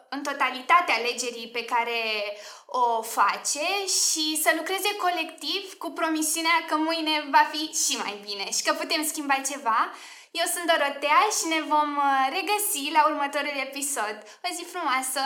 în 0.09 0.21
totalitate 0.23 0.91
alegerii 0.91 1.53
pe 1.57 1.65
care 1.65 1.99
o 2.65 3.01
face 3.01 3.67
și 4.01 4.41
să 4.43 4.51
lucreze 4.55 4.95
colectiv 4.95 5.73
cu 5.77 5.89
promisiunea 5.91 6.57
că 6.67 6.75
mâine 6.75 7.27
va 7.31 7.43
fi 7.51 7.63
și 7.83 7.97
mai 7.97 8.19
bine 8.25 8.51
și 8.51 8.63
că 8.63 8.73
putem 8.73 9.05
schimba 9.05 9.37
ceva. 9.49 9.91
Eu 10.31 10.45
sunt 10.53 10.65
Dorotea 10.71 11.21
și 11.37 11.45
ne 11.47 11.61
vom 11.61 11.89
uh, 11.97 12.27
regăsi 12.37 12.91
la 12.91 13.07
următorul 13.09 13.57
episod. 13.67 14.17
O 14.45 14.47
zi 14.55 14.63
frumoasă! 14.63 15.21